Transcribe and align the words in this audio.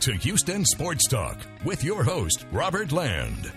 to 0.00 0.12
Houston 0.12 0.64
Sports 0.64 1.06
Talk 1.06 1.36
with 1.62 1.84
your 1.84 2.02
host, 2.02 2.46
Robert 2.52 2.90
Land. 2.90 3.52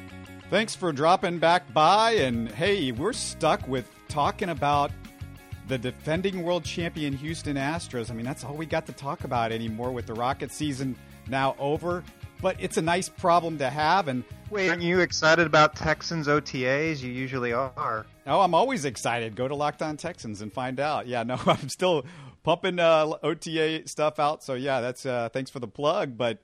Thanks 0.49 0.75
for 0.75 0.91
dropping 0.91 1.39
back 1.39 1.73
by. 1.73 2.11
And 2.11 2.51
hey, 2.51 2.91
we're 2.91 3.13
stuck 3.13 3.65
with 3.65 3.89
talking 4.09 4.49
about 4.49 4.91
the 5.69 5.77
defending 5.77 6.43
world 6.43 6.65
champion 6.65 7.13
Houston 7.13 7.55
Astros. 7.55 8.11
I 8.11 8.13
mean, 8.13 8.25
that's 8.25 8.43
all 8.43 8.55
we 8.55 8.65
got 8.65 8.85
to 8.87 8.91
talk 8.91 9.23
about 9.23 9.53
anymore 9.53 9.93
with 9.93 10.05
the 10.05 10.13
Rocket 10.13 10.51
season 10.51 10.97
now 11.29 11.55
over. 11.59 12.03
But 12.41 12.57
it's 12.59 12.75
a 12.75 12.81
nice 12.81 13.07
problem 13.07 13.57
to 13.59 13.69
have. 13.69 14.09
And 14.09 14.25
wait, 14.49 14.67
aren't 14.67 14.81
you 14.81 14.99
excited 14.99 15.47
about 15.47 15.77
Texans 15.77 16.27
OTAs? 16.27 17.01
You 17.01 17.09
usually 17.09 17.53
are. 17.53 18.05
Oh, 18.27 18.41
I'm 18.41 18.53
always 18.53 18.83
excited. 18.83 19.37
Go 19.37 19.47
to 19.47 19.55
Locked 19.55 19.81
On 19.81 19.95
Texans 19.95 20.41
and 20.41 20.51
find 20.51 20.81
out. 20.81 21.07
Yeah, 21.07 21.23
no, 21.23 21.39
I'm 21.45 21.69
still 21.69 22.03
pumping 22.43 22.79
uh, 22.79 23.13
OTA 23.23 23.87
stuff 23.87 24.19
out. 24.19 24.43
So 24.43 24.53
yeah, 24.53 24.81
that's 24.81 25.05
uh, 25.05 25.29
thanks 25.29 25.49
for 25.49 25.59
the 25.59 25.67
plug. 25.67 26.17
But 26.17 26.39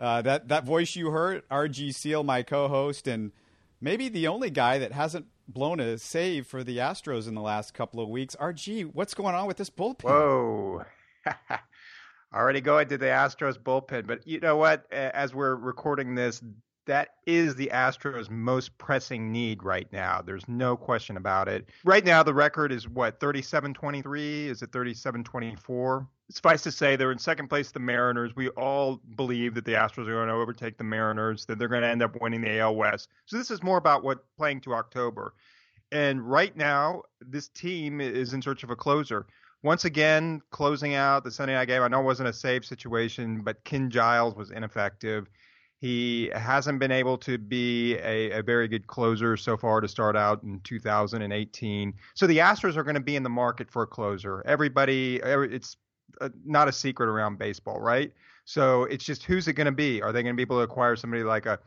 uh, 0.00 0.22
that 0.22 0.48
that 0.48 0.64
voice 0.64 0.96
you 0.96 1.10
heard, 1.10 1.48
RG 1.48 1.94
Seal, 1.94 2.22
my 2.24 2.42
co-host, 2.42 3.06
and 3.06 3.32
maybe 3.80 4.08
the 4.08 4.28
only 4.28 4.50
guy 4.50 4.78
that 4.78 4.92
hasn't 4.92 5.26
blown 5.48 5.80
a 5.80 5.98
save 5.98 6.46
for 6.46 6.64
the 6.64 6.78
Astros 6.78 7.28
in 7.28 7.34
the 7.34 7.40
last 7.40 7.74
couple 7.74 8.00
of 8.00 8.08
weeks. 8.08 8.36
RG, 8.40 8.90
what's 8.94 9.14
going 9.14 9.34
on 9.34 9.46
with 9.46 9.56
this 9.56 9.70
bullpen? 9.70 10.04
Whoa. 10.04 10.84
Already 12.34 12.62
going 12.62 12.88
to 12.88 12.96
the 12.96 13.06
Astros 13.06 13.58
bullpen, 13.58 14.06
but 14.06 14.26
you 14.26 14.40
know 14.40 14.56
what? 14.56 14.90
As 14.90 15.34
we're 15.34 15.54
recording 15.54 16.14
this, 16.14 16.42
that 16.86 17.10
is 17.26 17.54
the 17.54 17.70
Astros' 17.72 18.28
most 18.30 18.76
pressing 18.78 19.30
need 19.30 19.62
right 19.62 19.90
now. 19.92 20.20
There's 20.20 20.46
no 20.48 20.76
question 20.76 21.16
about 21.16 21.48
it. 21.48 21.68
Right 21.84 22.04
now, 22.04 22.22
the 22.22 22.34
record 22.34 22.72
is 22.72 22.88
what 22.88 23.20
37-23. 23.20 24.46
Is 24.46 24.62
it 24.62 24.72
37-24? 24.72 26.06
Suffice 26.30 26.62
to 26.62 26.72
say, 26.72 26.96
they're 26.96 27.12
in 27.12 27.18
second 27.18 27.48
place. 27.48 27.70
The 27.70 27.78
Mariners. 27.78 28.34
We 28.34 28.48
all 28.50 29.00
believe 29.16 29.54
that 29.54 29.64
the 29.64 29.74
Astros 29.74 30.08
are 30.08 30.14
going 30.14 30.28
to 30.28 30.34
overtake 30.34 30.78
the 30.78 30.84
Mariners. 30.84 31.44
That 31.46 31.58
they're 31.58 31.68
going 31.68 31.82
to 31.82 31.88
end 31.88 32.02
up 32.02 32.20
winning 32.20 32.40
the 32.40 32.58
AL 32.58 32.74
West. 32.74 33.10
So 33.26 33.36
this 33.36 33.50
is 33.50 33.62
more 33.62 33.76
about 33.76 34.02
what 34.02 34.24
playing 34.36 34.62
to 34.62 34.74
October. 34.74 35.34
And 35.92 36.22
right 36.22 36.56
now, 36.56 37.02
this 37.20 37.48
team 37.48 38.00
is 38.00 38.32
in 38.32 38.40
search 38.40 38.62
of 38.62 38.70
a 38.70 38.76
closer. 38.76 39.26
Once 39.62 39.84
again, 39.84 40.40
closing 40.50 40.94
out 40.94 41.22
the 41.22 41.30
Sunday 41.30 41.54
night 41.54 41.66
game. 41.66 41.82
I 41.82 41.88
know 41.88 42.00
it 42.00 42.04
wasn't 42.04 42.30
a 42.30 42.32
save 42.32 42.64
situation, 42.64 43.42
but 43.42 43.62
Ken 43.62 43.90
Giles 43.90 44.34
was 44.34 44.50
ineffective. 44.50 45.28
He 45.82 46.30
hasn't 46.32 46.78
been 46.78 46.92
able 46.92 47.18
to 47.18 47.38
be 47.38 47.96
a, 47.96 48.38
a, 48.38 48.42
very 48.44 48.68
good 48.68 48.86
closer 48.86 49.36
so 49.36 49.56
far 49.56 49.80
to 49.80 49.88
start 49.88 50.16
out 50.16 50.44
in 50.44 50.60
2018. 50.60 51.92
So 52.14 52.28
the 52.28 52.38
Astros 52.38 52.76
are 52.76 52.84
going 52.84 52.94
to 52.94 53.00
be 53.00 53.16
in 53.16 53.24
the 53.24 53.28
market 53.28 53.68
for 53.68 53.82
a 53.82 53.86
closer. 53.88 54.44
Everybody, 54.46 55.16
it's 55.16 55.76
uh, 56.20 56.28
not 56.44 56.68
a 56.68 56.72
secret 56.72 57.08
around 57.08 57.40
baseball, 57.40 57.80
right? 57.80 58.12
So 58.44 58.84
it's 58.84 59.04
just 59.04 59.24
who's 59.24 59.48
it 59.48 59.54
going 59.54 59.66
to 59.66 59.72
be? 59.72 60.00
Are 60.00 60.12
they 60.12 60.22
going 60.22 60.34
to 60.34 60.36
be 60.36 60.42
able 60.42 60.58
to 60.58 60.62
acquire 60.62 60.94
somebody 60.94 61.24
like 61.24 61.46
a, 61.46 61.58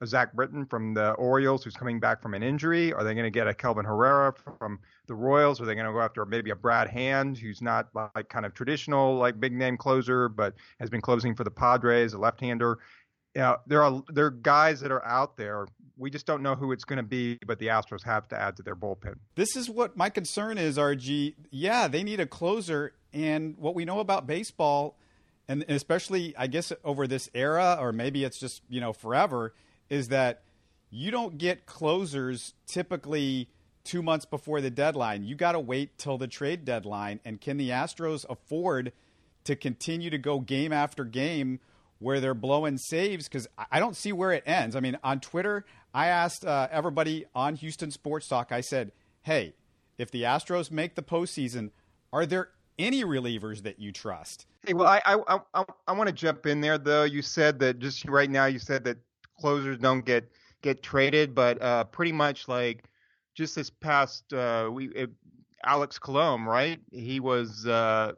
a 0.00 0.06
Zach 0.06 0.34
Britton 0.34 0.66
from 0.66 0.94
the 0.94 1.10
Orioles 1.14 1.64
who's 1.64 1.74
coming 1.74 1.98
back 1.98 2.22
from 2.22 2.34
an 2.34 2.44
injury? 2.44 2.92
Are 2.92 3.02
they 3.02 3.12
going 3.12 3.24
to 3.24 3.30
get 3.30 3.48
a 3.48 3.54
Kelvin 3.54 3.84
Herrera 3.84 4.34
from 4.56 4.78
the 5.08 5.16
Royals? 5.16 5.60
Are 5.60 5.64
they 5.64 5.74
going 5.74 5.86
to 5.86 5.92
go 5.92 6.00
after 6.00 6.24
maybe 6.24 6.50
a 6.50 6.56
Brad 6.56 6.88
Hand 6.88 7.38
who's 7.38 7.60
not 7.60 7.88
like 7.92 8.28
kind 8.28 8.46
of 8.46 8.54
traditional 8.54 9.16
like 9.16 9.40
big 9.40 9.52
name 9.52 9.76
closer, 9.76 10.28
but 10.28 10.54
has 10.78 10.90
been 10.90 11.00
closing 11.00 11.34
for 11.34 11.42
the 11.42 11.50
Padres, 11.50 12.12
a 12.12 12.18
left-hander? 12.18 12.78
Know, 13.40 13.58
there 13.66 13.82
are 13.82 14.02
there 14.08 14.26
are 14.26 14.30
guys 14.30 14.80
that 14.80 14.92
are 14.92 15.04
out 15.04 15.36
there. 15.36 15.66
We 15.96 16.10
just 16.10 16.26
don't 16.26 16.42
know 16.42 16.54
who 16.54 16.72
it's 16.72 16.84
going 16.84 16.96
to 16.96 17.02
be, 17.02 17.38
but 17.46 17.58
the 17.58 17.68
Astros 17.68 18.02
have 18.04 18.28
to 18.28 18.40
add 18.40 18.56
to 18.56 18.62
their 18.62 18.74
bullpen. 18.74 19.14
This 19.36 19.56
is 19.56 19.70
what 19.70 19.96
my 19.96 20.10
concern 20.10 20.58
is, 20.58 20.76
RG. 20.76 21.34
Yeah, 21.50 21.88
they 21.88 22.02
need 22.02 22.20
a 22.20 22.26
closer, 22.26 22.94
and 23.12 23.56
what 23.58 23.74
we 23.74 23.84
know 23.84 24.00
about 24.00 24.26
baseball, 24.26 24.98
and 25.48 25.64
especially 25.68 26.34
I 26.36 26.48
guess 26.48 26.72
over 26.84 27.06
this 27.06 27.28
era, 27.34 27.76
or 27.80 27.92
maybe 27.92 28.24
it's 28.24 28.38
just 28.38 28.62
you 28.68 28.80
know 28.80 28.92
forever, 28.92 29.54
is 29.88 30.08
that 30.08 30.42
you 30.90 31.10
don't 31.10 31.38
get 31.38 31.66
closers 31.66 32.54
typically 32.66 33.48
two 33.84 34.02
months 34.02 34.24
before 34.24 34.60
the 34.60 34.70
deadline. 34.70 35.24
You 35.24 35.34
got 35.34 35.52
to 35.52 35.60
wait 35.60 35.98
till 35.98 36.18
the 36.18 36.26
trade 36.26 36.64
deadline. 36.64 37.20
And 37.24 37.40
can 37.40 37.56
the 37.56 37.70
Astros 37.70 38.24
afford 38.28 38.92
to 39.44 39.54
continue 39.56 40.10
to 40.10 40.18
go 40.18 40.40
game 40.40 40.72
after 40.72 41.04
game? 41.04 41.60
Where 42.04 42.20
they're 42.20 42.34
blowing 42.34 42.76
saves 42.76 43.26
because 43.26 43.48
I 43.72 43.80
don't 43.80 43.96
see 43.96 44.12
where 44.12 44.30
it 44.30 44.42
ends. 44.46 44.76
I 44.76 44.80
mean, 44.80 44.98
on 45.02 45.20
Twitter, 45.20 45.64
I 45.94 46.08
asked 46.08 46.44
uh, 46.44 46.68
everybody 46.70 47.24
on 47.34 47.56
Houston 47.56 47.90
Sports 47.90 48.28
Talk, 48.28 48.52
I 48.52 48.60
said, 48.60 48.92
hey, 49.22 49.54
if 49.96 50.10
the 50.10 50.24
Astros 50.24 50.70
make 50.70 50.96
the 50.96 51.02
postseason, 51.02 51.70
are 52.12 52.26
there 52.26 52.50
any 52.78 53.04
relievers 53.04 53.62
that 53.62 53.80
you 53.80 53.90
trust? 53.90 54.46
Hey, 54.66 54.74
well, 54.74 54.86
I 54.86 55.00
I 55.04 55.40
I, 55.54 55.64
I 55.88 55.92
want 55.92 56.08
to 56.08 56.12
jump 56.12 56.46
in 56.46 56.60
there 56.60 56.76
though. 56.76 57.04
You 57.04 57.22
said 57.22 57.58
that 57.60 57.78
just 57.78 58.04
right 58.06 58.28
now, 58.28 58.46
you 58.46 58.58
said 58.58 58.84
that 58.84 58.98
closers 59.40 59.78
don't 59.78 60.04
get 60.04 60.30
get 60.62 60.82
traded, 60.82 61.34
but 61.34 61.60
uh, 61.62 61.84
pretty 61.84 62.12
much 62.12 62.48
like 62.48 62.84
just 63.34 63.54
this 63.54 63.70
past 63.70 64.32
uh, 64.32 64.68
we 64.70 64.88
it, 64.88 65.10
Alex 65.64 65.98
Colomé, 65.98 66.44
right? 66.44 66.80
He 66.92 67.20
was 67.20 67.66
uh, 67.66 68.12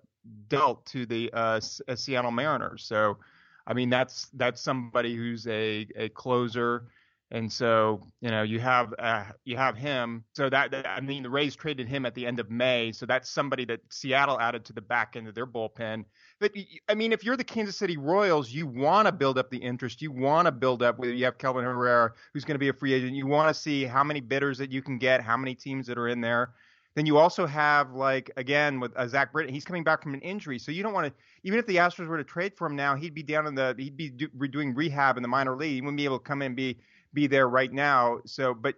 dealt 0.48 0.86
to 0.86 1.06
the 1.06 1.30
uh, 1.32 1.60
Seattle 1.60 2.30
Mariners, 2.30 2.84
so 2.84 3.18
I 3.66 3.74
mean, 3.74 3.90
that's 3.90 4.28
that's 4.34 4.60
somebody 4.60 5.16
who's 5.16 5.46
a 5.48 5.86
a 5.96 6.08
closer, 6.10 6.86
and 7.32 7.52
so 7.52 8.00
you 8.20 8.30
know 8.30 8.42
you 8.42 8.60
have 8.60 8.94
uh, 8.98 9.24
you 9.44 9.56
have 9.56 9.76
him. 9.76 10.24
So 10.34 10.48
that, 10.48 10.70
that 10.70 10.86
I 10.86 11.00
mean, 11.00 11.24
the 11.24 11.30
Rays 11.30 11.56
traded 11.56 11.88
him 11.88 12.06
at 12.06 12.14
the 12.14 12.26
end 12.26 12.38
of 12.38 12.48
May, 12.48 12.92
so 12.92 13.06
that's 13.06 13.28
somebody 13.28 13.64
that 13.64 13.80
Seattle 13.90 14.38
added 14.40 14.64
to 14.66 14.72
the 14.72 14.80
back 14.80 15.16
end 15.16 15.26
of 15.26 15.34
their 15.34 15.46
bullpen. 15.46 16.04
But 16.38 16.52
I 16.88 16.94
mean, 16.94 17.12
if 17.12 17.24
you're 17.24 17.36
the 17.36 17.44
Kansas 17.44 17.76
City 17.76 17.96
Royals, 17.96 18.52
you 18.52 18.68
want 18.68 19.06
to 19.06 19.12
build 19.12 19.36
up 19.36 19.50
the 19.50 19.58
interest. 19.58 20.00
You 20.00 20.12
want 20.12 20.46
to 20.46 20.52
build 20.52 20.82
up. 20.82 20.98
Whether 20.98 21.14
you 21.14 21.24
have 21.24 21.38
Kelvin 21.38 21.64
Herrera, 21.64 22.12
who's 22.32 22.44
going 22.44 22.54
to 22.54 22.60
be 22.60 22.68
a 22.68 22.72
free 22.72 22.92
agent. 22.92 23.14
You 23.14 23.26
want 23.26 23.54
to 23.54 23.60
see 23.60 23.84
how 23.84 24.04
many 24.04 24.20
bidders 24.20 24.58
that 24.58 24.70
you 24.70 24.80
can 24.80 24.98
get, 24.98 25.22
how 25.22 25.36
many 25.36 25.56
teams 25.56 25.88
that 25.88 25.98
are 25.98 26.08
in 26.08 26.20
there. 26.20 26.52
Then 26.96 27.06
you 27.06 27.18
also 27.18 27.46
have 27.46 27.92
like 27.92 28.30
again 28.36 28.80
with 28.80 28.96
uh, 28.96 29.06
Zach 29.06 29.32
Britton, 29.32 29.54
he's 29.54 29.64
coming 29.64 29.84
back 29.84 30.02
from 30.02 30.14
an 30.14 30.20
injury, 30.22 30.58
so 30.58 30.72
you 30.72 30.82
don't 30.82 30.94
want 30.94 31.06
to. 31.06 31.12
Even 31.44 31.58
if 31.58 31.66
the 31.66 31.76
Astros 31.76 32.08
were 32.08 32.16
to 32.16 32.24
trade 32.24 32.54
for 32.56 32.66
him 32.66 32.74
now, 32.74 32.96
he'd 32.96 33.14
be 33.14 33.22
down 33.22 33.46
in 33.46 33.54
the 33.54 33.74
he'd 33.78 33.96
be 33.96 34.08
do, 34.08 34.28
doing 34.48 34.74
rehab 34.74 35.16
in 35.16 35.22
the 35.22 35.28
minor 35.28 35.54
league. 35.54 35.74
He 35.74 35.80
wouldn't 35.82 35.98
be 35.98 36.06
able 36.06 36.18
to 36.18 36.24
come 36.24 36.42
in 36.42 36.46
and 36.46 36.56
be 36.56 36.78
be 37.12 37.28
there 37.28 37.48
right 37.48 37.72
now. 37.72 38.18
So, 38.24 38.54
but 38.54 38.74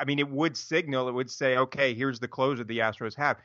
I 0.00 0.04
mean, 0.04 0.18
it 0.18 0.28
would 0.28 0.56
signal, 0.56 1.08
it 1.08 1.12
would 1.12 1.30
say, 1.30 1.56
okay, 1.58 1.94
here's 1.94 2.18
the 2.18 2.28
closer 2.28 2.64
the 2.64 2.78
Astros 2.78 3.14
have 3.16 3.36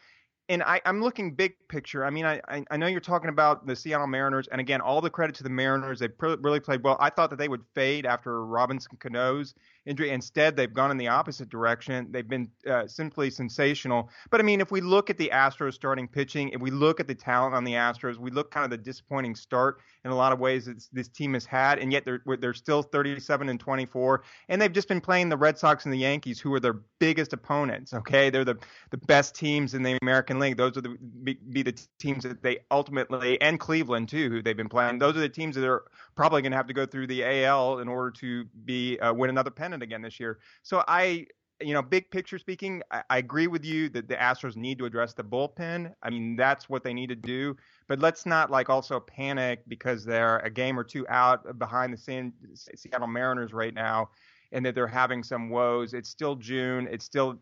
and 0.49 0.61
I, 0.63 0.81
am 0.85 1.01
looking 1.01 1.33
big 1.33 1.55
picture. 1.69 2.03
I 2.03 2.09
mean, 2.09 2.25
I, 2.25 2.41
I 2.69 2.77
know 2.77 2.87
you're 2.87 2.99
talking 2.99 3.29
about 3.29 3.65
the 3.65 3.75
Seattle 3.75 4.07
Mariners, 4.07 4.47
and 4.47 4.59
again, 4.59 4.81
all 4.81 4.99
the 4.99 5.09
credit 5.09 5.35
to 5.37 5.43
the 5.43 5.49
Mariners. 5.49 5.99
They 5.99 6.09
pr- 6.09 6.35
really 6.41 6.59
played 6.59 6.83
well. 6.83 6.97
I 6.99 7.09
thought 7.09 7.29
that 7.29 7.37
they 7.37 7.47
would 7.47 7.63
fade 7.73 8.05
after 8.05 8.45
Robinson 8.45 8.97
Cano's 8.99 9.55
injury. 9.85 10.11
Instead, 10.11 10.55
they've 10.55 10.73
gone 10.73 10.91
in 10.91 10.97
the 10.97 11.07
opposite 11.07 11.49
direction. 11.49 12.07
They've 12.11 12.27
been 12.27 12.49
uh, 12.69 12.87
simply 12.87 13.29
sensational. 13.29 14.09
But 14.29 14.39
I 14.39 14.43
mean, 14.43 14.61
if 14.61 14.71
we 14.71 14.81
look 14.81 15.09
at 15.09 15.17
the 15.17 15.29
Astros 15.33 15.73
starting 15.73 16.07
pitching, 16.07 16.49
if 16.49 16.61
we 16.61 16.71
look 16.71 16.99
at 16.99 17.07
the 17.07 17.15
talent 17.15 17.55
on 17.55 17.63
the 17.63 17.73
Astros, 17.73 18.17
we 18.17 18.31
look 18.31 18.51
kind 18.51 18.63
of 18.63 18.71
the 18.71 18.77
disappointing 18.77 19.35
start 19.35 19.79
in 20.05 20.11
a 20.11 20.15
lot 20.15 20.33
of 20.33 20.39
ways 20.39 20.65
that 20.65 20.83
this 20.91 21.07
team 21.07 21.33
has 21.33 21.45
had, 21.45 21.79
and 21.79 21.91
yet 21.91 22.05
they're 22.05 22.21
they're 22.39 22.53
still 22.53 22.83
37 22.83 23.49
and 23.49 23.59
24, 23.59 24.23
and 24.49 24.61
they've 24.61 24.71
just 24.71 24.87
been 24.87 25.01
playing 25.01 25.29
the 25.29 25.37
Red 25.37 25.57
Sox 25.57 25.85
and 25.85 25.93
the 25.93 25.97
Yankees, 25.97 26.39
who 26.39 26.53
are 26.53 26.59
their 26.59 26.79
biggest 26.99 27.33
opponents. 27.33 27.93
Okay, 27.93 28.29
they're 28.29 28.45
the 28.45 28.57
the 28.91 28.97
best 28.97 29.35
teams 29.35 29.73
in 29.73 29.83
the 29.83 29.97
American 30.01 30.39
League. 30.39 30.57
Those 30.57 30.77
are 30.77 30.81
the 30.81 30.97
be, 31.23 31.37
be 31.51 31.63
the 31.63 31.77
teams 31.99 32.23
that 32.23 32.41
they 32.41 32.59
ultimately 32.71 33.39
and 33.41 33.59
Cleveland 33.59 34.09
too, 34.09 34.29
who 34.29 34.41
they've 34.41 34.57
been 34.57 34.69
playing. 34.69 34.99
Those 34.99 35.15
are 35.15 35.21
the 35.21 35.29
teams 35.29 35.55
that 35.55 35.65
are 35.65 35.83
probably 36.15 36.41
going 36.41 36.51
to 36.51 36.57
have 36.57 36.67
to 36.67 36.73
go 36.73 36.85
through 36.85 37.07
the 37.07 37.23
AL 37.23 37.79
in 37.79 37.87
order 37.87 38.11
to 38.11 38.45
be 38.65 38.99
uh, 38.99 39.13
win 39.13 39.29
another 39.29 39.49
pennant 39.49 39.72
again 39.81 40.01
this 40.01 40.19
year. 40.19 40.39
So 40.61 40.83
I 40.87 41.27
you 41.63 41.73
know, 41.73 41.81
big 41.81 42.09
picture 42.11 42.37
speaking, 42.37 42.81
I, 42.91 43.03
I, 43.09 43.17
agree 43.17 43.47
with 43.47 43.63
you 43.63 43.89
that 43.89 44.07
the 44.07 44.15
Astros 44.15 44.55
need 44.55 44.77
to 44.79 44.85
address 44.85 45.13
the 45.13 45.23
bullpen. 45.23 45.93
I 46.01 46.09
mean, 46.09 46.35
that's 46.35 46.69
what 46.69 46.83
they 46.83 46.93
need 46.93 47.07
to 47.07 47.15
do. 47.15 47.55
But 47.87 47.99
let's 47.99 48.25
not 48.25 48.51
like 48.51 48.69
also 48.69 48.99
panic 48.99 49.61
because 49.67 50.03
they're 50.03 50.39
a 50.39 50.49
game 50.49 50.77
or 50.77 50.83
two 50.83 51.07
out 51.09 51.57
behind 51.59 51.93
the 51.93 51.97
San, 51.97 52.33
Seattle 52.53 53.07
Mariners 53.07 53.53
right 53.53 53.73
now, 53.73 54.09
and 54.51 54.65
that 54.65 54.75
they're 54.75 54.87
having 54.87 55.23
some 55.23 55.49
woes. 55.49 55.93
It's 55.93 56.09
still 56.09 56.35
June. 56.35 56.87
It's 56.91 57.05
still, 57.05 57.39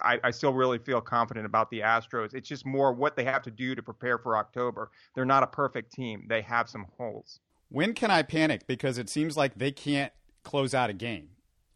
I, 0.00 0.20
I 0.22 0.30
still 0.30 0.52
really 0.52 0.78
feel 0.78 1.00
confident 1.00 1.46
about 1.46 1.70
the 1.70 1.80
Astros. 1.80 2.34
It's 2.34 2.48
just 2.48 2.66
more 2.66 2.92
what 2.92 3.16
they 3.16 3.24
have 3.24 3.42
to 3.42 3.50
do 3.50 3.74
to 3.74 3.82
prepare 3.82 4.18
for 4.18 4.36
October. 4.36 4.90
They're 5.14 5.24
not 5.24 5.42
a 5.42 5.48
perfect 5.48 5.92
team. 5.92 6.26
They 6.28 6.42
have 6.42 6.68
some 6.68 6.86
holes. 6.96 7.40
When 7.70 7.92
can 7.92 8.10
I 8.10 8.22
panic? 8.22 8.66
Because 8.66 8.98
it 8.98 9.10
seems 9.10 9.36
like 9.36 9.56
they 9.56 9.72
can't 9.72 10.12
close 10.42 10.72
out 10.74 10.90
a 10.90 10.94
game. 10.94 11.28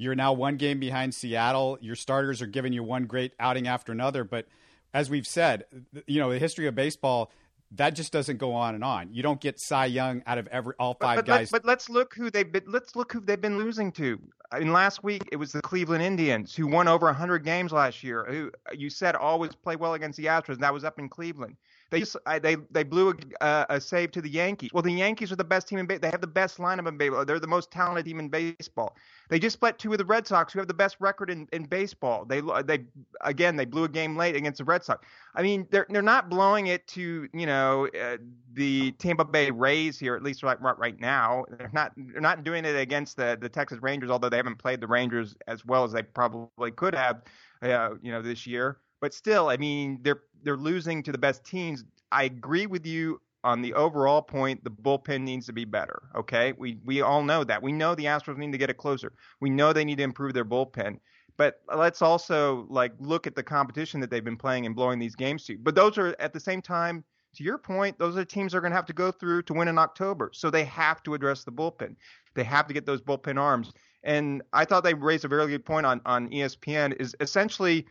You're 0.02 0.16
now 0.16 0.32
one 0.32 0.56
game 0.56 0.80
behind 0.80 1.14
Seattle. 1.14 1.78
Your 1.80 1.94
starters 1.94 2.42
are 2.42 2.46
giving 2.46 2.72
you 2.72 2.82
one 2.82 3.04
great 3.04 3.32
outing 3.38 3.68
after 3.68 3.92
another. 3.92 4.24
But 4.24 4.46
as 4.92 5.08
we've 5.08 5.26
said, 5.26 5.64
you 6.06 6.18
know, 6.18 6.32
the 6.32 6.40
history 6.40 6.66
of 6.66 6.74
baseball, 6.74 7.30
that 7.76 7.90
just 7.90 8.12
doesn't 8.12 8.38
go 8.38 8.52
on 8.52 8.74
and 8.74 8.82
on. 8.82 9.14
You 9.14 9.22
don't 9.22 9.40
get 9.40 9.60
Cy 9.60 9.86
Young 9.86 10.22
out 10.26 10.38
of 10.38 10.48
every 10.48 10.74
all 10.78 10.94
five 10.94 11.18
but, 11.18 11.26
but 11.26 11.32
guys. 11.32 11.52
Let, 11.52 11.62
but 11.62 11.68
let's 11.68 11.88
look 11.88 12.14
who 12.14 12.30
they've 12.30 12.50
been, 12.50 12.64
let's 12.66 12.96
look 12.96 13.12
who 13.12 13.20
they've 13.20 13.40
been 13.40 13.58
losing 13.58 13.92
to. 13.92 14.20
I 14.50 14.58
mean, 14.58 14.72
last 14.72 15.04
week 15.04 15.22
it 15.30 15.36
was 15.36 15.52
the 15.52 15.62
Cleveland 15.62 16.02
Indians 16.02 16.54
who 16.54 16.66
won 16.66 16.88
over 16.88 17.06
100 17.06 17.44
games 17.44 17.70
last 17.72 18.02
year. 18.02 18.26
Who 18.28 18.50
you 18.76 18.90
said 18.90 19.14
always 19.14 19.54
play 19.54 19.76
well 19.76 19.94
against 19.94 20.18
the 20.18 20.26
Astros. 20.26 20.54
And 20.54 20.62
that 20.62 20.74
was 20.74 20.84
up 20.84 20.98
in 20.98 21.08
Cleveland. 21.08 21.56
They 21.92 22.38
they 22.38 22.56
they 22.70 22.84
blew 22.84 23.14
a, 23.42 23.66
a, 23.68 23.80
save 23.80 24.12
to 24.12 24.22
the 24.22 24.30
Yankees. 24.30 24.70
Well, 24.72 24.82
the 24.82 24.90
Yankees 24.90 25.30
are 25.30 25.36
the 25.36 25.44
best 25.44 25.68
team 25.68 25.78
in 25.78 25.84
baseball. 25.84 26.08
They 26.08 26.10
have 26.10 26.22
the 26.22 26.26
best 26.26 26.56
lineup 26.56 26.88
in 26.88 26.96
baseball. 26.96 27.26
They're 27.26 27.38
the 27.38 27.46
most 27.46 27.70
talented 27.70 28.06
team 28.06 28.18
in 28.18 28.30
baseball. 28.30 28.96
They 29.28 29.38
just 29.38 29.54
split 29.54 29.78
two 29.78 29.90
with 29.90 29.98
the 29.98 30.06
Red 30.06 30.26
Sox, 30.26 30.54
who 30.54 30.58
have 30.58 30.68
the 30.68 30.74
best 30.74 30.96
record 31.00 31.28
in, 31.28 31.46
in 31.52 31.64
baseball. 31.64 32.24
They 32.24 32.40
they 32.64 32.84
again 33.20 33.56
they 33.56 33.66
blew 33.66 33.84
a 33.84 33.88
game 33.90 34.16
late 34.16 34.34
against 34.34 34.56
the 34.56 34.64
Red 34.64 34.82
Sox. 34.82 35.06
I 35.34 35.42
mean, 35.42 35.66
they're 35.70 35.86
they're 35.90 36.00
not 36.00 36.30
blowing 36.30 36.68
it 36.68 36.86
to 36.88 37.28
you 37.34 37.46
know 37.46 37.88
uh, 37.88 38.16
the 38.54 38.92
Tampa 38.92 39.26
Bay 39.26 39.50
Rays 39.50 39.98
here, 39.98 40.16
at 40.16 40.22
least 40.22 40.42
right 40.42 40.58
right 40.62 40.98
now. 40.98 41.44
They're 41.58 41.70
not 41.74 41.92
they're 41.94 42.22
not 42.22 42.42
doing 42.42 42.64
it 42.64 42.74
against 42.74 43.18
the 43.18 43.36
the 43.38 43.50
Texas 43.50 43.80
Rangers, 43.82 44.08
although 44.08 44.30
they 44.30 44.38
haven't 44.38 44.56
played 44.56 44.80
the 44.80 44.88
Rangers 44.88 45.36
as 45.46 45.62
well 45.66 45.84
as 45.84 45.92
they 45.92 46.02
probably 46.02 46.70
could 46.70 46.94
have, 46.94 47.20
uh, 47.60 47.90
you 48.00 48.12
know, 48.12 48.22
this 48.22 48.46
year. 48.46 48.78
But 49.02 49.12
still, 49.12 49.48
I 49.48 49.56
mean, 49.56 49.98
they're 50.02 50.22
they're 50.44 50.56
losing 50.56 51.02
to 51.02 51.12
the 51.12 51.18
best 51.18 51.44
teams. 51.44 51.84
I 52.12 52.22
agree 52.22 52.66
with 52.66 52.86
you 52.86 53.20
on 53.42 53.60
the 53.60 53.74
overall 53.74 54.22
point. 54.22 54.62
The 54.62 54.70
bullpen 54.70 55.22
needs 55.22 55.46
to 55.46 55.52
be 55.52 55.64
better. 55.64 56.04
Okay, 56.14 56.52
we 56.52 56.78
we 56.84 57.02
all 57.02 57.24
know 57.24 57.42
that. 57.42 57.60
We 57.60 57.72
know 57.72 57.96
the 57.96 58.04
Astros 58.04 58.38
need 58.38 58.52
to 58.52 58.58
get 58.58 58.70
a 58.70 58.74
closer. 58.74 59.12
We 59.40 59.50
know 59.50 59.72
they 59.72 59.84
need 59.84 59.98
to 59.98 60.04
improve 60.04 60.34
their 60.34 60.44
bullpen. 60.44 61.00
But 61.36 61.62
let's 61.74 62.00
also 62.00 62.66
like 62.70 62.92
look 63.00 63.26
at 63.26 63.34
the 63.34 63.42
competition 63.42 63.98
that 64.00 64.10
they've 64.10 64.24
been 64.24 64.36
playing 64.36 64.66
and 64.66 64.76
blowing 64.76 65.00
these 65.00 65.16
games 65.16 65.44
to. 65.46 65.58
But 65.58 65.74
those 65.74 65.98
are 65.98 66.14
at 66.20 66.32
the 66.32 66.38
same 66.38 66.62
time, 66.62 67.02
to 67.34 67.42
your 67.42 67.58
point, 67.58 67.98
those 67.98 68.16
are 68.16 68.24
teams 68.24 68.52
that 68.52 68.58
are 68.58 68.60
going 68.60 68.70
to 68.70 68.76
have 68.76 68.86
to 68.86 68.92
go 68.92 69.10
through 69.10 69.42
to 69.42 69.54
win 69.54 69.66
in 69.66 69.78
October. 69.78 70.30
So 70.32 70.48
they 70.48 70.64
have 70.66 71.02
to 71.02 71.14
address 71.14 71.42
the 71.42 71.50
bullpen. 71.50 71.96
They 72.34 72.44
have 72.44 72.68
to 72.68 72.74
get 72.74 72.86
those 72.86 73.00
bullpen 73.00 73.40
arms. 73.40 73.72
And 74.04 74.42
I 74.52 74.64
thought 74.64 74.84
they 74.84 74.94
raised 74.94 75.24
a 75.24 75.28
very 75.28 75.48
good 75.48 75.64
point 75.64 75.86
on 75.86 76.00
on 76.06 76.28
ESPN. 76.30 76.94
Is 77.00 77.16
essentially 77.18 77.86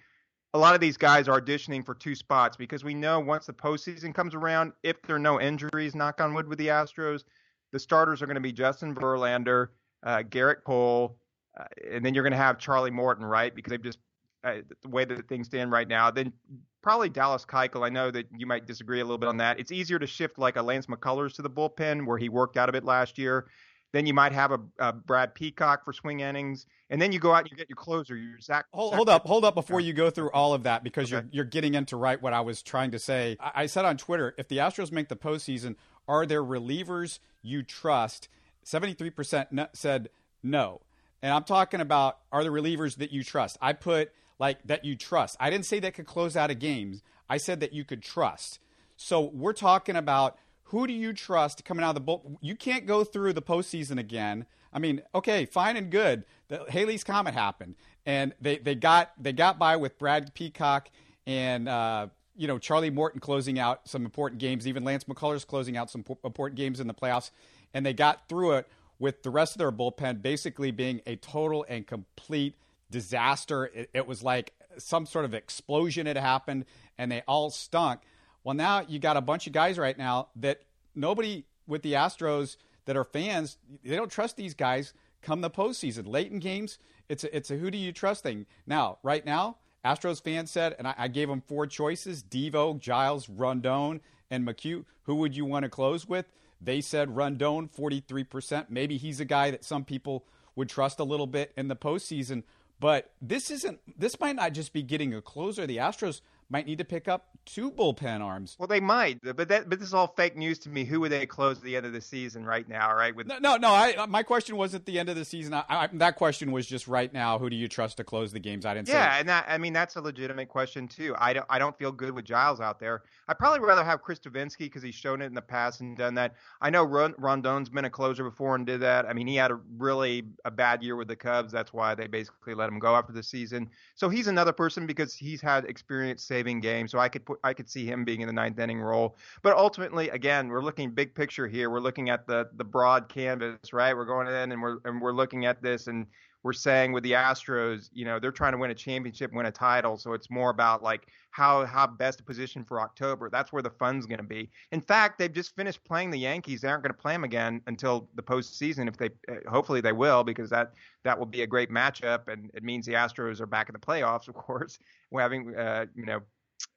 a 0.54 0.58
lot 0.58 0.76
of 0.76 0.82
these 0.82 0.98
guys 0.98 1.28
are 1.28 1.40
auditioning 1.40 1.86
for 1.86 1.96
two 1.96 2.16
spots 2.16 2.58
because 2.58 2.84
we 2.84 2.94
know 2.94 3.20
once 3.20 3.46
the 3.46 3.54
postseason 3.54 4.14
comes 4.14 4.36
around, 4.36 4.74
if 4.84 5.02
there 5.04 5.16
are 5.16 5.20
no 5.20 5.40
injuries, 5.40 5.96
knock 5.96 6.20
on 6.20 6.34
wood, 6.34 6.48
with 6.48 6.58
the 6.58 6.68
Astros, 6.68 7.24
the 7.72 7.80
starters 7.80 8.22
are 8.22 8.26
going 8.26 8.36
to 8.36 8.42
be 8.42 8.52
Justin 8.52 8.94
Verlander, 8.94 9.68
uh, 10.04 10.24
Gerrit 10.30 10.64
Cole, 10.66 11.18
uh, 11.60 11.66
and 11.90 12.06
then 12.06 12.14
you're 12.14 12.24
going 12.24 12.32
to 12.32 12.38
have 12.38 12.58
Charlie 12.58 12.92
Morton, 12.92 13.26
right? 13.26 13.56
Because 13.56 13.72
they've 13.72 13.82
just 13.82 14.00
uh, 14.44 14.56
the 14.82 14.90
way 14.90 15.06
that 15.06 15.28
things 15.28 15.48
stand 15.48 15.72
right 15.72 15.88
now. 15.88 16.10
Then 16.10 16.34
probably 16.82 17.10
Dallas 17.10 17.46
Keuchel. 17.46 17.86
I 17.86 17.90
know 17.90 18.10
that 18.12 18.28
you 18.36 18.48
might 18.48 18.66
disagree 18.66 19.00
a 19.00 19.04
little 19.04 19.20
bit 19.20 19.30
on 19.30 19.38
that. 19.38 19.60
It's 19.60 19.72
easier 19.72 20.00
to 20.00 20.08
shift 20.08 20.40
like 20.40 20.56
a 20.56 20.62
Lance 20.62 20.88
McCullers 20.88 21.36
to 21.36 21.42
the 21.42 21.50
bullpen 21.50 22.06
where 22.06 22.18
he 22.18 22.28
worked 22.28 22.58
out 22.58 22.68
of 22.68 22.76
it 22.76 22.84
last 22.84 23.18
year. 23.18 23.48
Then 23.92 24.06
you 24.06 24.14
might 24.14 24.32
have 24.32 24.52
a, 24.52 24.60
a, 24.80 24.94
Brad 24.94 25.36
Peacock 25.36 25.84
for 25.84 25.92
swing 25.92 26.22
innings, 26.22 26.66
and 26.90 27.02
then 27.02 27.12
you 27.12 27.20
go 27.20 27.34
out 27.34 27.40
and 27.40 27.52
you 27.52 27.58
get 27.58 27.70
your 27.70 27.76
closer, 27.76 28.16
your 28.16 28.40
Zach. 28.40 28.66
Hold, 28.72 28.96
hold 28.96 29.10
up, 29.10 29.26
hold 29.26 29.44
up 29.44 29.54
before 29.54 29.82
you 29.82 29.92
go 29.92 30.10
through 30.10 30.32
all 30.32 30.54
of 30.54 30.64
that 30.64 30.84
because 30.84 31.12
okay. 31.12 31.26
you're 31.32 31.44
you're 31.44 31.46
getting 31.46 31.74
into 31.74 31.98
right 31.98 32.22
what 32.22 32.34
I 32.34 32.42
was 32.42 32.62
trying 32.62 32.92
to 32.92 33.00
say. 33.00 33.38
I, 33.40 33.64
I 33.64 33.66
said 33.66 33.84
on 33.84 33.98
Twitter, 33.98 34.34
if 34.38 34.48
the 34.48 34.58
Astros 34.58 34.92
make 34.92 35.10
the 35.10 35.18
postseason, 35.18 35.76
are 36.08 36.26
there 36.26 36.44
relievers 36.44 37.20
you 37.42 37.64
trust? 37.64 38.30
Seventy 38.64 38.94
three 38.94 39.10
percent 39.10 39.50
said 39.74 40.10
no, 40.42 40.82
and 41.22 41.34
I'm 41.34 41.44
talking 41.44 41.82
about 41.82 42.20
are 42.32 42.44
the 42.44 42.50
relievers 42.50 42.98
that 42.98 43.12
you 43.12 43.24
trust. 43.24 43.58
I 43.62 43.74
put 43.74 44.12
like 44.40 44.64
that 44.66 44.86
you 44.86 44.96
trust. 44.96 45.36
I 45.40 45.50
didn't 45.50 45.66
say 45.66 45.80
that 45.82 45.94
could 45.94 46.06
close 46.08 46.38
out 46.38 46.50
a 46.50 46.56
game. 46.56 47.02
I 47.30 47.38
said 47.38 47.60
that 47.60 47.74
you 47.74 47.84
could 47.84 48.02
trust. 48.02 48.60
So 48.98 49.22
we're 49.22 49.54
talking 49.54 49.96
about 49.96 50.38
who 50.72 50.88
do 50.88 50.94
you 50.94 51.12
trust 51.12 51.66
coming 51.66 51.84
out 51.84 51.90
of 51.90 51.96
the 51.96 52.02
bull? 52.02 52.40
You 52.42 52.56
can't 52.56 52.86
go 52.86 53.04
through 53.04 53.34
the 53.34 53.42
postseason 53.42 54.00
again. 54.00 54.46
I 54.72 54.80
mean, 54.80 55.02
okay, 55.14 55.46
fine 55.46 55.76
and 55.76 55.90
good. 55.90 56.24
The 56.48 56.66
Halley's 56.70 57.04
Comet 57.04 57.34
happened, 57.34 57.76
and 58.06 58.34
they, 58.40 58.58
they 58.58 58.76
got 58.76 59.12
they 59.22 59.34
got 59.34 59.60
by 59.60 59.76
with 59.76 60.00
Brad 60.00 60.34
Peacock 60.34 60.90
and 61.28 61.68
uh, 61.68 62.08
you 62.38 62.48
know 62.48 62.58
Charlie 62.58 62.90
Morton 62.90 63.20
closing 63.20 63.60
out 63.60 63.88
some 63.90 64.06
important 64.06 64.40
games. 64.40 64.66
Even 64.66 64.86
Lance 64.86 65.04
McCullers 65.04 65.46
closing 65.46 65.76
out 65.76 65.92
some 65.92 66.06
important 66.24 66.58
games 66.58 66.80
in 66.80 66.88
the 66.88 66.94
playoffs, 66.94 67.32
and 67.74 67.86
they 67.86 67.94
got 67.94 68.30
through 68.30 68.54
it 68.54 68.68
with 68.98 69.24
the 69.24 69.30
rest 69.30 69.56
of 69.56 69.58
their 69.58 69.74
bullpen 69.74 70.22
basically 70.22 70.72
being 70.72 71.02
a 71.06 71.18
total 71.18 71.66
and 71.68 71.86
complete 71.86 72.56
disaster. 72.90 73.66
It, 73.66 73.90
it 73.94 74.08
was 74.08 74.24
like 74.24 74.54
some 74.78 75.06
sort 75.06 75.26
of 75.26 75.34
explosion 75.34 76.06
had 76.06 76.16
happened, 76.16 76.64
and 76.98 77.12
they 77.12 77.24
all 77.28 77.50
stunk. 77.50 78.00
Well, 78.44 78.56
now 78.56 78.86
you 78.88 79.00
got 79.00 79.18
a 79.18 79.22
bunch 79.22 79.48
of 79.48 79.54
guys 79.54 79.78
right 79.78 79.98
now 79.98 80.30
that 80.38 80.62
nobody 80.96 81.46
with 81.68 81.84
the 81.84 81.94
Astros 81.94 82.58
that 82.86 82.98
are 82.98 83.04
fans, 83.04 83.58
they 83.84 83.96
don't 83.96 84.12
trust 84.12 84.38
these 84.38 84.54
guys 84.54 84.94
come 85.22 85.42
the 85.42 85.50
postseason. 85.50 86.08
Late 86.08 86.32
in 86.32 86.40
games, 86.40 86.80
it's 87.08 87.24
a, 87.24 87.36
it's 87.36 87.52
a 87.52 87.56
who 87.56 87.72
do 87.72 87.78
you 87.78 87.92
trust 87.92 88.24
thing. 88.24 88.46
Now, 88.66 88.98
right 89.04 89.26
now, 89.26 89.58
Astros 89.86 90.24
fans 90.24 90.52
said, 90.52 90.76
and 90.78 90.88
I, 90.88 90.96
I 90.98 91.08
gave 91.08 91.28
them 91.28 91.42
four 91.42 91.68
choices 91.68 92.24
Devo, 92.24 92.80
Giles, 92.80 93.28
Rondón, 93.28 94.02
and 94.30 94.48
McHugh. 94.48 94.86
Who 95.04 95.16
would 95.16 95.36
you 95.36 95.46
want 95.46 95.64
to 95.64 95.70
close 95.70 96.08
with? 96.08 96.26
They 96.60 96.82
said 96.82 97.10
Rondón, 97.10 97.70
43%. 97.72 98.68
Maybe 98.70 98.98
he's 98.98 99.20
a 99.20 99.26
guy 99.26 99.52
that 99.52 99.64
some 99.64 99.84
people 99.84 100.26
would 100.56 100.70
trust 100.70 101.00
a 101.00 101.04
little 101.04 101.28
bit 101.28 101.52
in 101.58 101.68
the 101.68 101.76
postseason. 101.76 102.44
But 102.80 103.12
this 103.22 103.52
isn't. 103.52 103.80
This 103.98 104.20
might 104.20 104.36
not 104.36 104.54
just 104.54 104.74
be 104.74 104.82
getting 104.82 105.14
a 105.14 105.22
closer. 105.22 105.68
The 105.68 105.78
Astros 105.78 106.22
might 106.52 106.66
need 106.66 106.78
to 106.80 106.86
pick 106.86 107.08
up 107.08 107.30
two 107.46 107.72
bullpen 107.72 108.22
arms. 108.22 108.58
Well, 108.60 108.68
they 108.68 108.82
might, 108.82 109.20
but 109.24 109.48
that 109.48 109.70
but 109.70 109.80
this 109.80 109.88
is 109.88 109.94
all 109.94 110.08
fake 110.08 110.36
news 110.36 110.60
to 110.60 110.70
me. 110.70 110.84
Who 110.84 111.00
would 111.00 111.12
they 111.12 111.26
close 111.26 111.58
at 111.58 111.64
the 111.64 111.78
end 111.78 111.86
of 111.86 111.94
the 111.94 112.02
season 112.02 112.46
right 112.46 112.68
now? 112.68 112.94
Right? 112.94 113.16
With 113.16 113.28
no, 113.28 113.38
no, 113.40 113.56
no 113.56 113.70
I, 113.70 114.06
my 114.08 114.22
question 114.22 114.58
wasn't 114.58 114.86
the 114.86 115.00
end 115.00 115.10
of 115.10 115.16
the 115.16 115.26
season. 115.26 115.54
I, 115.54 115.64
I, 115.70 115.90
that 115.94 116.18
question 116.18 116.52
was 116.52 116.68
just 116.68 116.88
right 116.88 117.12
now. 117.12 117.40
Who 117.40 117.50
do 117.50 117.56
you 117.56 117.68
trust 117.68 117.98
to 117.98 118.04
close 118.04 118.34
the 118.34 118.40
games? 118.40 118.66
I 118.66 118.74
didn't. 118.74 118.90
Yeah, 118.90 119.18
and 119.18 119.30
that, 119.30 119.46
I 119.48 119.58
mean 119.58 119.72
that's 119.72 119.96
a 119.96 120.02
legitimate 120.02 120.50
question 120.50 120.88
too. 120.88 121.16
I 121.18 121.34
don't 121.34 121.46
I 121.50 121.58
don't 121.58 121.78
feel 121.78 121.92
good 121.92 122.12
with 122.12 122.26
Giles 122.26 122.60
out 122.60 122.80
there. 122.80 123.04
I'd 123.30 123.40
probably 123.40 123.66
rather 123.66 123.84
have 123.84 124.02
Chris 124.02 124.20
Devenski 124.20 124.60
because 124.60 124.84
he's 124.84 124.96
shown 124.96 125.22
it 125.22 125.26
in 125.28 125.34
the 125.34 125.42
past 125.42 125.80
and 125.80 125.98
done 125.98 126.16
that. 126.16 126.36
I 126.60 126.70
know 126.70 126.86
Rondón's 126.86 127.70
been 127.70 127.86
a 127.86 127.90
closer 127.90 128.24
before 128.26 128.56
and 128.56 128.66
did 128.66 128.82
that. 128.82 129.06
I 129.06 129.14
mean 129.14 129.28
he 129.28 129.38
had 129.38 129.52
a 129.52 129.60
really 129.78 130.24
a 130.44 130.52
bad 130.52 130.84
year 130.84 130.98
with 130.98 131.08
the 131.08 131.16
Cubs. 131.16 131.52
That's 131.52 131.72
why 131.72 131.96
they 131.96 132.08
basically 132.08 132.56
let 132.56 132.68
him 132.68 132.80
go 132.80 132.96
after 132.96 133.14
the 133.14 133.24
season. 133.24 133.70
So 133.96 134.10
he's 134.10 134.28
another 134.28 134.52
person 134.52 134.86
because 134.86 135.16
he's 135.16 135.42
had 135.42 135.66
experience 135.66 136.24
saving 136.42 136.60
games. 136.60 136.92
So 136.92 137.00
I 137.00 137.10
could 137.10 137.26
put 137.26 137.40
I 137.44 137.54
could 137.54 137.70
see 137.70 137.86
him 137.86 138.04
being 138.04 138.22
in 138.22 138.28
the 138.28 138.34
ninth 138.34 138.60
inning 138.60 138.82
role. 138.82 139.18
But 139.42 139.56
ultimately, 139.56 140.10
again, 140.10 140.48
we're 140.48 140.64
looking 140.64 140.92
big 140.92 141.14
picture 141.14 141.48
here. 141.48 141.70
We're 141.70 141.80
looking 141.80 142.10
at 142.10 142.28
the 142.28 142.50
the 142.56 142.64
broad 142.64 143.10
canvas, 143.10 143.74
right? 143.74 143.96
We're 143.96 144.06
going 144.06 144.28
in 144.28 144.52
and 144.52 144.62
we're 144.62 144.78
and 144.86 145.02
we're 145.02 145.14
looking 145.14 145.46
at 145.46 145.62
this 145.62 145.88
and 145.88 146.08
we're 146.44 146.54
saying 146.54 146.92
with 146.92 147.04
the 147.04 147.12
Astros, 147.12 147.90
you 147.94 148.04
know, 148.04 148.20
they're 148.20 148.32
trying 148.32 148.54
to 148.54 148.58
win 148.58 148.72
a 148.72 148.76
championship, 148.76 149.32
win 149.32 149.46
a 149.46 149.52
title. 149.52 149.98
So 149.98 150.14
it's 150.14 150.30
more 150.32 150.50
about 150.50 150.82
like 150.82 151.08
how 151.30 151.66
how 151.66 151.86
best 151.86 152.18
to 152.18 152.24
position 152.24 152.64
for 152.64 152.82
October. 152.82 153.30
That's 153.30 153.54
where 153.54 153.62
the 153.62 153.70
fun's 153.70 154.06
going 154.08 154.18
to 154.18 154.24
be. 154.24 154.50
In 154.72 154.82
fact, 154.82 155.20
they've 155.20 155.32
just 155.32 155.56
finished 155.56 155.84
playing 155.84 156.10
the 156.10 156.18
Yankees. 156.18 156.62
They 156.62 156.68
aren't 156.68 156.84
going 156.84 156.94
to 156.94 157.00
play 157.00 157.14
them 157.14 157.24
again 157.24 157.62
until 157.68 158.10
the 158.16 158.24
postseason. 158.24 158.88
If 158.88 158.98
they, 158.98 159.10
hopefully, 159.48 159.82
they 159.82 159.92
will 159.92 160.24
because 160.24 160.50
that 160.50 160.74
that 161.04 161.18
will 161.18 161.28
be 161.28 161.44
a 161.44 161.48
great 161.48 161.70
matchup, 161.70 162.28
and 162.28 162.50
it 162.54 162.64
means 162.64 162.86
the 162.86 162.94
Astros 162.94 163.40
are 163.40 163.46
back 163.46 163.70
in 163.70 163.74
the 163.74 163.80
playoffs. 163.80 164.28
Of 164.28 164.34
course, 164.34 164.80
we're 165.12 165.22
having 165.28 165.56
uh, 165.56 165.86
you 165.96 166.06
know 166.06 166.22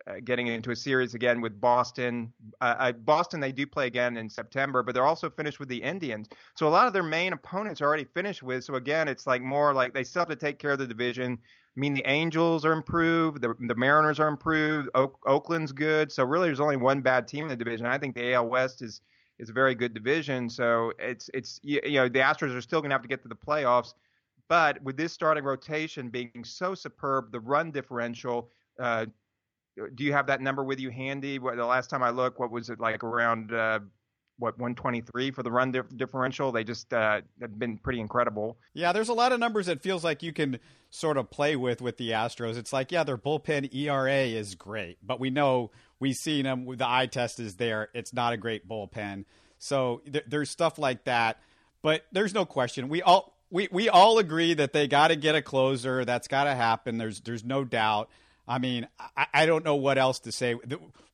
uh, 0.06 0.14
getting 0.24 0.48
into 0.48 0.70
a 0.70 0.76
series 0.76 1.14
again 1.14 1.40
with 1.40 1.60
Boston. 1.60 2.32
Uh, 2.60 2.92
Boston, 2.92 3.40
they 3.40 3.52
do 3.52 3.66
play 3.66 3.86
again 3.86 4.16
in 4.16 4.28
September, 4.28 4.82
but 4.82 4.94
they're 4.94 5.06
also 5.06 5.30
finished 5.30 5.58
with 5.58 5.68
the 5.68 5.82
Indians. 5.82 6.28
So 6.56 6.68
a 6.68 6.70
lot 6.70 6.86
of 6.86 6.92
their 6.92 7.02
main 7.02 7.32
opponents 7.32 7.80
are 7.80 7.86
already 7.86 8.04
finished 8.04 8.42
with. 8.42 8.64
So 8.64 8.74
again, 8.74 9.08
it's 9.08 9.26
like 9.26 9.42
more 9.42 9.72
like 9.72 9.94
they 9.94 10.04
still 10.04 10.20
have 10.20 10.28
to 10.28 10.36
take 10.36 10.58
care 10.58 10.72
of 10.72 10.78
the 10.78 10.86
division. 10.86 11.38
I 11.76 11.80
mean, 11.80 11.94
the 11.94 12.06
Angels 12.06 12.64
are 12.64 12.72
improved, 12.72 13.40
the, 13.40 13.54
the 13.58 13.74
Mariners 13.74 14.20
are 14.20 14.28
improved, 14.28 14.88
Oak, 14.94 15.18
Oakland's 15.26 15.72
good. 15.72 16.12
So 16.12 16.24
really, 16.24 16.48
there's 16.48 16.60
only 16.60 16.76
one 16.76 17.00
bad 17.00 17.26
team 17.26 17.44
in 17.44 17.48
the 17.48 17.56
division. 17.56 17.86
I 17.86 17.98
think 17.98 18.14
the 18.14 18.34
AL 18.34 18.48
West 18.48 18.82
is 18.82 19.00
is 19.38 19.50
a 19.50 19.52
very 19.52 19.74
good 19.74 19.94
division. 19.94 20.48
So 20.48 20.92
it's 20.98 21.28
it's 21.34 21.60
you, 21.62 21.80
you 21.84 21.98
know 21.98 22.08
the 22.08 22.20
Astros 22.20 22.56
are 22.56 22.60
still 22.60 22.80
going 22.80 22.90
to 22.90 22.94
have 22.94 23.02
to 23.02 23.08
get 23.08 23.22
to 23.22 23.28
the 23.28 23.34
playoffs. 23.34 23.94
But 24.48 24.82
with 24.82 24.96
this 24.96 25.12
starting 25.12 25.44
rotation 25.44 26.10
being 26.10 26.44
so 26.44 26.74
superb, 26.74 27.32
the 27.32 27.40
run 27.40 27.70
differential, 27.70 28.50
uh, 28.78 29.06
do 29.94 30.04
you 30.04 30.12
have 30.12 30.26
that 30.28 30.40
number 30.40 30.62
with 30.62 30.78
you 30.80 30.90
handy? 30.90 31.38
What, 31.38 31.56
the 31.56 31.66
last 31.66 31.90
time 31.90 32.02
I 32.02 32.10
looked, 32.10 32.38
what 32.38 32.50
was 32.50 32.70
it 32.70 32.80
like 32.80 33.02
around 33.02 33.52
uh, 33.52 33.80
what 34.38 34.58
123 34.58 35.30
for 35.30 35.42
the 35.42 35.50
run 35.50 35.72
dif- 35.72 35.96
differential? 35.96 36.52
They 36.52 36.64
just 36.64 36.92
uh, 36.92 37.20
have 37.40 37.58
been 37.58 37.78
pretty 37.78 38.00
incredible. 38.00 38.56
Yeah, 38.72 38.92
there's 38.92 39.08
a 39.08 39.14
lot 39.14 39.32
of 39.32 39.40
numbers 39.40 39.66
that 39.66 39.82
feels 39.82 40.04
like 40.04 40.22
you 40.22 40.32
can 40.32 40.58
sort 40.90 41.16
of 41.16 41.30
play 41.30 41.56
with 41.56 41.80
with 41.82 41.96
the 41.96 42.10
Astros. 42.10 42.56
It's 42.56 42.72
like 42.72 42.92
yeah, 42.92 43.04
their 43.04 43.18
bullpen 43.18 43.74
ERA 43.74 44.24
is 44.24 44.54
great, 44.54 44.98
but 45.02 45.20
we 45.20 45.30
know 45.30 45.70
we've 45.98 46.16
seen 46.16 46.44
them. 46.44 46.66
The 46.76 46.88
eye 46.88 47.06
test 47.06 47.40
is 47.40 47.56
there. 47.56 47.88
It's 47.94 48.12
not 48.12 48.32
a 48.32 48.36
great 48.36 48.68
bullpen. 48.68 49.24
So 49.58 50.02
th- 50.10 50.24
there's 50.28 50.50
stuff 50.50 50.78
like 50.78 51.04
that, 51.04 51.40
but 51.82 52.02
there's 52.12 52.34
no 52.34 52.44
question. 52.44 52.88
We 52.88 53.02
all 53.02 53.34
we, 53.50 53.68
we 53.70 53.88
all 53.88 54.18
agree 54.18 54.54
that 54.54 54.72
they 54.72 54.88
got 54.88 55.08
to 55.08 55.16
get 55.16 55.36
a 55.36 55.42
closer. 55.42 56.04
That's 56.04 56.28
got 56.28 56.44
to 56.44 56.54
happen. 56.54 56.98
There's 56.98 57.20
there's 57.20 57.44
no 57.44 57.64
doubt. 57.64 58.10
I 58.46 58.58
mean, 58.58 58.86
I, 59.16 59.26
I, 59.32 59.46
don't 59.46 59.64
know 59.64 59.76
what 59.76 59.96
else 59.96 60.20
to 60.20 60.32
say. 60.32 60.54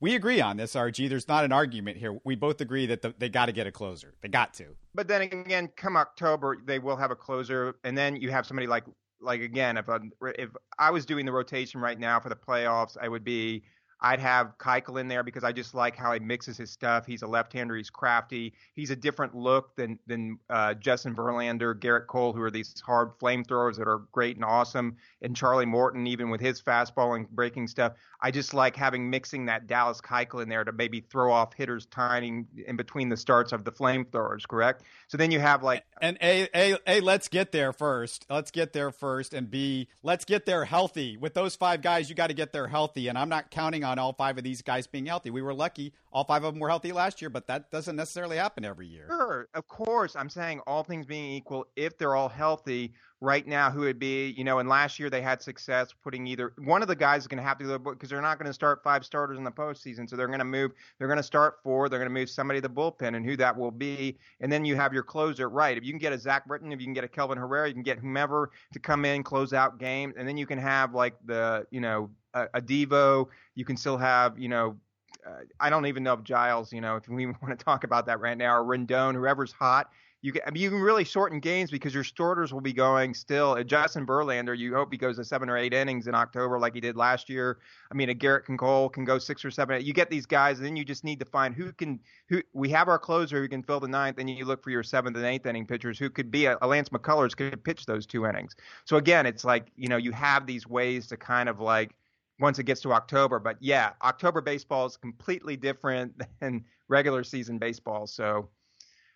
We 0.01 0.15
agree 0.15 0.41
on 0.41 0.57
this, 0.57 0.75
RG. 0.75 1.07
There's 1.07 1.27
not 1.27 1.45
an 1.45 1.53
argument 1.53 1.97
here. 1.97 2.19
We 2.25 2.35
both 2.35 2.59
agree 2.59 2.87
that 2.87 3.01
the, 3.01 3.13
they 3.17 3.29
got 3.29 3.45
to 3.45 3.53
get 3.53 3.67
a 3.67 3.71
closer. 3.71 4.13
They 4.21 4.27
got 4.27 4.53
to. 4.55 4.75
But 4.93 5.07
then 5.07 5.21
again, 5.21 5.69
come 5.77 5.95
October, 5.95 6.57
they 6.63 6.79
will 6.79 6.97
have 6.97 7.11
a 7.11 7.15
closer, 7.15 7.75
and 7.83 7.97
then 7.97 8.17
you 8.17 8.31
have 8.31 8.45
somebody 8.45 8.67
like 8.67 8.83
like 9.21 9.41
again, 9.41 9.77
if 9.77 9.87
I, 9.87 9.99
if 10.37 10.49
I 10.79 10.91
was 10.91 11.05
doing 11.05 11.25
the 11.25 11.31
rotation 11.31 11.79
right 11.79 11.99
now 11.99 12.19
for 12.19 12.29
the 12.29 12.35
playoffs, 12.35 12.97
I 12.99 13.07
would 13.07 13.23
be 13.23 13.63
I'd 14.03 14.19
have 14.19 14.57
Keuchel 14.57 14.99
in 14.99 15.07
there 15.07 15.23
because 15.23 15.43
I 15.43 15.51
just 15.51 15.75
like 15.75 15.95
how 15.95 16.11
he 16.13 16.19
mixes 16.19 16.57
his 16.57 16.71
stuff. 16.71 17.05
He's 17.05 17.21
a 17.21 17.27
left-hander. 17.27 17.75
He's 17.75 17.89
crafty. 17.89 18.53
He's 18.73 18.89
a 18.89 18.95
different 18.95 19.35
look 19.35 19.75
than 19.75 19.99
than 20.07 20.39
uh, 20.49 20.73
Justin 20.73 21.15
Verlander, 21.15 21.75
Gerrit 21.75 22.07
Cole, 22.07 22.33
who 22.33 22.41
are 22.41 22.51
these 22.51 22.79
hard 22.81 23.11
flamethrowers 23.19 23.77
that 23.77 23.87
are 23.87 23.99
great 24.11 24.37
and 24.37 24.45
awesome, 24.45 24.97
and 25.21 25.35
Charlie 25.35 25.65
Morton, 25.65 26.07
even 26.07 26.29
with 26.29 26.41
his 26.41 26.61
fastball 26.61 27.15
and 27.15 27.29
breaking 27.29 27.67
stuff. 27.67 27.93
I 28.21 28.31
just 28.31 28.53
like 28.53 28.75
having 28.75 29.09
mixing 29.09 29.45
that 29.45 29.67
Dallas 29.67 30.01
Keuchel 30.01 30.41
in 30.41 30.49
there 30.49 30.63
to 30.63 30.71
maybe 30.71 31.01
throw 31.01 31.31
off 31.31 31.53
hitters 31.53 31.85
timing 31.87 32.47
in 32.67 32.75
between 32.75 33.09
the 33.09 33.17
starts 33.17 33.51
of 33.51 33.63
the 33.63 33.71
flamethrowers. 33.71 34.47
Correct. 34.47 34.83
So 35.07 35.17
then 35.17 35.31
you 35.31 35.39
have 35.39 35.63
like 35.63 35.83
and 36.01 36.17
a 36.21 36.49
a 36.55 36.77
a 36.87 36.99
let's 37.01 37.27
get 37.27 37.51
there 37.51 37.71
first. 37.71 38.25
Let's 38.29 38.51
get 38.51 38.73
there 38.73 38.91
first, 38.91 39.33
and 39.33 39.49
b 39.49 39.87
let's 40.03 40.25
get 40.25 40.45
there 40.45 40.65
healthy. 40.65 41.15
With 41.15 41.33
those 41.33 41.55
five 41.55 41.81
guys, 41.81 42.09
you 42.09 42.15
got 42.15 42.27
to 42.27 42.33
get 42.33 42.51
there 42.51 42.67
healthy, 42.67 43.07
and 43.07 43.17
I'm 43.17 43.29
not 43.29 43.51
counting 43.51 43.83
on 43.83 43.99
all 43.99 44.13
five 44.13 44.37
of 44.37 44.43
these 44.43 44.61
guys 44.61 44.87
being 44.87 45.05
healthy. 45.05 45.29
We 45.29 45.41
were 45.41 45.53
lucky; 45.53 45.93
all 46.11 46.23
five 46.23 46.43
of 46.43 46.53
them 46.53 46.59
were 46.59 46.69
healthy 46.69 46.91
last 46.91 47.21
year, 47.21 47.29
but 47.29 47.47
that 47.47 47.71
doesn't 47.71 47.95
necessarily 47.95 48.37
happen 48.37 48.65
every 48.65 48.87
year. 48.87 49.05
Sure, 49.09 49.47
of 49.53 49.67
course. 49.67 50.15
I'm 50.15 50.29
saying 50.29 50.61
all 50.67 50.83
things 50.83 51.05
being 51.05 51.31
equal, 51.31 51.65
if 51.75 51.97
they're 51.97 52.15
all 52.15 52.29
healthy 52.29 52.93
right 53.21 53.45
now, 53.47 53.69
who 53.69 53.81
would 53.81 53.99
be, 53.99 54.29
you 54.29 54.43
know, 54.43 54.59
and 54.59 54.67
last 54.67 54.99
year 54.99 55.09
they 55.09 55.21
had 55.21 55.41
success 55.41 55.93
putting 56.03 56.25
either 56.25 56.53
one 56.57 56.81
of 56.81 56.87
the 56.87 56.95
guys 56.95 57.21
is 57.21 57.27
going 57.27 57.37
to 57.37 57.43
have 57.43 57.57
to 57.59 57.63
go 57.63 57.77
because 57.77 58.09
they're 58.09 58.21
not 58.21 58.39
going 58.39 58.47
to 58.47 58.53
start 58.53 58.83
five 58.83 59.05
starters 59.05 59.37
in 59.37 59.43
the 59.43 59.51
postseason, 59.51 60.09
so 60.09 60.15
they're 60.15 60.27
going 60.27 60.39
to 60.39 60.45
move. 60.45 60.71
They're 60.97 61.07
going 61.07 61.17
to 61.17 61.23
start 61.23 61.59
four. 61.63 61.87
They're 61.87 61.99
going 61.99 62.09
to 62.09 62.13
move 62.13 62.29
somebody 62.29 62.59
to 62.59 62.67
the 62.67 62.73
bullpen, 62.73 63.15
and 63.15 63.25
who 63.25 63.37
that 63.37 63.55
will 63.55 63.71
be, 63.71 64.17
and 64.39 64.51
then 64.51 64.65
you 64.65 64.75
have 64.75 64.93
your 64.93 65.03
closer. 65.03 65.49
Right, 65.49 65.77
if 65.77 65.83
you 65.85 65.91
can 65.91 65.99
get 65.99 66.13
a 66.13 66.19
Zach 66.19 66.47
Britton, 66.47 66.71
if 66.71 66.79
you 66.79 66.85
can 66.85 66.93
get 66.93 67.03
a 67.03 67.07
Kelvin 67.07 67.37
Herrera, 67.37 67.67
you 67.67 67.73
can 67.73 67.83
get 67.83 67.99
whomever 67.99 68.51
to 68.73 68.79
come 68.79 69.05
in, 69.05 69.23
close 69.23 69.53
out 69.53 69.79
games, 69.79 70.15
and 70.17 70.27
then 70.27 70.35
you 70.35 70.47
can 70.47 70.57
have 70.57 70.93
like 70.93 71.13
the, 71.23 71.65
you 71.69 71.79
know, 71.79 72.09
a, 72.33 72.47
a 72.55 72.61
Devo. 72.61 73.27
You 73.55 73.65
can 73.65 73.77
still 73.77 73.97
have, 73.97 74.39
you 74.39 74.49
know, 74.49 74.77
uh, 75.25 75.43
I 75.59 75.69
don't 75.69 75.85
even 75.85 76.03
know 76.03 76.13
if 76.13 76.23
Giles, 76.23 76.73
you 76.73 76.81
know, 76.81 76.95
if 76.95 77.07
we 77.07 77.25
want 77.41 77.49
to 77.49 77.55
talk 77.55 77.83
about 77.83 78.05
that 78.07 78.19
right 78.19 78.37
now, 78.37 78.57
or 78.57 78.63
Rondón, 78.63 79.15
whoever's 79.15 79.51
hot. 79.51 79.89
You 80.23 80.31
can, 80.31 80.43
I 80.45 80.51
mean, 80.51 80.61
you 80.61 80.69
can 80.69 80.79
really 80.79 81.03
shorten 81.03 81.39
games 81.39 81.71
because 81.71 81.95
your 81.95 82.03
starters 82.03 82.53
will 82.53 82.61
be 82.61 82.73
going 82.73 83.15
still. 83.15 83.55
A 83.55 83.63
Justin 83.63 84.05
Verlander, 84.05 84.55
you 84.55 84.75
hope 84.75 84.91
he 84.91 84.97
goes 84.97 85.17
to 85.17 85.25
seven 85.25 85.49
or 85.49 85.57
eight 85.57 85.73
innings 85.73 86.05
in 86.05 86.13
October 86.13 86.59
like 86.59 86.75
he 86.75 86.79
did 86.79 86.95
last 86.95 87.27
year. 87.27 87.57
I 87.91 87.95
mean, 87.95 88.07
a 88.11 88.13
Gerrit 88.13 88.45
Cole 88.59 88.87
can 88.87 89.03
go 89.03 89.17
six 89.17 89.43
or 89.43 89.49
seven. 89.49 89.83
You 89.83 89.93
get 89.93 90.11
these 90.11 90.27
guys, 90.27 90.59
and 90.59 90.67
then 90.67 90.75
you 90.75 90.85
just 90.85 91.03
need 91.03 91.19
to 91.21 91.25
find 91.25 91.55
who 91.55 91.73
can. 91.73 91.99
Who 92.29 92.43
we 92.53 92.69
have 92.69 92.87
our 92.87 92.99
closer 92.99 93.41
who 93.41 93.47
can 93.47 93.63
fill 93.63 93.79
the 93.79 93.87
ninth, 93.87 94.19
and 94.19 94.29
you 94.29 94.45
look 94.45 94.63
for 94.63 94.69
your 94.69 94.83
seventh 94.83 95.17
and 95.17 95.25
eighth 95.25 95.47
inning 95.47 95.65
pitchers 95.65 95.97
who 95.97 96.11
could 96.11 96.29
be 96.29 96.45
a, 96.45 96.55
a 96.61 96.67
Lance 96.67 96.89
McCullers 96.89 97.35
could 97.35 97.63
pitch 97.63 97.87
those 97.87 98.05
two 98.05 98.27
innings. 98.27 98.55
So 98.85 98.97
again, 98.97 99.25
it's 99.25 99.43
like 99.43 99.71
you 99.75 99.87
know 99.87 99.97
you 99.97 100.11
have 100.11 100.45
these 100.45 100.67
ways 100.67 101.07
to 101.07 101.17
kind 101.17 101.49
of 101.49 101.59
like 101.59 101.95
once 102.41 102.59
it 102.59 102.63
gets 102.63 102.81
to 102.81 102.91
October. 102.91 103.39
But 103.39 103.57
yeah, 103.61 103.91
October 104.01 104.41
baseball 104.41 104.85
is 104.87 104.97
completely 104.97 105.55
different 105.55 106.19
than 106.41 106.65
regular 106.89 107.23
season 107.23 107.57
baseball. 107.57 108.07
So 108.07 108.49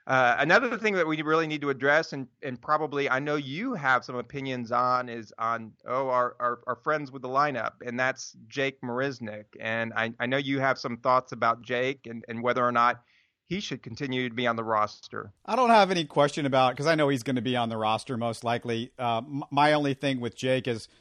uh, 0.08 0.36
another 0.38 0.77
thing 0.77 0.94
that 0.94 1.08
we 1.08 1.22
really 1.24 1.48
need 1.48 1.62
to 1.62 1.72
address, 1.72 2.13
and, 2.13 2.27
and 2.44 2.62
probably 2.62 3.10
I 3.10 3.17
know 3.20 3.36
you 3.36 3.74
have 3.74 4.05
some 4.05 4.15
opinions 4.15 4.72
on, 4.72 5.10
is 5.10 5.34
on 5.39 5.72
oh 5.88 6.10
our, 6.10 6.36
our, 6.39 6.60
our 6.67 6.75
friends 6.75 7.12
with 7.12 7.24
the 7.24 7.27
lineup, 7.27 7.74
and 7.84 8.00
that's 8.00 8.38
Jake 8.48 8.79
Marisnick. 8.82 9.46
And 9.60 9.91
I, 9.96 10.13
I 10.20 10.27
know 10.27 10.38
you 10.38 10.60
have 10.60 10.77
some 10.77 10.98
thoughts 10.98 11.32
about 11.32 11.63
Jake 11.63 12.05
and, 12.05 12.24
and 12.29 12.44
whether 12.44 12.63
or 12.63 12.72
not 12.72 13.01
he 13.48 13.60
should 13.60 13.82
continue 13.82 14.29
to 14.29 14.36
be 14.36 14.46
on 14.46 14.55
the 14.55 14.63
roster. 14.63 15.32
I 15.46 15.55
don't 15.55 15.70
have 15.70 15.89
any 15.89 16.05
question 16.05 16.46
about 16.46 16.74
because 16.74 16.88
I 16.88 16.96
know 16.96 17.10
he's 17.10 17.24
going 17.24 17.36
to 17.36 17.44
be 17.44 17.55
on 17.55 17.70
the 17.70 17.77
roster 17.77 18.17
most 18.17 18.44
likely. 18.44 18.91
Uh, 18.98 19.22
my 19.51 19.74
only 19.74 19.96
thing 19.96 20.20
with 20.20 20.36
Jake 20.36 20.67
is– 20.67 20.88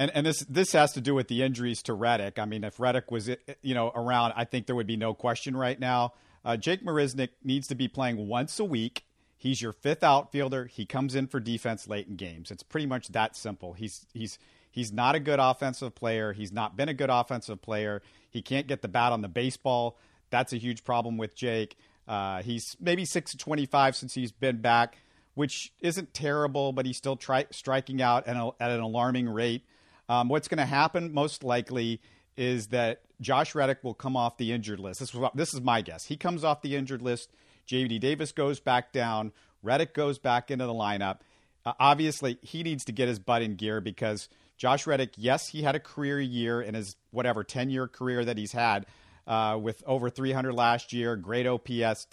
and 0.00 0.10
and 0.14 0.26
this 0.26 0.40
this 0.48 0.72
has 0.72 0.92
to 0.94 1.00
do 1.00 1.14
with 1.14 1.28
the 1.28 1.42
injuries 1.42 1.82
to 1.82 1.94
Reddick. 1.94 2.38
I 2.38 2.46
mean, 2.46 2.64
if 2.64 2.80
Reddick 2.80 3.10
was 3.10 3.28
you 3.62 3.74
know 3.74 3.92
around, 3.94 4.32
I 4.34 4.44
think 4.44 4.66
there 4.66 4.74
would 4.74 4.86
be 4.86 4.96
no 4.96 5.14
question 5.14 5.56
right 5.56 5.78
now. 5.78 6.14
Uh, 6.42 6.56
Jake 6.56 6.82
Marisnick 6.82 7.28
needs 7.44 7.68
to 7.68 7.74
be 7.74 7.86
playing 7.86 8.26
once 8.26 8.58
a 8.58 8.64
week. 8.64 9.04
He's 9.36 9.60
your 9.60 9.72
fifth 9.72 10.02
outfielder. 10.02 10.66
He 10.66 10.86
comes 10.86 11.14
in 11.14 11.26
for 11.26 11.38
defense 11.38 11.86
late 11.86 12.08
in 12.08 12.16
games. 12.16 12.50
It's 12.50 12.62
pretty 12.62 12.86
much 12.86 13.08
that 13.08 13.36
simple. 13.36 13.74
He's 13.74 14.06
he's 14.14 14.38
he's 14.70 14.90
not 14.90 15.14
a 15.14 15.20
good 15.20 15.38
offensive 15.38 15.94
player. 15.94 16.32
He's 16.32 16.50
not 16.50 16.76
been 16.76 16.88
a 16.88 16.94
good 16.94 17.10
offensive 17.10 17.60
player. 17.60 18.02
He 18.30 18.40
can't 18.42 18.66
get 18.66 18.80
the 18.80 18.88
bat 18.88 19.12
on 19.12 19.20
the 19.20 19.28
baseball. 19.28 19.98
That's 20.30 20.52
a 20.52 20.56
huge 20.56 20.82
problem 20.82 21.18
with 21.18 21.34
Jake. 21.36 21.76
Uh, 22.08 22.42
he's 22.42 22.76
maybe 22.80 23.04
six 23.04 23.32
to 23.32 23.36
twenty-five 23.36 23.94
since 23.94 24.14
he's 24.14 24.32
been 24.32 24.62
back, 24.62 24.96
which 25.34 25.72
isn't 25.80 26.14
terrible, 26.14 26.72
but 26.72 26.86
he's 26.86 26.96
still 26.96 27.16
tri- 27.16 27.46
striking 27.50 28.00
out 28.00 28.26
at, 28.26 28.36
a, 28.36 28.50
at 28.58 28.70
an 28.70 28.80
alarming 28.80 29.28
rate. 29.28 29.64
Um, 30.10 30.28
what's 30.28 30.48
going 30.48 30.58
to 30.58 30.66
happen 30.66 31.14
most 31.14 31.44
likely 31.44 32.00
is 32.36 32.66
that 32.68 33.02
Josh 33.20 33.54
Reddick 33.54 33.84
will 33.84 33.94
come 33.94 34.16
off 34.16 34.38
the 34.38 34.50
injured 34.50 34.80
list. 34.80 34.98
This 34.98 35.14
is, 35.14 35.20
this 35.36 35.54
is 35.54 35.60
my 35.60 35.82
guess. 35.82 36.06
He 36.06 36.16
comes 36.16 36.42
off 36.42 36.62
the 36.62 36.74
injured 36.74 37.00
list. 37.00 37.30
JD 37.68 38.00
Davis 38.00 38.32
goes 38.32 38.58
back 38.58 38.90
down. 38.90 39.30
Reddick 39.62 39.94
goes 39.94 40.18
back 40.18 40.50
into 40.50 40.66
the 40.66 40.72
lineup. 40.72 41.18
Uh, 41.64 41.74
obviously, 41.78 42.38
he 42.42 42.64
needs 42.64 42.84
to 42.86 42.92
get 42.92 43.06
his 43.06 43.20
butt 43.20 43.42
in 43.42 43.54
gear 43.54 43.80
because 43.80 44.28
Josh 44.56 44.84
Reddick, 44.84 45.12
yes, 45.16 45.46
he 45.46 45.62
had 45.62 45.76
a 45.76 45.80
career 45.80 46.20
year 46.20 46.60
in 46.60 46.74
his 46.74 46.96
whatever 47.12 47.44
10 47.44 47.70
year 47.70 47.86
career 47.86 48.24
that 48.24 48.36
he's 48.36 48.50
had 48.50 48.86
uh, 49.28 49.60
with 49.62 49.80
over 49.86 50.10
300 50.10 50.52
last 50.52 50.92
year, 50.92 51.14
great 51.14 51.46
OPS, 51.46 52.08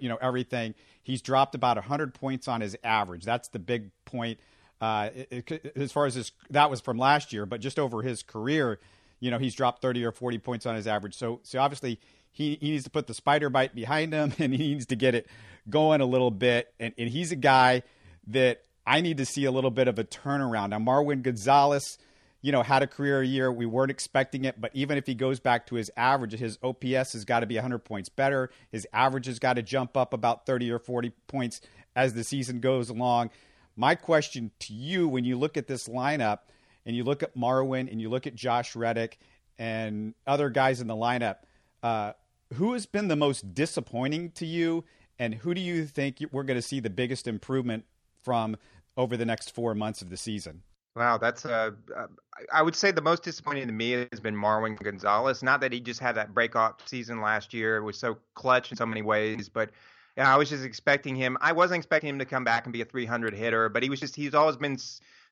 you 0.00 0.08
know, 0.10 0.18
everything. 0.20 0.74
He's 1.02 1.22
dropped 1.22 1.54
about 1.54 1.78
100 1.78 2.12
points 2.12 2.46
on 2.46 2.60
his 2.60 2.76
average. 2.84 3.24
That's 3.24 3.48
the 3.48 3.58
big 3.58 3.90
point 4.04 4.38
uh, 4.80 5.10
it, 5.14 5.50
it, 5.50 5.72
as 5.76 5.92
far 5.92 6.06
as 6.06 6.14
his, 6.14 6.32
that 6.50 6.70
was 6.70 6.80
from 6.80 6.98
last 6.98 7.32
year, 7.32 7.46
but 7.46 7.60
just 7.60 7.78
over 7.78 8.02
his 8.02 8.22
career, 8.22 8.78
you 9.20 9.30
know, 9.30 9.38
he's 9.38 9.54
dropped 9.54 9.82
30 9.82 10.04
or 10.04 10.12
40 10.12 10.38
points 10.38 10.66
on 10.66 10.76
his 10.76 10.86
average. 10.86 11.14
So, 11.14 11.40
so 11.42 11.58
obviously 11.58 11.98
he, 12.30 12.56
he 12.60 12.70
needs 12.70 12.84
to 12.84 12.90
put 12.90 13.06
the 13.06 13.14
spider 13.14 13.50
bite 13.50 13.74
behind 13.74 14.12
him 14.12 14.32
and 14.38 14.52
he 14.52 14.58
needs 14.58 14.86
to 14.86 14.96
get 14.96 15.14
it 15.14 15.26
going 15.68 16.00
a 16.00 16.06
little 16.06 16.30
bit. 16.30 16.72
And, 16.78 16.94
and 16.96 17.08
he's 17.08 17.32
a 17.32 17.36
guy 17.36 17.82
that 18.28 18.62
I 18.86 19.00
need 19.00 19.18
to 19.18 19.26
see 19.26 19.44
a 19.44 19.50
little 19.50 19.70
bit 19.70 19.88
of 19.88 19.98
a 19.98 20.04
turnaround. 20.04 20.70
Now, 20.70 20.78
Marwin 20.78 21.22
Gonzalez, 21.22 21.98
you 22.40 22.52
know, 22.52 22.62
had 22.62 22.82
a 22.82 22.86
career 22.86 23.22
year. 23.22 23.52
We 23.52 23.66
weren't 23.66 23.90
expecting 23.90 24.44
it, 24.44 24.60
but 24.60 24.70
even 24.74 24.96
if 24.96 25.06
he 25.06 25.14
goes 25.14 25.40
back 25.40 25.66
to 25.66 25.74
his 25.74 25.90
average, 25.96 26.32
his 26.32 26.58
OPS 26.62 27.12
has 27.12 27.24
got 27.24 27.40
to 27.40 27.46
be 27.46 27.56
100 27.56 27.80
points 27.80 28.08
better. 28.08 28.50
His 28.70 28.86
average 28.92 29.26
has 29.26 29.38
got 29.38 29.54
to 29.54 29.62
jump 29.62 29.96
up 29.96 30.14
about 30.14 30.46
30 30.46 30.70
or 30.70 30.78
40 30.78 31.10
points 31.26 31.60
as 31.96 32.14
the 32.14 32.22
season 32.22 32.60
goes 32.60 32.88
along. 32.88 33.30
My 33.78 33.94
question 33.94 34.50
to 34.58 34.74
you 34.74 35.06
when 35.06 35.24
you 35.24 35.38
look 35.38 35.56
at 35.56 35.68
this 35.68 35.86
lineup 35.86 36.40
and 36.84 36.96
you 36.96 37.04
look 37.04 37.22
at 37.22 37.36
Marwin 37.36 37.88
and 37.88 38.00
you 38.00 38.10
look 38.10 38.26
at 38.26 38.34
Josh 38.34 38.74
Reddick 38.74 39.20
and 39.56 40.14
other 40.26 40.50
guys 40.50 40.80
in 40.80 40.88
the 40.88 40.96
lineup, 40.96 41.36
uh, 41.84 42.14
who 42.54 42.72
has 42.72 42.86
been 42.86 43.06
the 43.06 43.14
most 43.14 43.54
disappointing 43.54 44.32
to 44.32 44.44
you, 44.44 44.84
and 45.20 45.32
who 45.32 45.54
do 45.54 45.60
you 45.60 45.84
think 45.84 46.18
we're 46.32 46.42
going 46.42 46.58
to 46.58 46.62
see 46.62 46.80
the 46.80 46.90
biggest 46.90 47.28
improvement 47.28 47.84
from 48.24 48.56
over 48.96 49.16
the 49.16 49.24
next 49.24 49.54
four 49.54 49.76
months 49.76 50.02
of 50.02 50.10
the 50.10 50.16
season? 50.16 50.62
Wow, 50.96 51.16
that's 51.16 51.44
a. 51.44 51.76
Uh, 51.96 52.06
I 52.52 52.62
would 52.62 52.74
say 52.74 52.90
the 52.90 53.00
most 53.00 53.22
disappointing 53.22 53.68
to 53.68 53.72
me 53.72 54.06
has 54.10 54.18
been 54.18 54.34
Marwin 54.34 54.76
Gonzalez. 54.82 55.40
Not 55.40 55.60
that 55.60 55.72
he 55.72 55.78
just 55.78 56.00
had 56.00 56.16
that 56.16 56.34
breakout 56.34 56.82
season 56.88 57.20
last 57.20 57.54
year; 57.54 57.76
it 57.76 57.82
was 57.82 57.96
so 57.96 58.18
clutch 58.34 58.72
in 58.72 58.76
so 58.76 58.86
many 58.86 59.02
ways, 59.02 59.48
but 59.48 59.70
I 60.18 60.36
was 60.36 60.48
just 60.48 60.64
expecting 60.64 61.14
him. 61.14 61.36
I 61.40 61.52
wasn't 61.52 61.78
expecting 61.78 62.10
him 62.10 62.18
to 62.18 62.24
come 62.24 62.44
back 62.44 62.66
and 62.66 62.72
be 62.72 62.80
a 62.80 62.84
300 62.84 63.34
hitter, 63.34 63.68
but 63.68 63.82
he 63.82 63.90
was 63.90 64.00
just, 64.00 64.16
he's 64.16 64.34
always 64.34 64.56
been 64.56 64.78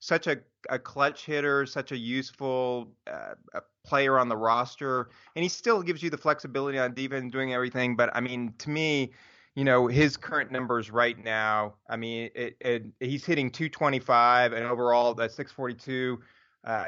such 0.00 0.26
a, 0.26 0.38
a 0.68 0.78
clutch 0.78 1.24
hitter, 1.24 1.66
such 1.66 1.92
a 1.92 1.96
useful 1.96 2.92
uh, 3.06 3.34
a 3.54 3.62
player 3.84 4.18
on 4.18 4.28
the 4.28 4.36
roster. 4.36 5.08
And 5.34 5.42
he 5.42 5.48
still 5.48 5.82
gives 5.82 6.02
you 6.02 6.10
the 6.10 6.18
flexibility 6.18 6.78
on 6.78 6.94
defense 6.94 7.32
doing 7.32 7.52
everything. 7.52 7.96
But 7.96 8.10
I 8.14 8.20
mean, 8.20 8.54
to 8.58 8.70
me, 8.70 9.12
you 9.54 9.64
know, 9.64 9.86
his 9.86 10.16
current 10.16 10.52
numbers 10.52 10.90
right 10.90 11.22
now, 11.22 11.74
I 11.88 11.96
mean, 11.96 12.30
it, 12.34 12.56
it, 12.60 12.84
he's 13.00 13.24
hitting 13.24 13.50
225 13.50 14.52
and 14.52 14.66
overall 14.66 15.14
that's 15.14 15.34
642. 15.34 16.20
Uh, 16.62 16.84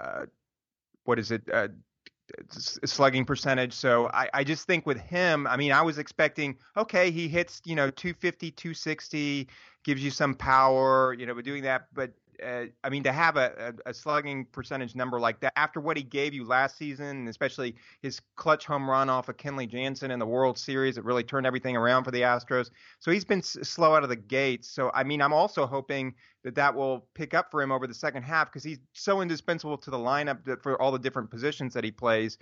uh, 0.00 0.26
what 1.04 1.18
is 1.18 1.30
it? 1.30 1.42
Slugging 2.50 3.24
percentage. 3.24 3.72
So 3.72 4.08
I, 4.12 4.28
I 4.34 4.44
just 4.44 4.66
think 4.66 4.86
with 4.86 4.98
him, 4.98 5.46
I 5.46 5.56
mean, 5.56 5.72
I 5.72 5.82
was 5.82 5.98
expecting, 5.98 6.56
okay, 6.76 7.10
he 7.10 7.28
hits, 7.28 7.62
you 7.64 7.74
know, 7.74 7.90
250, 7.90 8.50
260, 8.50 9.48
gives 9.84 10.02
you 10.02 10.10
some 10.10 10.34
power, 10.34 11.14
you 11.14 11.26
know, 11.26 11.34
but 11.34 11.44
doing 11.44 11.62
that. 11.62 11.86
But 11.94 12.12
uh, 12.44 12.64
I 12.84 12.88
mean, 12.88 13.02
to 13.04 13.12
have 13.12 13.36
a, 13.36 13.74
a, 13.86 13.94
slugging 13.94 14.46
percentage 14.46 14.94
number 14.94 15.18
like 15.18 15.40
that 15.40 15.52
after 15.56 15.80
what 15.80 15.96
he 15.96 16.02
gave 16.02 16.34
you 16.34 16.44
last 16.44 16.76
season, 16.76 17.06
and 17.06 17.28
especially 17.28 17.74
his 18.02 18.20
clutch 18.36 18.66
home 18.66 18.88
run 18.88 19.10
off 19.10 19.28
of 19.28 19.36
Kenley 19.36 19.68
Jansen 19.68 20.10
in 20.10 20.18
the 20.18 20.26
World 20.26 20.58
Series, 20.58 20.98
it 20.98 21.04
really 21.04 21.24
turned 21.24 21.46
everything 21.46 21.76
around 21.76 22.04
for 22.04 22.10
the 22.10 22.22
Astros. 22.22 22.70
So 23.00 23.10
he's 23.10 23.24
been 23.24 23.40
s- 23.40 23.58
slow 23.62 23.94
out 23.94 24.02
of 24.02 24.08
the 24.08 24.16
gates. 24.16 24.68
So 24.68 24.90
I 24.94 25.04
mean, 25.04 25.20
I'm 25.20 25.32
also 25.32 25.66
hoping 25.66 26.14
that 26.44 26.54
that 26.54 26.74
will 26.74 27.06
pick 27.14 27.34
up 27.34 27.50
for 27.50 27.60
him 27.60 27.72
over 27.72 27.86
the 27.86 27.94
second 27.94 28.22
half 28.22 28.46
because 28.46 28.64
he's 28.64 28.78
so 28.92 29.20
indispensable 29.20 29.78
to 29.78 29.90
the 29.90 29.98
lineup 29.98 30.62
for 30.62 30.80
all 30.80 30.92
the 30.92 30.98
different 30.98 31.30
positions 31.30 31.74
that 31.74 31.84
he 31.84 31.90
plays. 31.90 32.38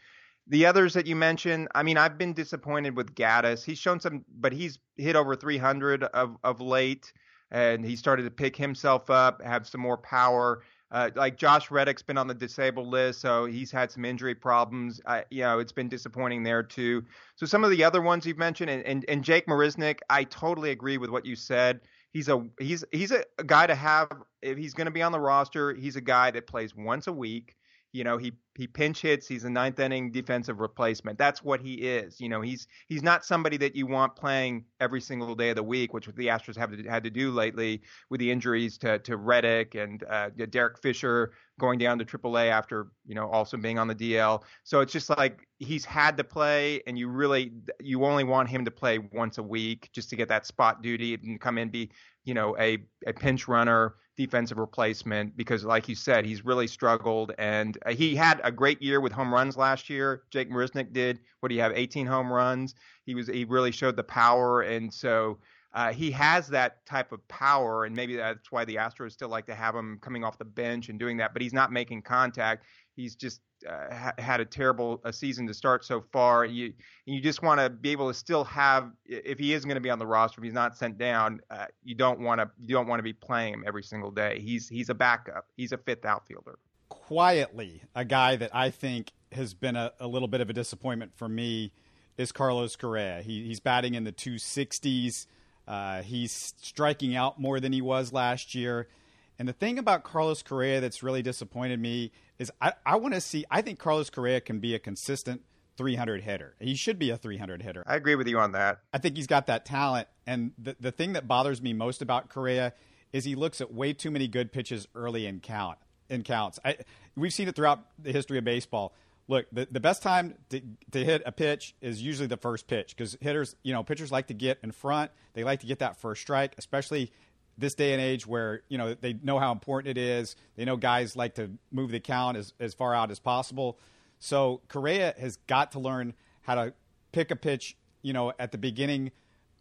The 0.49 0.67
others 0.67 0.95
that 0.95 1.07
you 1.07 1.17
mentioned, 1.17 1.69
I 1.75 1.83
mean, 1.83 1.97
I've 1.97 2.19
been 2.19 2.33
disappointed 2.33 2.97
with 2.97 3.15
Gattis. 3.15 3.65
He's 3.65 3.79
shown 3.79 3.99
some, 3.99 4.25
but 4.39 4.53
he's 4.53 4.79
hit 4.97 5.17
over 5.17 5.35
300 5.35 6.05
of 6.05 6.37
of 6.45 6.61
late 6.61 7.13
and 7.51 7.85
he 7.85 7.97
started 7.97 8.25
to 8.25 8.31
pick 8.31 8.57
himself 8.57 9.11
up, 9.11 9.43
have 9.43 9.67
some 9.67 9.81
more 9.81 9.99
power. 9.99 10.63
Uh, 10.91 11.11
like 11.17 11.37
Josh 11.37 11.71
Reddick's 11.71 12.03
been 12.03 12.17
on 12.17 12.29
the 12.29 12.35
disabled 12.35 12.87
list, 12.87 13.21
so 13.21 13.45
he's 13.45 13.73
had 13.73 13.91
some 13.91 14.05
injury 14.05 14.37
problems. 14.37 15.01
Uh, 15.05 15.23
you 15.31 15.43
know, 15.43 15.59
it's 15.59 15.73
been 15.73 15.89
disappointing 15.89 16.45
there 16.45 16.63
too. 16.63 17.05
So 17.35 17.45
some 17.45 17.65
of 17.65 17.71
the 17.71 17.83
other 17.83 18.01
ones 18.01 18.25
you've 18.25 18.39
mentioned, 18.39 18.71
and, 18.71 18.85
and, 18.85 19.05
and 19.09 19.25
Jake 19.25 19.47
Marisnick, 19.47 19.99
I 20.09 20.25
totally 20.25 20.71
agree 20.71 20.97
with 20.97 21.11
what 21.11 21.27
you 21.27 21.35
said. 21.35 21.81
He's 22.13 22.29
a 22.29 22.47
he's 22.61 22.85
he's 22.93 23.11
a 23.11 23.25
guy 23.45 23.67
to 23.67 23.75
have 23.75 24.09
if 24.43 24.57
he's 24.57 24.75
going 24.75 24.87
to 24.87 24.93
be 24.93 25.03
on 25.03 25.13
the 25.13 25.21
roster. 25.21 25.75
He's 25.75 25.97
a 25.97 26.01
guy 26.01 26.31
that 26.31 26.47
plays 26.47 26.75
once 26.75 27.09
a 27.09 27.13
week. 27.13 27.57
You 27.97 28.05
know, 28.05 28.19
he 28.19 28.33
he 28.57 28.67
pinch 28.67 29.01
hits. 29.01 29.27
He's 29.27 29.45
a 29.45 29.51
ninth 29.51 29.81
inning 29.81 30.11
defensive 30.11 30.61
replacement. 30.61 31.19
That's 31.19 31.43
what 31.43 31.61
he 31.61 31.75
is. 31.75 32.21
You 32.21 32.29
know, 32.29 32.43
he's 32.43 32.67
he's 32.89 33.03
not 33.03 33.25
somebody 33.25 33.57
that 33.57 33.75
you 33.75 33.87
want 33.87 34.17
playing 34.17 34.67
every 34.81 35.01
single 35.01 35.35
day 35.35 35.51
of 35.51 35.57
the 35.57 35.63
week, 35.63 35.95
which 35.95 36.07
the 36.07 36.27
Astros 36.27 36.57
have 36.57 36.77
to, 36.77 36.83
had 36.89 37.05
to 37.05 37.11
do 37.11 37.31
lately 37.31 37.81
with 38.11 38.21
the 38.21 38.31
injuries 38.31 38.77
to 38.79 38.99
to 38.99 39.17
Reddick 39.17 39.75
and 39.75 40.05
uh, 40.05 40.29
Derek 40.51 40.79
Fisher 40.79 41.33
going 41.59 41.79
down 41.79 41.99
to 41.99 42.05
AAA 42.05 42.51
after 42.51 42.89
you 43.07 43.15
know 43.15 43.31
also 43.31 43.57
being 43.57 43.79
on 43.79 43.89
the 43.89 43.95
DL. 43.95 44.43
So 44.65 44.81
it's 44.81 44.93
just 44.93 45.09
like 45.09 45.47
he's 45.59 45.87
had 45.87 46.19
to 46.19 46.25
play, 46.25 46.83
and 46.87 46.99
you 46.99 47.09
really 47.09 47.53
you 47.81 48.05
only 48.05 48.25
want 48.25 48.51
him 48.51 48.67
to 48.67 48.71
play 48.71 48.99
once 48.99 49.39
a 49.39 49.43
week 49.43 49.89
just 49.95 50.11
to 50.11 50.17
get 50.17 50.29
that 50.29 50.45
spot 50.45 50.83
duty 50.83 51.15
and 51.15 51.41
come 51.41 51.57
in 51.57 51.71
be 51.71 51.91
you 52.25 52.35
know 52.35 52.55
a 52.59 52.79
a 53.07 53.15
pinch 53.15 53.49
runner 53.49 53.95
defensive 54.17 54.59
replacement 54.59 55.37
because, 55.37 55.65
like 55.65 55.89
you 55.89 55.95
said, 55.95 56.25
he's 56.25 56.45
really 56.45 56.67
struggled. 56.67 57.33
And 57.39 57.77
uh, 57.85 57.93
he 57.93 58.17
had 58.17 58.41
a 58.45 58.51
great 58.51 58.81
year 58.81 59.01
with 59.01 59.13
home 59.13 59.33
runs 59.33 59.57
last 59.57 59.91
year. 59.91 60.23
Jake 60.31 60.51
Marisnick 60.51 60.93
did. 60.93 61.21
What 61.41 61.51
do 61.51 61.55
you 61.55 61.61
have? 61.61 61.73
18 61.75 62.07
home 62.07 62.33
runs. 62.33 62.75
He 63.05 63.15
was 63.15 63.29
he 63.29 63.45
really 63.45 63.73
showed 63.73 63.97
the 63.97 64.05
power, 64.05 64.63
and 64.63 64.93
so. 64.93 65.39
Uh, 65.75 65.93
he 65.93 66.11
has 66.11 66.49
that 66.49 66.87
type 66.87 67.13
of 67.13 67.29
power, 67.29 67.85
and 67.85 67.95
maybe 67.95 68.17
that's 68.17 68.51
why 68.51 68.65
the 68.65 68.77
Astros 68.77 69.13
still 69.13 69.29
like 69.29 69.45
to 69.45 69.55
have 69.55 69.75
him 69.75 69.99
coming 70.01 70.25
off 70.25 70.39
the 70.39 70.45
bench 70.45 70.89
and 70.89 70.99
doing 70.99 71.19
that. 71.19 71.35
But 71.35 71.43
he's 71.43 71.53
not 71.53 71.71
making 71.71 72.01
contact. 72.01 72.65
He's 72.95 73.15
just 73.15 73.43
uh, 73.69 73.95
ha- 73.95 74.13
had 74.19 74.41
a 74.41 74.45
terrible 74.45 75.01
a 75.05 75.13
season 75.13 75.47
to 75.47 75.55
start 75.55 75.85
so 75.85 76.05
far. 76.13 76.45
You 76.45 76.73
you 77.05 77.21
just 77.21 77.43
want 77.43 77.61
to 77.61 77.71
be 77.71 77.91
able 77.91 78.09
to 78.09 78.15
still 78.15 78.45
have 78.45 78.91
if 79.05 79.39
he 79.39 79.53
is 79.53 79.65
going 79.65 79.77
to 79.77 79.81
be 79.81 79.91
on 79.91 79.99
the 79.99 80.07
roster, 80.07 80.41
if 80.41 80.45
he's 80.45 80.53
not 80.53 80.77
sent 80.77 80.99
down, 80.99 81.41
uh, 81.51 81.67
you 81.85 81.95
don't 81.95 82.21
want 82.21 82.41
to 82.41 82.51
you 82.61 82.75
don't 82.75 82.87
want 82.87 82.99
to 82.99 83.05
be 83.05 83.13
playing 83.13 83.55
him 83.55 83.65
every 83.67 83.83
single 83.83 84.11
day. 84.11 84.41
He's 84.41 84.69
he's 84.69 84.89
a 84.89 84.95
backup. 84.95 85.47
He's 85.57 85.73
a 85.73 85.79
fifth 85.79 86.05
outfielder. 86.05 86.59
Quietly, 86.89 87.83
a 87.95 88.05
guy 88.05 88.37
that 88.37 88.55
I 88.55 88.71
think 88.71 89.13
has 89.33 89.55
been 89.55 89.77
a, 89.77 89.93
a 90.01 90.07
little 90.07 90.29
bit 90.29 90.41
of 90.41 90.51
a 90.51 90.53
disappointment 90.53 91.13
for 91.17 91.29
me 91.29 91.73
is 92.17 92.33
Carlos 92.33 92.77
Correa. 92.77 93.23
He, 93.23 93.45
he's 93.45 93.61
batting 93.61 93.95
in 93.95 94.05
the 94.05 94.13
260s. 94.13 95.27
Uh, 95.67 96.03
he's 96.03 96.55
striking 96.61 97.17
out 97.17 97.41
more 97.41 97.61
than 97.61 97.73
he 97.73 97.83
was 97.83 98.13
last 98.13 98.55
year. 98.55 98.89
And 99.39 99.47
the 99.47 99.53
thing 99.53 99.79
about 99.79 100.03
Carlos 100.03 100.43
Correa 100.43 100.81
that's 100.81 101.03
really 101.03 101.23
disappointed 101.23 101.81
me 101.81 102.13
is 102.39 102.51
I, 102.61 102.73
I 102.85 102.97
want 102.97 103.15
to 103.15 103.21
see. 103.21 103.45
I 103.51 103.63
think 103.63 103.79
Carlos 103.79 104.11
Correa 104.11 104.41
can 104.41 104.61
be 104.61 104.75
a 104.75 104.79
consistent 104.79 105.43
300 105.77 106.23
hitter. 106.23 106.55
He 106.59 106.75
should 106.75 106.99
be 106.99 107.11
a 107.11 107.17
300 107.17 107.63
hitter. 107.63 107.85
I 107.87 107.97
agree 107.97 108.15
with 108.15 108.29
you 108.29 108.39
on 108.39 108.53
that. 108.53 108.81
I 108.93 108.99
think 108.99 109.17
he's 109.17 109.27
got 109.27 109.47
that 109.47 109.65
talent. 109.65 110.09
And 110.27 110.53
the, 110.59 110.77
the 110.81 110.91
thing 110.91 111.13
that 111.13 111.29
bothers 111.29 111.61
me 111.61 111.73
most 111.73 112.03
about 112.03 112.29
Correa 112.29 112.73
is 113.13 113.25
he 113.25 113.35
looks 113.35 113.61
at 113.61 113.73
way 113.73 113.93
too 113.93 114.11
many 114.11 114.29
good 114.29 114.53
pitches 114.53 114.89
early 114.95 115.27
in 115.27 115.41
count 115.41 115.79
in 116.09 116.23
counts. 116.23 116.59
I, 116.65 116.79
we've 117.17 117.33
seen 117.33 117.49
it 117.49 117.57
throughout 117.57 117.81
the 117.99 118.13
history 118.13 118.39
of 118.39 118.45
baseball. 118.45 118.95
Look, 119.29 119.47
the, 119.51 119.67
the 119.71 119.81
best 119.81 120.03
time 120.03 120.35
to, 120.51 120.61
to 120.93 121.05
hit 121.05 121.23
a 121.27 121.33
pitch 121.33 121.75
is 121.81 122.01
usually 122.01 122.29
the 122.29 122.37
first 122.37 122.69
pitch 122.69 122.97
because 122.97 123.17
hitters, 123.21 123.57
you 123.65 123.73
know, 123.73 123.83
pitchers 123.83 124.13
like 124.13 124.29
to 124.29 124.35
get 124.35 124.59
in 124.63 124.71
front. 124.71 125.11
They 125.35 125.43
like 125.43 125.61
to 125.61 125.67
get 125.67 125.81
that 125.81 125.97
first 125.97 126.23
strike, 126.23 126.55
especially 126.59 127.13
this 127.59 127.75
day 127.75 127.93
and 127.93 128.03
age 128.03 128.27
where 128.27 128.63
you 128.69 128.79
know 128.79 128.95
they 128.95 129.15
know 129.23 129.39
how 129.39 129.53
important 129.53 129.97
it 129.97 130.01
is. 130.01 130.37
They 130.57 130.65
know 130.65 130.77
guys 130.77 131.17
like 131.17 131.35
to 131.37 131.51
move 131.71 131.91
the 131.91 132.01
count 132.01 132.37
as, 132.37 132.53
as 132.61 132.75
far 132.75 132.95
out 132.95 133.11
as 133.11 133.19
possible. 133.19 133.79
So 134.19 134.63
Correa 134.69 135.15
has 135.19 135.37
got 135.47 135.73
to 135.73 135.79
learn 135.79 136.15
how 136.43 136.55
to 136.55 136.75
pick 137.13 137.31
a 137.31 137.37
pitch, 137.37 137.77
you 138.03 138.13
know, 138.13 138.33
at 138.39 138.53
the 138.53 138.59
beginning, 138.59 139.13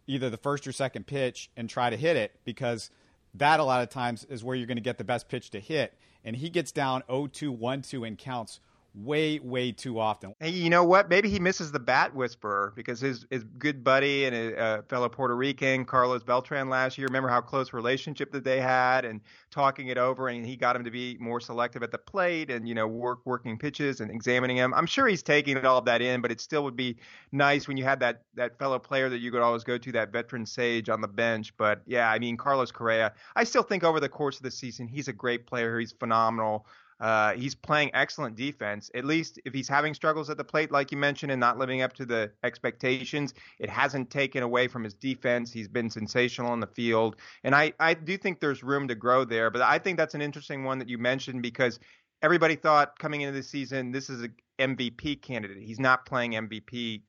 either 0.06 0.30
the 0.30 0.36
first 0.36 0.66
or 0.66 0.72
second 0.72 1.06
pitch, 1.06 1.50
and 1.56 1.68
try 1.68 1.90
to 1.90 1.96
hit 1.96 2.16
it 2.16 2.38
because 2.44 2.90
that 3.34 3.60
a 3.60 3.64
lot 3.64 3.82
of 3.82 3.90
times 3.90 4.24
is 4.24 4.42
where 4.42 4.56
you're 4.56 4.66
going 4.66 4.76
to 4.76 4.82
get 4.82 4.98
the 4.98 5.04
best 5.04 5.28
pitch 5.28 5.50
to 5.50 5.60
hit. 5.60 5.94
And 6.24 6.36
he 6.36 6.50
gets 6.50 6.72
down 6.72 7.02
0-2, 7.08 7.58
1-2 7.58 8.06
and 8.06 8.18
counts 8.18 8.60
way, 8.96 9.38
way 9.40 9.72
too 9.72 10.00
often. 10.00 10.34
And 10.40 10.54
you 10.54 10.70
know 10.70 10.84
what? 10.84 11.08
Maybe 11.08 11.28
he 11.28 11.38
misses 11.38 11.70
the 11.70 11.78
bat 11.78 12.14
whisperer 12.14 12.72
because 12.74 13.00
his 13.00 13.26
his 13.30 13.44
good 13.44 13.84
buddy 13.84 14.24
and 14.24 14.34
a, 14.34 14.78
a 14.78 14.82
fellow 14.82 15.08
Puerto 15.08 15.36
Rican, 15.36 15.84
Carlos 15.84 16.22
Beltran, 16.22 16.68
last 16.68 16.96
year. 16.96 17.06
Remember 17.06 17.28
how 17.28 17.40
close 17.40 17.72
relationship 17.72 18.32
that 18.32 18.44
they 18.44 18.60
had, 18.60 19.04
and 19.04 19.20
talking 19.50 19.88
it 19.88 19.98
over, 19.98 20.28
and 20.28 20.46
he 20.46 20.56
got 20.56 20.74
him 20.74 20.84
to 20.84 20.90
be 20.90 21.16
more 21.20 21.40
selective 21.40 21.82
at 21.82 21.92
the 21.92 21.98
plate, 21.98 22.50
and 22.50 22.68
you 22.68 22.74
know, 22.74 22.86
work 22.86 23.20
working 23.24 23.58
pitches 23.58 24.00
and 24.00 24.10
examining 24.10 24.56
him. 24.56 24.72
I'm 24.74 24.86
sure 24.86 25.06
he's 25.06 25.22
taking 25.22 25.64
all 25.64 25.78
of 25.78 25.84
that 25.84 26.00
in, 26.00 26.22
but 26.22 26.32
it 26.32 26.40
still 26.40 26.64
would 26.64 26.76
be 26.76 26.96
nice 27.32 27.68
when 27.68 27.76
you 27.76 27.84
had 27.84 28.00
that 28.00 28.22
that 28.34 28.58
fellow 28.58 28.78
player 28.78 29.08
that 29.08 29.18
you 29.18 29.30
could 29.30 29.42
always 29.42 29.64
go 29.64 29.76
to, 29.78 29.92
that 29.92 30.12
veteran 30.12 30.46
sage 30.46 30.88
on 30.88 31.00
the 31.00 31.08
bench. 31.08 31.56
But 31.56 31.82
yeah, 31.86 32.10
I 32.10 32.18
mean, 32.18 32.36
Carlos 32.36 32.72
Correa, 32.72 33.12
I 33.34 33.44
still 33.44 33.62
think 33.62 33.84
over 33.84 34.00
the 34.00 34.08
course 34.08 34.36
of 34.36 34.42
the 34.42 34.50
season, 34.50 34.88
he's 34.88 35.08
a 35.08 35.12
great 35.12 35.46
player. 35.46 35.78
He's 35.78 35.92
phenomenal. 35.92 36.66
Uh, 36.98 37.34
he's 37.34 37.54
playing 37.54 37.90
excellent 37.94 38.36
defense. 38.36 38.90
At 38.94 39.04
least 39.04 39.38
if 39.44 39.52
he's 39.52 39.68
having 39.68 39.92
struggles 39.92 40.30
at 40.30 40.36
the 40.36 40.44
plate, 40.44 40.70
like 40.70 40.90
you 40.90 40.96
mentioned, 40.96 41.30
and 41.30 41.40
not 41.40 41.58
living 41.58 41.82
up 41.82 41.92
to 41.94 42.06
the 42.06 42.32
expectations, 42.42 43.34
it 43.58 43.68
hasn't 43.68 44.10
taken 44.10 44.42
away 44.42 44.66
from 44.66 44.82
his 44.82 44.94
defense. 44.94 45.52
He's 45.52 45.68
been 45.68 45.90
sensational 45.90 46.54
in 46.54 46.60
the 46.60 46.66
field. 46.66 47.16
And 47.44 47.54
I, 47.54 47.72
I 47.78 47.94
do 47.94 48.16
think 48.16 48.40
there's 48.40 48.62
room 48.62 48.88
to 48.88 48.94
grow 48.94 49.24
there. 49.24 49.50
But 49.50 49.62
I 49.62 49.78
think 49.78 49.98
that's 49.98 50.14
an 50.14 50.22
interesting 50.22 50.64
one 50.64 50.78
that 50.78 50.88
you 50.88 50.96
mentioned 50.96 51.42
because 51.42 51.78
everybody 52.22 52.56
thought 52.56 52.98
coming 52.98 53.20
into 53.20 53.36
the 53.36 53.42
season, 53.42 53.92
this 53.92 54.08
is 54.08 54.22
an 54.22 54.34
MVP 54.58 55.20
candidate. 55.20 55.58
He's 55.58 55.80
not 55.80 56.06
playing 56.06 56.32
MVP 56.32 57.02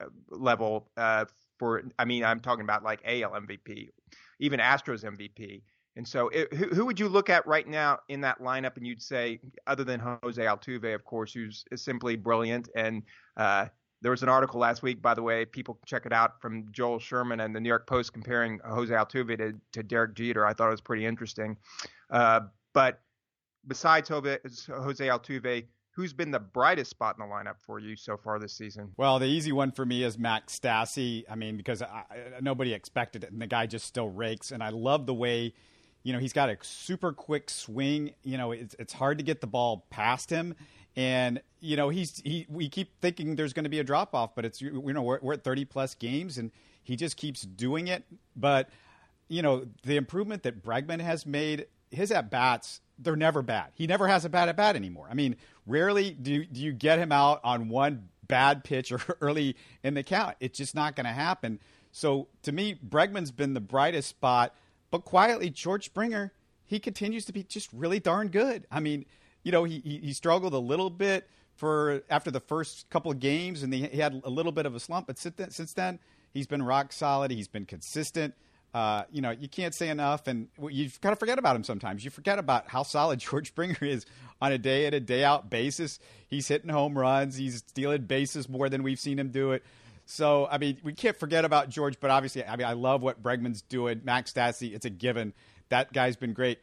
uh, 0.00 0.06
level 0.30 0.88
uh, 0.96 1.24
for, 1.58 1.82
I 1.98 2.04
mean, 2.04 2.24
I'm 2.24 2.40
talking 2.40 2.62
about 2.64 2.84
like 2.84 3.00
AL 3.04 3.32
MVP, 3.32 3.90
even 4.38 4.60
Astros 4.60 5.04
MVP. 5.04 5.62
And 5.96 6.06
so, 6.08 6.28
it, 6.28 6.52
who, 6.54 6.68
who, 6.68 6.86
would 6.86 6.98
you 6.98 7.08
look 7.08 7.28
at 7.28 7.46
right 7.46 7.68
now 7.68 7.98
in 8.08 8.22
that 8.22 8.40
lineup, 8.40 8.76
and 8.76 8.86
you'd 8.86 9.02
say, 9.02 9.40
other 9.66 9.84
than 9.84 10.00
Jose 10.00 10.42
Altuve, 10.42 10.94
of 10.94 11.04
course, 11.04 11.34
who's 11.34 11.64
simply 11.74 12.16
brilliant. 12.16 12.70
And 12.74 13.02
uh, 13.36 13.66
there 14.00 14.10
was 14.10 14.22
an 14.22 14.28
article 14.28 14.58
last 14.58 14.82
week, 14.82 15.02
by 15.02 15.14
the 15.14 15.22
way, 15.22 15.44
people 15.44 15.78
check 15.86 16.06
it 16.06 16.12
out 16.12 16.40
from 16.40 16.66
Joel 16.72 16.98
Sherman 16.98 17.40
and 17.40 17.54
the 17.54 17.60
New 17.60 17.68
York 17.68 17.86
Post 17.86 18.12
comparing 18.12 18.58
Jose 18.64 18.92
Altuve 18.92 19.36
to, 19.38 19.52
to 19.72 19.82
Derek 19.82 20.14
Jeter. 20.14 20.46
I 20.46 20.54
thought 20.54 20.68
it 20.68 20.72
was 20.72 20.80
pretty 20.80 21.04
interesting. 21.04 21.56
Uh, 22.10 22.40
but 22.72 23.00
besides 23.66 24.08
Jose 24.08 24.38
Altuve, 24.38 25.64
who's 25.94 26.12
been 26.12 26.30
the 26.30 26.40
brightest 26.40 26.90
spot 26.90 27.16
in 27.18 27.26
the 27.26 27.32
lineup 27.32 27.60
for 27.60 27.78
you 27.78 27.96
so 27.96 28.16
far 28.16 28.38
this 28.38 28.54
season? 28.54 28.90
Well, 28.96 29.18
the 29.18 29.26
easy 29.26 29.52
one 29.52 29.70
for 29.70 29.84
me 29.84 30.02
is 30.02 30.18
Max 30.18 30.58
Stassi. 30.58 31.24
I 31.30 31.36
mean, 31.36 31.56
because 31.56 31.82
I, 31.82 32.04
nobody 32.40 32.72
expected 32.72 33.24
it, 33.24 33.30
and 33.30 33.40
the 33.40 33.46
guy 33.46 33.66
just 33.66 33.86
still 33.86 34.08
rakes. 34.08 34.50
And 34.50 34.62
I 34.62 34.70
love 34.70 35.06
the 35.06 35.14
way 35.14 35.54
you 36.02 36.12
know, 36.12 36.18
he's 36.18 36.32
got 36.32 36.50
a 36.50 36.56
super 36.62 37.12
quick 37.12 37.50
swing. 37.50 38.14
You 38.22 38.38
know, 38.38 38.52
it's 38.52 38.74
it's 38.78 38.92
hard 38.92 39.18
to 39.18 39.24
get 39.24 39.40
the 39.40 39.46
ball 39.46 39.86
past 39.90 40.30
him. 40.30 40.54
And 40.96 41.40
you 41.60 41.76
know, 41.76 41.88
he's 41.88 42.20
he. 42.24 42.46
We 42.48 42.68
keep 42.68 43.00
thinking 43.00 43.36
there's 43.36 43.52
going 43.52 43.64
to 43.64 43.70
be 43.70 43.78
a 43.78 43.84
drop 43.84 44.14
off, 44.14 44.34
but 44.34 44.44
it's 44.44 44.60
you 44.60 44.92
know 44.92 45.02
we're, 45.02 45.20
we're 45.22 45.34
at 45.34 45.44
30 45.44 45.64
plus 45.64 45.94
games, 45.94 46.38
and 46.38 46.50
he 46.82 46.96
just 46.96 47.16
keeps 47.16 47.42
doing 47.42 47.88
it. 47.88 48.04
But 48.36 48.68
you 49.28 49.42
know, 49.42 49.66
the 49.84 49.96
improvement 49.96 50.42
that 50.42 50.62
Bregman 50.62 51.00
has 51.00 51.24
made, 51.24 51.66
his 51.90 52.10
at 52.10 52.30
bats, 52.30 52.80
they're 52.98 53.16
never 53.16 53.40
bad. 53.40 53.70
He 53.74 53.86
never 53.86 54.08
has 54.08 54.24
a 54.24 54.28
bad 54.28 54.48
at 54.48 54.56
bat 54.56 54.76
anymore. 54.76 55.08
I 55.10 55.14
mean, 55.14 55.36
rarely 55.66 56.10
do 56.10 56.44
do 56.44 56.60
you 56.60 56.72
get 56.72 56.98
him 56.98 57.12
out 57.12 57.40
on 57.42 57.68
one 57.68 58.08
bad 58.26 58.64
pitch 58.64 58.90
or 58.92 59.00
early 59.20 59.56
in 59.82 59.94
the 59.94 60.02
count. 60.02 60.36
It's 60.40 60.58
just 60.58 60.74
not 60.74 60.96
going 60.96 61.06
to 61.06 61.12
happen. 61.12 61.60
So 61.92 62.28
to 62.42 62.52
me, 62.52 62.78
Bregman's 62.86 63.30
been 63.30 63.54
the 63.54 63.60
brightest 63.60 64.08
spot 64.08 64.54
but 64.92 65.06
quietly, 65.06 65.48
George 65.48 65.86
Springer, 65.86 66.32
he 66.66 66.78
continues 66.78 67.24
to 67.24 67.32
be 67.32 67.42
just 67.42 67.72
really 67.72 67.98
darn 67.98 68.28
good. 68.28 68.66
I 68.70 68.78
mean, 68.78 69.06
you 69.42 69.50
know, 69.50 69.64
he, 69.64 69.80
he 69.80 70.12
struggled 70.12 70.52
a 70.52 70.58
little 70.58 70.90
bit 70.90 71.28
for 71.56 72.02
after 72.10 72.30
the 72.30 72.40
first 72.40 72.88
couple 72.90 73.10
of 73.10 73.18
games, 73.18 73.62
and 73.62 73.72
he 73.72 73.98
had 73.98 74.20
a 74.22 74.28
little 74.30 74.52
bit 74.52 74.66
of 74.66 74.74
a 74.74 74.80
slump. 74.80 75.06
But 75.06 75.18
since 75.18 75.72
then, 75.72 75.98
he's 76.34 76.46
been 76.46 76.62
rock 76.62 76.92
solid. 76.92 77.30
He's 77.30 77.48
been 77.48 77.64
consistent. 77.64 78.34
Uh, 78.74 79.04
you 79.10 79.22
know, 79.22 79.30
you 79.30 79.48
can't 79.48 79.74
say 79.74 79.88
enough, 79.88 80.26
and 80.26 80.48
you've 80.70 81.00
kind 81.00 81.14
of 81.14 81.18
forget 81.18 81.38
about 81.38 81.56
him 81.56 81.64
sometimes. 81.64 82.04
You 82.04 82.10
forget 82.10 82.38
about 82.38 82.68
how 82.68 82.82
solid 82.82 83.18
George 83.30 83.48
Springer 83.48 83.78
is 83.80 84.04
on 84.42 84.52
a 84.52 84.58
day 84.58 84.84
in 84.84 84.92
a 84.92 85.00
day 85.00 85.24
out 85.24 85.48
basis. 85.48 85.98
He's 86.28 86.48
hitting 86.48 86.70
home 86.70 86.98
runs. 86.98 87.36
He's 87.36 87.56
stealing 87.56 88.02
bases 88.02 88.46
more 88.46 88.68
than 88.68 88.82
we've 88.82 89.00
seen 89.00 89.18
him 89.18 89.30
do 89.30 89.52
it. 89.52 89.64
So, 90.12 90.46
I 90.50 90.58
mean, 90.58 90.76
we 90.82 90.92
can't 90.92 91.16
forget 91.16 91.46
about 91.46 91.70
George, 91.70 91.98
but 91.98 92.10
obviously, 92.10 92.44
I 92.44 92.56
mean, 92.56 92.66
I 92.66 92.74
love 92.74 93.00
what 93.00 93.22
Bregman's 93.22 93.62
doing. 93.62 94.02
Max 94.04 94.30
Stassi, 94.30 94.74
it's 94.74 94.84
a 94.84 94.90
given. 94.90 95.32
That 95.70 95.94
guy's 95.94 96.16
been 96.16 96.34
great. 96.34 96.58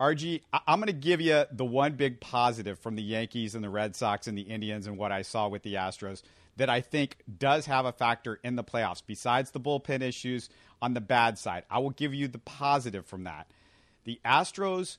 RG, 0.00 0.40
I- 0.54 0.60
I'm 0.66 0.78
going 0.78 0.86
to 0.86 0.94
give 0.94 1.20
you 1.20 1.44
the 1.52 1.66
one 1.66 1.96
big 1.96 2.18
positive 2.18 2.78
from 2.78 2.96
the 2.96 3.02
Yankees 3.02 3.54
and 3.54 3.62
the 3.62 3.68
Red 3.68 3.94
Sox 3.94 4.26
and 4.26 4.38
the 4.38 4.42
Indians 4.42 4.86
and 4.86 4.96
what 4.96 5.12
I 5.12 5.20
saw 5.20 5.48
with 5.48 5.64
the 5.64 5.74
Astros 5.74 6.22
that 6.56 6.70
I 6.70 6.80
think 6.80 7.18
does 7.38 7.66
have 7.66 7.84
a 7.84 7.92
factor 7.92 8.40
in 8.42 8.56
the 8.56 8.64
playoffs, 8.64 9.02
besides 9.06 9.50
the 9.50 9.60
bullpen 9.60 10.00
issues 10.00 10.48
on 10.80 10.94
the 10.94 11.02
bad 11.02 11.38
side. 11.38 11.64
I 11.70 11.80
will 11.80 11.90
give 11.90 12.14
you 12.14 12.26
the 12.26 12.38
positive 12.38 13.04
from 13.04 13.24
that. 13.24 13.50
The 14.04 14.18
Astros 14.24 14.96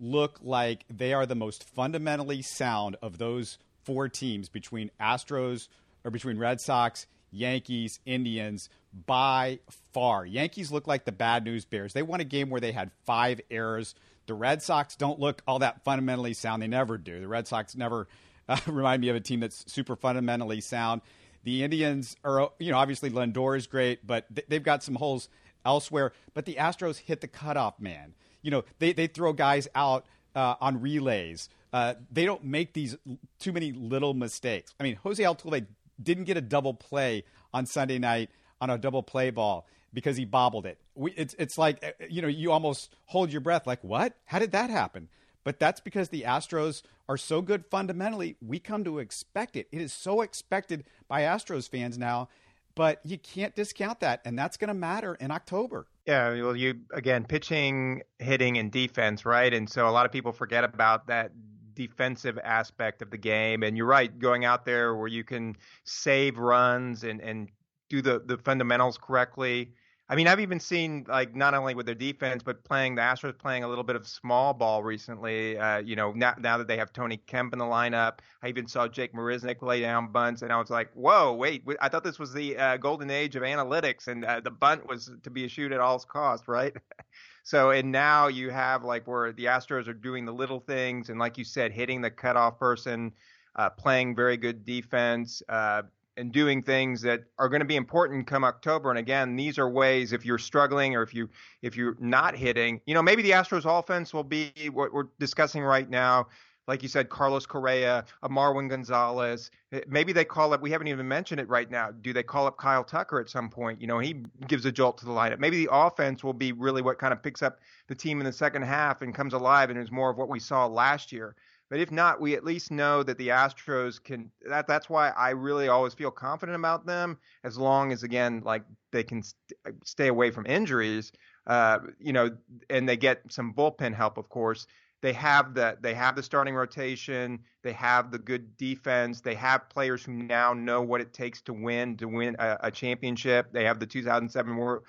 look 0.00 0.38
like 0.42 0.84
they 0.88 1.12
are 1.12 1.26
the 1.26 1.34
most 1.34 1.64
fundamentally 1.64 2.40
sound 2.40 2.96
of 3.02 3.18
those 3.18 3.58
four 3.82 4.08
teams 4.08 4.48
between 4.48 4.92
Astros 5.00 5.66
or 6.04 6.12
between 6.12 6.38
Red 6.38 6.60
Sox, 6.60 7.08
Yankees, 7.32 7.98
Indians 8.04 8.68
by 9.06 9.58
far. 9.92 10.24
Yankees 10.24 10.70
look 10.70 10.86
like 10.86 11.04
the 11.04 11.12
bad 11.12 11.44
news 11.44 11.64
bears. 11.64 11.92
They 11.92 12.02
won 12.02 12.20
a 12.20 12.24
game 12.24 12.50
where 12.50 12.60
they 12.60 12.72
had 12.72 12.90
five 13.04 13.40
errors. 13.50 13.94
The 14.26 14.34
Red 14.34 14.62
Sox 14.62 14.94
don't 14.96 15.18
look 15.18 15.42
all 15.46 15.60
that 15.60 15.82
fundamentally 15.84 16.34
sound. 16.34 16.62
They 16.62 16.68
never 16.68 16.98
do. 16.98 17.20
The 17.20 17.28
Red 17.28 17.48
Sox 17.48 17.74
never 17.74 18.06
uh, 18.48 18.58
remind 18.66 19.00
me 19.00 19.08
of 19.08 19.16
a 19.16 19.20
team 19.20 19.40
that's 19.40 19.70
super 19.72 19.96
fundamentally 19.96 20.60
sound. 20.60 21.00
The 21.44 21.64
Indians 21.64 22.16
are, 22.22 22.50
you 22.58 22.70
know, 22.70 22.78
obviously 22.78 23.10
Lindor 23.10 23.56
is 23.56 23.66
great, 23.66 24.06
but 24.06 24.26
they've 24.48 24.62
got 24.62 24.82
some 24.82 24.94
holes 24.94 25.28
elsewhere. 25.64 26.12
But 26.34 26.44
the 26.44 26.54
Astros 26.54 26.98
hit 26.98 27.20
the 27.20 27.28
cutoff 27.28 27.80
man. 27.80 28.14
You 28.42 28.50
know, 28.50 28.64
they, 28.78 28.92
they 28.92 29.06
throw 29.06 29.32
guys 29.32 29.66
out 29.74 30.06
uh, 30.36 30.54
on 30.60 30.80
relays. 30.80 31.48
Uh, 31.72 31.94
they 32.10 32.24
don't 32.24 32.44
make 32.44 32.74
these 32.74 32.96
too 33.38 33.52
many 33.52 33.72
little 33.72 34.14
mistakes. 34.14 34.74
I 34.78 34.84
mean, 34.84 34.96
Jose 34.96 35.22
Altuve 35.22 35.66
didn't 36.02 36.24
get 36.24 36.36
a 36.36 36.40
double 36.40 36.74
play 36.74 37.24
on 37.52 37.66
Sunday 37.66 37.98
night 37.98 38.30
on 38.60 38.70
a 38.70 38.78
double 38.78 39.02
play 39.02 39.30
ball 39.30 39.66
because 39.92 40.16
he 40.16 40.24
bobbled 40.24 40.66
it. 40.66 40.78
We, 40.94 41.12
it's 41.12 41.34
it's 41.38 41.58
like 41.58 41.84
uh, 41.84 42.04
you 42.08 42.22
know 42.22 42.28
you 42.28 42.52
almost 42.52 42.94
hold 43.06 43.32
your 43.32 43.40
breath 43.40 43.66
like 43.66 43.82
what? 43.82 44.14
How 44.26 44.38
did 44.38 44.52
that 44.52 44.70
happen? 44.70 45.08
But 45.44 45.58
that's 45.58 45.80
because 45.80 46.08
the 46.08 46.22
Astros 46.22 46.82
are 47.08 47.16
so 47.16 47.42
good 47.42 47.64
fundamentally. 47.66 48.36
We 48.40 48.60
come 48.60 48.84
to 48.84 49.00
expect 49.00 49.56
it. 49.56 49.66
It 49.72 49.80
is 49.80 49.92
so 49.92 50.20
expected 50.20 50.84
by 51.08 51.22
Astros 51.22 51.68
fans 51.68 51.98
now, 51.98 52.28
but 52.76 53.00
you 53.04 53.18
can't 53.18 53.54
discount 53.56 54.00
that, 54.00 54.20
and 54.24 54.38
that's 54.38 54.56
going 54.56 54.68
to 54.68 54.74
matter 54.74 55.16
in 55.16 55.32
October. 55.32 55.86
Yeah, 56.06 56.30
well, 56.42 56.56
you 56.56 56.80
again 56.92 57.24
pitching, 57.24 58.02
hitting, 58.18 58.56
and 58.58 58.70
defense, 58.70 59.24
right? 59.24 59.52
And 59.52 59.68
so 59.68 59.88
a 59.88 59.90
lot 59.90 60.06
of 60.06 60.12
people 60.12 60.32
forget 60.32 60.64
about 60.64 61.08
that 61.08 61.32
defensive 61.74 62.38
aspect 62.42 63.02
of 63.02 63.10
the 63.10 63.18
game. 63.18 63.62
And 63.62 63.76
you're 63.76 63.86
right, 63.86 64.16
going 64.18 64.44
out 64.44 64.64
there 64.64 64.94
where 64.94 65.08
you 65.08 65.24
can 65.24 65.56
save 65.84 66.38
runs 66.38 67.04
and 67.04 67.20
and 67.20 67.48
do 67.88 68.02
the 68.02 68.22
the 68.24 68.38
fundamentals 68.38 68.98
correctly 68.98 69.72
I 70.12 70.14
mean, 70.14 70.28
I've 70.28 70.40
even 70.40 70.60
seen 70.60 71.06
like 71.08 71.34
not 71.34 71.54
only 71.54 71.74
with 71.74 71.86
their 71.86 71.94
defense, 71.94 72.42
but 72.42 72.62
playing 72.64 72.96
the 72.96 73.00
Astros 73.00 73.38
playing 73.38 73.64
a 73.64 73.68
little 73.68 73.82
bit 73.82 73.96
of 73.96 74.06
small 74.06 74.52
ball 74.52 74.82
recently. 74.82 75.56
Uh, 75.56 75.78
you 75.78 75.96
know, 75.96 76.12
now, 76.12 76.34
now 76.38 76.58
that 76.58 76.68
they 76.68 76.76
have 76.76 76.92
Tony 76.92 77.16
Kemp 77.16 77.54
in 77.54 77.58
the 77.58 77.64
lineup, 77.64 78.18
I 78.42 78.48
even 78.48 78.68
saw 78.68 78.86
Jake 78.86 79.14
Marisnick 79.14 79.62
lay 79.62 79.80
down 79.80 80.12
bunts, 80.12 80.42
and 80.42 80.52
I 80.52 80.58
was 80.58 80.68
like, 80.68 80.92
"Whoa, 80.92 81.32
wait! 81.32 81.64
I 81.80 81.88
thought 81.88 82.04
this 82.04 82.18
was 82.18 82.30
the 82.34 82.58
uh, 82.58 82.76
golden 82.76 83.10
age 83.10 83.36
of 83.36 83.42
analytics, 83.42 84.06
and 84.06 84.22
uh, 84.26 84.40
the 84.40 84.50
bunt 84.50 84.86
was 84.86 85.10
to 85.22 85.30
be 85.30 85.46
a 85.46 85.48
shoot 85.48 85.72
at 85.72 85.80
all 85.80 85.98
cost, 86.00 86.46
right?" 86.46 86.76
so, 87.42 87.70
and 87.70 87.90
now 87.90 88.26
you 88.26 88.50
have 88.50 88.84
like 88.84 89.06
where 89.06 89.32
the 89.32 89.46
Astros 89.46 89.88
are 89.88 89.94
doing 89.94 90.26
the 90.26 90.34
little 90.34 90.60
things, 90.60 91.08
and 91.08 91.18
like 91.18 91.38
you 91.38 91.44
said, 91.44 91.72
hitting 91.72 92.02
the 92.02 92.10
cutoff 92.10 92.58
person, 92.58 93.12
uh, 93.56 93.70
playing 93.70 94.14
very 94.14 94.36
good 94.36 94.66
defense 94.66 95.42
uh, 95.48 95.84
and 96.16 96.32
doing 96.32 96.62
things 96.62 97.00
that 97.02 97.24
are 97.38 97.48
going 97.48 97.60
to 97.60 97.66
be 97.66 97.76
important 97.76 98.26
come 98.26 98.44
October. 98.44 98.90
And 98.90 98.98
again, 98.98 99.36
these 99.36 99.58
are 99.58 99.68
ways 99.68 100.12
if 100.12 100.24
you're 100.24 100.38
struggling 100.38 100.94
or 100.94 101.02
if 101.02 101.14
you 101.14 101.28
if 101.62 101.76
you're 101.76 101.96
not 102.00 102.36
hitting, 102.36 102.80
you 102.86 102.94
know, 102.94 103.02
maybe 103.02 103.22
the 103.22 103.30
Astros 103.30 103.64
offense 103.66 104.12
will 104.12 104.24
be 104.24 104.52
what 104.72 104.92
we're 104.92 105.08
discussing 105.18 105.62
right 105.62 105.88
now. 105.88 106.26
Like 106.68 106.82
you 106.82 106.88
said, 106.88 107.08
Carlos 107.08 107.44
Correa, 107.44 108.04
Marwin 108.24 108.68
Gonzalez. 108.68 109.50
Eh, 109.72 109.80
maybe 109.88 110.12
they 110.12 110.24
call 110.24 110.52
up. 110.52 110.62
We 110.62 110.70
haven't 110.70 110.86
even 110.86 111.08
mentioned 111.08 111.40
it 111.40 111.48
right 111.48 111.68
now. 111.68 111.90
Do 111.90 112.12
they 112.12 112.22
call 112.22 112.46
up 112.46 112.56
Kyle 112.56 112.84
Tucker 112.84 113.18
at 113.18 113.28
some 113.28 113.50
point? 113.50 113.80
You 113.80 113.88
know, 113.88 113.98
he 113.98 114.24
gives 114.46 114.64
a 114.64 114.70
jolt 114.70 114.98
to 114.98 115.04
the 115.04 115.10
lineup. 115.10 115.40
Maybe 115.40 115.64
the 115.64 115.72
offense 115.72 116.22
will 116.22 116.32
be 116.32 116.52
really 116.52 116.80
what 116.80 116.98
kind 116.98 117.12
of 117.12 117.20
picks 117.20 117.42
up 117.42 117.58
the 117.88 117.96
team 117.96 118.20
in 118.20 118.26
the 118.26 118.32
second 118.32 118.62
half 118.62 119.02
and 119.02 119.12
comes 119.12 119.32
alive 119.32 119.70
and 119.70 119.78
is 119.78 119.90
more 119.90 120.10
of 120.10 120.16
what 120.16 120.28
we 120.28 120.38
saw 120.38 120.66
last 120.66 121.10
year. 121.10 121.34
But 121.72 121.80
if 121.80 121.90
not, 121.90 122.20
we 122.20 122.34
at 122.34 122.44
least 122.44 122.70
know 122.70 123.02
that 123.02 123.16
the 123.16 123.28
Astros 123.28 123.96
can. 124.04 124.30
That 124.46 124.66
that's 124.66 124.90
why 124.90 125.08
I 125.08 125.30
really 125.30 125.68
always 125.68 125.94
feel 125.94 126.10
confident 126.10 126.54
about 126.54 126.84
them, 126.84 127.16
as 127.44 127.56
long 127.56 127.92
as 127.92 128.02
again, 128.02 128.42
like 128.44 128.62
they 128.90 129.02
can 129.02 129.22
st- 129.22 129.82
stay 129.82 130.08
away 130.08 130.30
from 130.32 130.44
injuries. 130.44 131.12
Uh, 131.46 131.78
you 131.98 132.12
know, 132.12 132.36
and 132.68 132.86
they 132.86 132.98
get 132.98 133.22
some 133.30 133.54
bullpen 133.54 133.94
help, 133.94 134.18
of 134.18 134.28
course. 134.28 134.66
They 135.00 135.14
have 135.14 135.54
the 135.54 135.78
they 135.80 135.94
have 135.94 136.14
the 136.14 136.22
starting 136.22 136.54
rotation. 136.54 137.38
They 137.62 137.72
have 137.72 138.10
the 138.10 138.18
good 138.18 138.54
defense. 138.58 139.22
They 139.22 139.34
have 139.36 139.70
players 139.70 140.04
who 140.04 140.12
now 140.12 140.52
know 140.52 140.82
what 140.82 141.00
it 141.00 141.14
takes 141.14 141.40
to 141.42 141.54
win 141.54 141.96
to 141.96 142.06
win 142.06 142.36
a, 142.38 142.58
a 142.64 142.70
championship. 142.70 143.50
They 143.50 143.64
have 143.64 143.80
the 143.80 143.86
2007 143.86 144.56
world, 144.58 144.84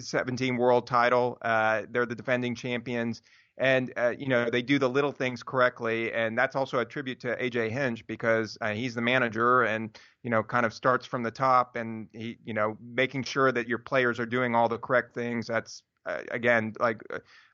17 0.00 0.56
world 0.56 0.88
title. 0.88 1.38
Uh, 1.42 1.82
they're 1.88 2.06
the 2.06 2.16
defending 2.16 2.56
champions 2.56 3.22
and 3.58 3.92
uh, 3.96 4.12
you 4.18 4.26
know 4.26 4.50
they 4.50 4.62
do 4.62 4.78
the 4.78 4.88
little 4.88 5.12
things 5.12 5.42
correctly 5.42 6.12
and 6.12 6.36
that's 6.36 6.56
also 6.56 6.80
a 6.80 6.84
tribute 6.84 7.20
to 7.20 7.36
aj 7.36 7.70
hinch 7.70 8.06
because 8.06 8.58
uh, 8.60 8.72
he's 8.72 8.94
the 8.94 9.00
manager 9.00 9.62
and 9.62 9.98
you 10.22 10.30
know 10.30 10.42
kind 10.42 10.66
of 10.66 10.72
starts 10.72 11.06
from 11.06 11.22
the 11.22 11.30
top 11.30 11.76
and 11.76 12.08
he 12.12 12.36
you 12.44 12.54
know 12.54 12.76
making 12.80 13.22
sure 13.22 13.52
that 13.52 13.68
your 13.68 13.78
players 13.78 14.18
are 14.18 14.26
doing 14.26 14.54
all 14.54 14.68
the 14.68 14.78
correct 14.78 15.14
things 15.14 15.46
that's 15.46 15.82
uh, 16.06 16.18
again 16.30 16.72
like 16.80 17.02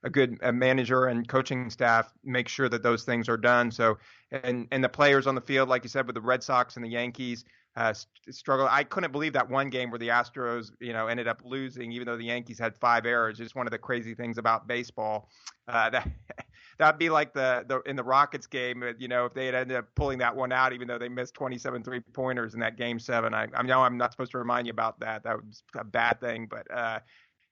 a 0.02 0.10
good 0.10 0.38
a 0.42 0.52
manager 0.52 1.06
and 1.06 1.28
coaching 1.28 1.70
staff 1.70 2.12
make 2.24 2.48
sure 2.48 2.68
that 2.68 2.82
those 2.82 3.04
things 3.04 3.28
are 3.28 3.36
done. 3.36 3.70
So 3.70 3.98
and 4.32 4.66
and 4.72 4.82
the 4.82 4.88
players 4.88 5.26
on 5.26 5.34
the 5.34 5.40
field 5.40 5.68
like 5.68 5.84
you 5.84 5.88
said 5.88 6.06
with 6.06 6.14
the 6.14 6.20
red 6.20 6.42
sox 6.42 6.76
and 6.76 6.84
the 6.84 6.90
yankees 6.90 7.44
uh, 7.76 7.94
struggle. 8.30 8.66
I 8.70 8.84
couldn't 8.84 9.12
believe 9.12 9.32
that 9.34 9.48
one 9.48 9.70
game 9.70 9.90
where 9.90 9.98
the 9.98 10.08
Astros, 10.08 10.72
you 10.80 10.92
know, 10.92 11.06
ended 11.06 11.28
up 11.28 11.42
losing, 11.44 11.92
even 11.92 12.06
though 12.06 12.16
the 12.16 12.24
Yankees 12.24 12.58
had 12.58 12.76
five 12.76 13.06
errors. 13.06 13.38
Just 13.38 13.54
one 13.54 13.66
of 13.66 13.70
the 13.70 13.78
crazy 13.78 14.14
things 14.14 14.38
about 14.38 14.66
baseball. 14.66 15.28
Uh, 15.68 15.88
that 15.90 16.08
that'd 16.78 16.98
be 16.98 17.10
like 17.10 17.32
the, 17.32 17.64
the 17.68 17.80
in 17.88 17.96
the 17.96 18.02
Rockets 18.02 18.46
game, 18.46 18.82
you 18.98 19.08
know, 19.08 19.24
if 19.24 19.34
they 19.34 19.46
had 19.46 19.54
ended 19.54 19.76
up 19.76 19.86
pulling 19.94 20.18
that 20.18 20.34
one 20.34 20.52
out, 20.52 20.72
even 20.72 20.88
though 20.88 20.98
they 20.98 21.08
missed 21.08 21.34
27 21.34 21.82
three 21.84 22.00
pointers 22.00 22.54
in 22.54 22.60
that 22.60 22.76
game 22.76 22.98
seven. 22.98 23.34
I, 23.34 23.46
I 23.54 23.62
know 23.62 23.82
I'm 23.82 23.96
not 23.96 24.12
supposed 24.12 24.32
to 24.32 24.38
remind 24.38 24.66
you 24.66 24.72
about 24.72 24.98
that. 25.00 25.22
That 25.22 25.36
was 25.44 25.62
a 25.76 25.84
bad 25.84 26.20
thing, 26.20 26.46
but. 26.50 26.70
uh 26.70 27.00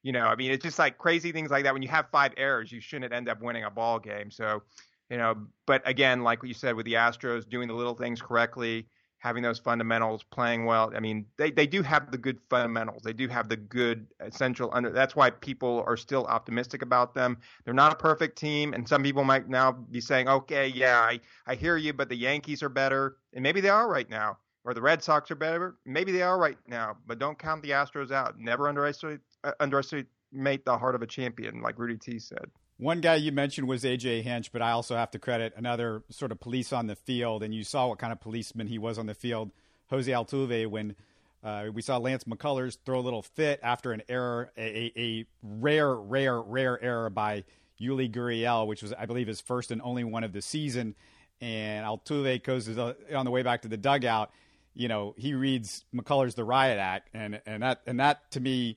you 0.04 0.12
know, 0.12 0.26
I 0.26 0.36
mean, 0.36 0.52
it's 0.52 0.62
just 0.62 0.78
like 0.78 0.96
crazy 0.96 1.32
things 1.32 1.50
like 1.50 1.64
that. 1.64 1.72
When 1.72 1.82
you 1.82 1.88
have 1.88 2.08
five 2.10 2.32
errors, 2.36 2.70
you 2.70 2.80
shouldn't 2.80 3.12
end 3.12 3.28
up 3.28 3.42
winning 3.42 3.64
a 3.64 3.70
ball 3.70 3.98
game. 3.98 4.30
So, 4.30 4.62
you 5.10 5.16
know, 5.16 5.34
but 5.66 5.82
again, 5.86 6.22
like 6.22 6.38
you 6.44 6.54
said 6.54 6.76
with 6.76 6.86
the 6.86 6.94
Astros, 6.94 7.48
doing 7.48 7.66
the 7.68 7.74
little 7.74 7.94
things 7.94 8.22
correctly, 8.22 8.86
having 9.18 9.42
those 9.42 9.58
fundamentals, 9.58 10.22
playing 10.22 10.64
well. 10.64 10.92
I 10.94 11.00
mean, 11.00 11.26
they, 11.36 11.50
they 11.50 11.66
do 11.66 11.82
have 11.82 12.10
the 12.10 12.18
good 12.18 12.38
fundamentals. 12.48 13.02
They 13.02 13.12
do 13.12 13.28
have 13.28 13.48
the 13.48 13.56
good 13.56 14.06
essential 14.20 14.70
under. 14.72 14.90
That's 14.90 15.16
why 15.16 15.30
people 15.30 15.84
are 15.86 15.96
still 15.96 16.24
optimistic 16.26 16.82
about 16.82 17.14
them. 17.14 17.38
They're 17.64 17.74
not 17.74 17.92
a 17.92 17.96
perfect 17.96 18.38
team, 18.38 18.74
and 18.74 18.88
some 18.88 19.02
people 19.02 19.24
might 19.24 19.48
now 19.48 19.72
be 19.72 20.00
saying, 20.00 20.28
"Okay, 20.28 20.68
yeah, 20.68 21.00
I 21.00 21.20
I 21.46 21.54
hear 21.56 21.76
you, 21.76 21.92
but 21.92 22.08
the 22.08 22.16
Yankees 22.16 22.62
are 22.62 22.68
better, 22.68 23.16
and 23.32 23.42
maybe 23.42 23.60
they 23.60 23.68
are 23.68 23.88
right 23.88 24.08
now, 24.08 24.38
or 24.64 24.72
the 24.72 24.82
Red 24.82 25.02
Sox 25.02 25.30
are 25.30 25.36
better. 25.36 25.76
Maybe 25.84 26.12
they 26.12 26.22
are 26.22 26.38
right 26.38 26.58
now, 26.66 26.96
but 27.06 27.18
don't 27.18 27.38
count 27.38 27.62
the 27.62 27.70
Astros 27.70 28.12
out. 28.12 28.38
Never 28.38 28.68
underestimate 28.68 29.20
uh, 29.44 29.52
underestimate 29.60 30.64
the 30.64 30.78
heart 30.78 30.94
of 30.94 31.02
a 31.02 31.06
champion, 31.06 31.60
like 31.60 31.78
Rudy 31.78 31.96
T 31.96 32.18
said. 32.18 32.50
One 32.78 33.00
guy 33.00 33.16
you 33.16 33.32
mentioned 33.32 33.66
was 33.66 33.82
AJ 33.82 34.22
Hinch, 34.22 34.52
but 34.52 34.62
I 34.62 34.70
also 34.70 34.94
have 34.94 35.10
to 35.10 35.18
credit 35.18 35.52
another 35.56 36.04
sort 36.10 36.30
of 36.30 36.38
police 36.38 36.72
on 36.72 36.86
the 36.86 36.94
field, 36.94 37.42
and 37.42 37.52
you 37.52 37.64
saw 37.64 37.88
what 37.88 37.98
kind 37.98 38.12
of 38.12 38.20
policeman 38.20 38.68
he 38.68 38.78
was 38.78 38.98
on 38.98 39.06
the 39.06 39.14
field, 39.14 39.50
Jose 39.90 40.10
Altuve, 40.10 40.68
when 40.68 40.94
uh, 41.42 41.66
we 41.72 41.82
saw 41.82 41.96
Lance 41.98 42.22
McCullers 42.24 42.78
throw 42.86 43.00
a 43.00 43.02
little 43.02 43.22
fit 43.22 43.58
after 43.64 43.90
an 43.90 44.02
error, 44.08 44.52
a, 44.56 44.92
a 44.96 45.26
rare, 45.42 45.92
rare, 45.92 46.40
rare 46.40 46.80
error 46.80 47.10
by 47.10 47.42
Yuli 47.80 48.08
Gurriel, 48.08 48.68
which 48.68 48.82
was, 48.82 48.92
I 48.92 49.06
believe, 49.06 49.26
his 49.26 49.40
first 49.40 49.72
and 49.72 49.82
only 49.82 50.04
one 50.04 50.22
of 50.22 50.32
the 50.32 50.42
season. 50.42 50.94
And 51.40 51.84
Altuve 51.84 52.44
goes 52.44 52.68
on 52.78 53.24
the 53.24 53.30
way 53.32 53.42
back 53.42 53.62
to 53.62 53.68
the 53.68 53.76
dugout. 53.76 54.30
You 54.74 54.86
know, 54.86 55.14
he 55.16 55.34
reads 55.34 55.84
McCullers 55.92 56.36
the 56.36 56.44
riot 56.44 56.78
act, 56.78 57.10
and 57.12 57.40
and 57.46 57.62
that 57.62 57.80
and 57.86 57.98
that 57.98 58.30
to 58.32 58.40
me 58.40 58.76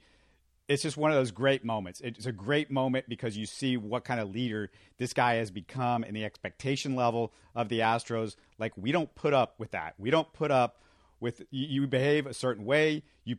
it's 0.72 0.84
just 0.84 0.96
one 0.96 1.12
of 1.12 1.18
those 1.18 1.32
great 1.32 1.66
moments. 1.66 2.00
It's 2.00 2.26
a 2.26 2.32
great 2.32 2.72
moment 2.72 3.10
because 3.10 3.36
you 3.36 3.46
see 3.46 3.76
what 3.76 4.06
kind 4.06 4.22
of 4.22 4.34
leader 4.34 4.72
this 4.98 5.12
guy 5.12 5.36
has 5.36 5.52
become 5.52 6.04
and 6.04 6.16
the 6.16 6.24
expectation 6.24 6.96
level 6.96 7.34
of 7.54 7.68
the 7.68 7.80
Astros. 7.80 8.38
Like 8.58 8.72
we 8.78 8.94
don't 8.94 9.14
put 9.14 9.34
up 9.34 9.56
with 9.58 9.72
that. 9.72 9.96
We 9.98 10.12
don't 10.12 10.32
put 10.32 10.50
up 10.50 10.82
with 11.20 11.42
you, 11.52 11.82
you 11.82 11.88
behave 11.88 12.26
a 12.26 12.34
certain 12.34 12.64
way. 12.64 13.04
You 13.26 13.36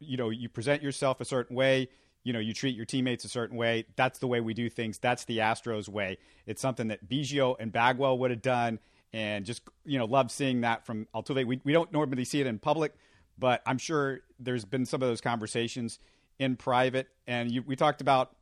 you 0.00 0.16
know 0.16 0.30
you 0.30 0.48
present 0.48 0.82
yourself 0.82 1.20
a 1.20 1.24
certain 1.24 1.54
way. 1.54 1.90
You 2.24 2.32
know 2.32 2.40
you 2.40 2.52
treat 2.52 2.74
your 2.74 2.86
teammates 2.86 3.24
a 3.24 3.28
certain 3.28 3.56
way. 3.56 3.86
That's 3.94 4.18
the 4.18 4.26
way 4.26 4.40
we 4.40 4.52
do 4.52 4.68
things. 4.68 4.98
That's 4.98 5.24
the 5.26 5.38
Astros 5.38 5.88
way. 5.88 6.18
It's 6.44 6.60
something 6.60 6.88
that 6.88 7.08
Biggio 7.08 7.54
and 7.60 7.70
Bagwell 7.70 8.18
would 8.18 8.32
have 8.32 8.42
done, 8.42 8.80
and 9.12 9.46
just 9.46 9.62
you 9.84 9.96
know 9.96 10.06
love 10.06 10.32
seeing 10.32 10.62
that 10.62 10.84
from 10.84 11.06
Altuve. 11.14 11.46
We 11.46 11.60
we 11.62 11.72
don't 11.72 11.92
normally 11.92 12.24
see 12.24 12.40
it 12.40 12.48
in 12.48 12.58
public, 12.58 12.94
but 13.38 13.62
I'm 13.64 13.78
sure 13.78 14.20
there's 14.40 14.64
been 14.64 14.86
some 14.86 15.02
of 15.02 15.08
those 15.08 15.20
conversations 15.20 16.00
in 16.38 16.56
private. 16.56 17.08
And 17.26 17.50
you, 17.50 17.62
we 17.62 17.76
talked 17.76 18.00
about 18.00 18.34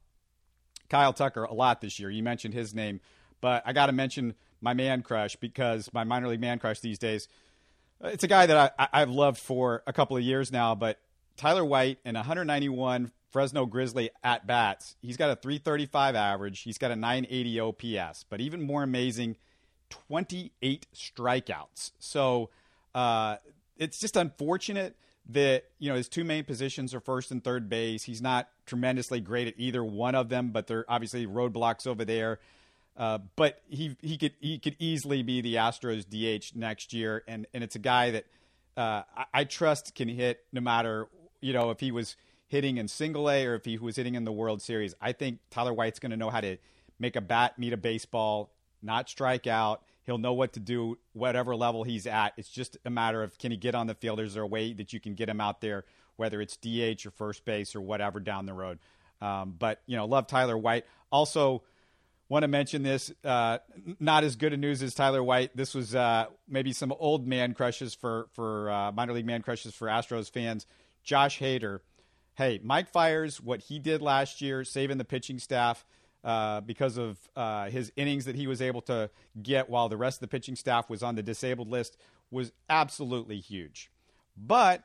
Kyle 0.88 1.12
Tucker 1.12 1.44
a 1.44 1.54
lot 1.54 1.80
this 1.80 1.98
year. 1.98 2.10
You 2.10 2.22
mentioned 2.22 2.54
his 2.54 2.74
name, 2.74 3.00
but 3.40 3.62
I 3.66 3.72
got 3.72 3.86
to 3.86 3.92
mention 3.92 4.34
my 4.60 4.74
man 4.74 5.02
crush 5.02 5.36
because 5.36 5.90
my 5.92 6.04
minor 6.04 6.28
league 6.28 6.40
man 6.40 6.58
crush 6.58 6.80
these 6.80 6.98
days. 6.98 7.28
Uh, 8.02 8.08
it's 8.08 8.24
a 8.24 8.28
guy 8.28 8.46
that 8.46 8.74
I, 8.78 8.88
I've 8.92 9.10
loved 9.10 9.38
for 9.38 9.82
a 9.86 9.92
couple 9.92 10.16
of 10.16 10.22
years 10.22 10.52
now, 10.52 10.74
but 10.74 10.98
Tyler 11.36 11.64
White 11.64 11.98
in 12.04 12.14
191 12.14 13.12
Fresno 13.30 13.66
Grizzly 13.66 14.10
at 14.24 14.46
bats. 14.46 14.96
He's 15.02 15.16
got 15.16 15.30
a 15.30 15.36
335 15.36 16.14
average. 16.14 16.60
He's 16.60 16.78
got 16.78 16.90
a 16.90 16.96
980 16.96 17.60
OPS. 17.60 18.24
But 18.28 18.40
even 18.40 18.62
more 18.62 18.82
amazing, 18.82 19.36
28 19.90 20.86
strikeouts. 20.94 21.92
So 21.98 22.50
uh, 22.94 23.36
it's 23.76 23.98
just 23.98 24.16
unfortunate 24.16 24.96
that 25.30 25.64
you 25.78 25.90
know 25.90 25.96
his 25.96 26.08
two 26.08 26.24
main 26.24 26.44
positions 26.44 26.94
are 26.94 27.00
first 27.00 27.30
and 27.30 27.42
third 27.42 27.68
base. 27.68 28.04
He's 28.04 28.22
not 28.22 28.48
tremendously 28.64 29.20
great 29.20 29.48
at 29.48 29.54
either 29.56 29.84
one 29.84 30.14
of 30.14 30.28
them, 30.28 30.50
but 30.50 30.66
they're 30.66 30.84
obviously 30.88 31.26
roadblocks 31.26 31.86
over 31.86 32.04
there. 32.04 32.38
Uh, 32.96 33.18
but 33.34 33.60
he 33.68 33.96
he 34.00 34.16
could 34.16 34.32
he 34.40 34.58
could 34.58 34.76
easily 34.78 35.22
be 35.22 35.40
the 35.40 35.56
Astros 35.56 36.04
DH 36.08 36.56
next 36.56 36.92
year, 36.92 37.22
and 37.26 37.46
and 37.52 37.62
it's 37.62 37.76
a 37.76 37.80
guy 37.80 38.12
that 38.12 38.24
uh, 38.76 39.02
I, 39.16 39.24
I, 39.34 39.44
trust 39.44 39.94
can 39.94 40.08
hit 40.08 40.44
no 40.52 40.60
matter 40.60 41.08
you 41.40 41.52
know 41.52 41.70
if 41.70 41.80
he 41.80 41.90
was 41.90 42.16
hitting 42.48 42.78
in 42.78 42.88
Single 42.88 43.28
A 43.28 43.44
or 43.46 43.54
if 43.54 43.64
he 43.64 43.76
was 43.76 43.96
hitting 43.96 44.14
in 44.14 44.24
the 44.24 44.32
World 44.32 44.62
Series. 44.62 44.94
I 45.00 45.12
think 45.12 45.40
Tyler 45.50 45.74
White's 45.74 45.98
going 45.98 46.10
to 46.10 46.16
know 46.16 46.30
how 46.30 46.40
to 46.40 46.56
make 46.98 47.16
a 47.16 47.20
bat 47.20 47.58
meet 47.58 47.72
a 47.72 47.76
baseball, 47.76 48.50
not 48.82 49.10
strike 49.10 49.46
out. 49.46 49.82
He'll 50.06 50.18
know 50.18 50.34
what 50.34 50.52
to 50.52 50.60
do, 50.60 50.98
whatever 51.12 51.56
level 51.56 51.82
he's 51.82 52.06
at. 52.06 52.32
It's 52.36 52.48
just 52.48 52.78
a 52.84 52.90
matter 52.90 53.24
of 53.24 53.36
can 53.38 53.50
he 53.50 53.56
get 53.56 53.74
on 53.74 53.88
the 53.88 53.94
field? 53.94 54.20
Is 54.20 54.34
there 54.34 54.44
a 54.44 54.46
way 54.46 54.72
that 54.72 54.92
you 54.92 55.00
can 55.00 55.14
get 55.14 55.28
him 55.28 55.40
out 55.40 55.60
there, 55.60 55.84
whether 56.14 56.40
it's 56.40 56.56
DH 56.56 57.04
or 57.04 57.10
first 57.10 57.44
base 57.44 57.74
or 57.74 57.80
whatever 57.80 58.20
down 58.20 58.46
the 58.46 58.54
road? 58.54 58.78
Um, 59.20 59.56
but 59.58 59.82
you 59.86 59.96
know, 59.96 60.06
love 60.06 60.28
Tyler 60.28 60.56
White. 60.56 60.84
Also, 61.10 61.64
want 62.28 62.44
to 62.44 62.48
mention 62.48 62.84
this. 62.84 63.12
Uh, 63.24 63.58
not 63.98 64.22
as 64.22 64.36
good 64.36 64.52
a 64.52 64.56
news 64.56 64.80
as 64.80 64.94
Tyler 64.94 65.24
White. 65.24 65.56
This 65.56 65.74
was 65.74 65.92
uh, 65.94 66.26
maybe 66.48 66.72
some 66.72 66.92
old 66.98 67.26
man 67.26 67.52
crushes 67.52 67.94
for 67.94 68.28
for 68.32 68.70
uh, 68.70 68.92
minor 68.92 69.12
league 69.12 69.26
man 69.26 69.42
crushes 69.42 69.74
for 69.74 69.88
Astros 69.88 70.30
fans. 70.30 70.66
Josh 71.02 71.40
Hader. 71.40 71.80
Hey, 72.34 72.60
Mike 72.62 72.90
Fiers 72.90 73.40
what 73.40 73.62
he 73.62 73.80
did 73.80 74.02
last 74.02 74.40
year, 74.40 74.62
saving 74.62 74.98
the 74.98 75.04
pitching 75.04 75.40
staff 75.40 75.84
uh, 76.26 76.60
because 76.60 76.98
of 76.98 77.16
uh, 77.36 77.70
his 77.70 77.92
innings 77.94 78.24
that 78.24 78.34
he 78.34 78.48
was 78.48 78.60
able 78.60 78.82
to 78.82 79.08
get 79.40 79.70
while 79.70 79.88
the 79.88 79.96
rest 79.96 80.16
of 80.16 80.20
the 80.22 80.28
pitching 80.28 80.56
staff 80.56 80.90
was 80.90 81.00
on 81.00 81.14
the 81.14 81.22
disabled 81.22 81.68
list 81.68 81.96
was 82.32 82.50
absolutely 82.68 83.38
huge. 83.38 83.92
But 84.36 84.82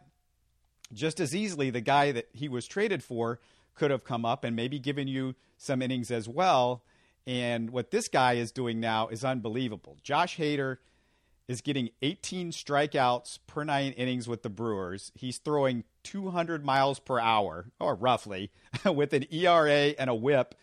just 0.93 1.19
as 1.19 1.35
easily, 1.35 1.71
the 1.71 1.81
guy 1.81 2.11
that 2.11 2.29
he 2.31 2.47
was 2.47 2.67
traded 2.67 3.03
for 3.03 3.39
could 3.73 3.89
have 3.89 4.03
come 4.03 4.23
up 4.23 4.43
and 4.43 4.55
maybe 4.55 4.77
given 4.77 5.07
you 5.07 5.33
some 5.57 5.81
innings 5.81 6.11
as 6.11 6.29
well. 6.29 6.83
And 7.25 7.71
what 7.71 7.89
this 7.89 8.07
guy 8.07 8.33
is 8.33 8.51
doing 8.51 8.79
now 8.79 9.07
is 9.07 9.25
unbelievable. 9.25 9.97
Josh 10.03 10.37
Hader 10.37 10.77
is 11.47 11.61
getting 11.61 11.89
18 12.03 12.51
strikeouts 12.51 13.39
per 13.47 13.63
nine 13.63 13.93
innings 13.93 14.27
with 14.27 14.43
the 14.43 14.49
Brewers. 14.49 15.11
He's 15.15 15.39
throwing 15.39 15.85
200 16.03 16.63
miles 16.63 16.99
per 16.99 17.19
hour, 17.19 17.65
or 17.79 17.95
roughly, 17.95 18.51
with 18.85 19.11
an 19.13 19.25
ERA 19.31 19.95
and 19.97 20.07
a 20.07 20.15
whip 20.15 20.53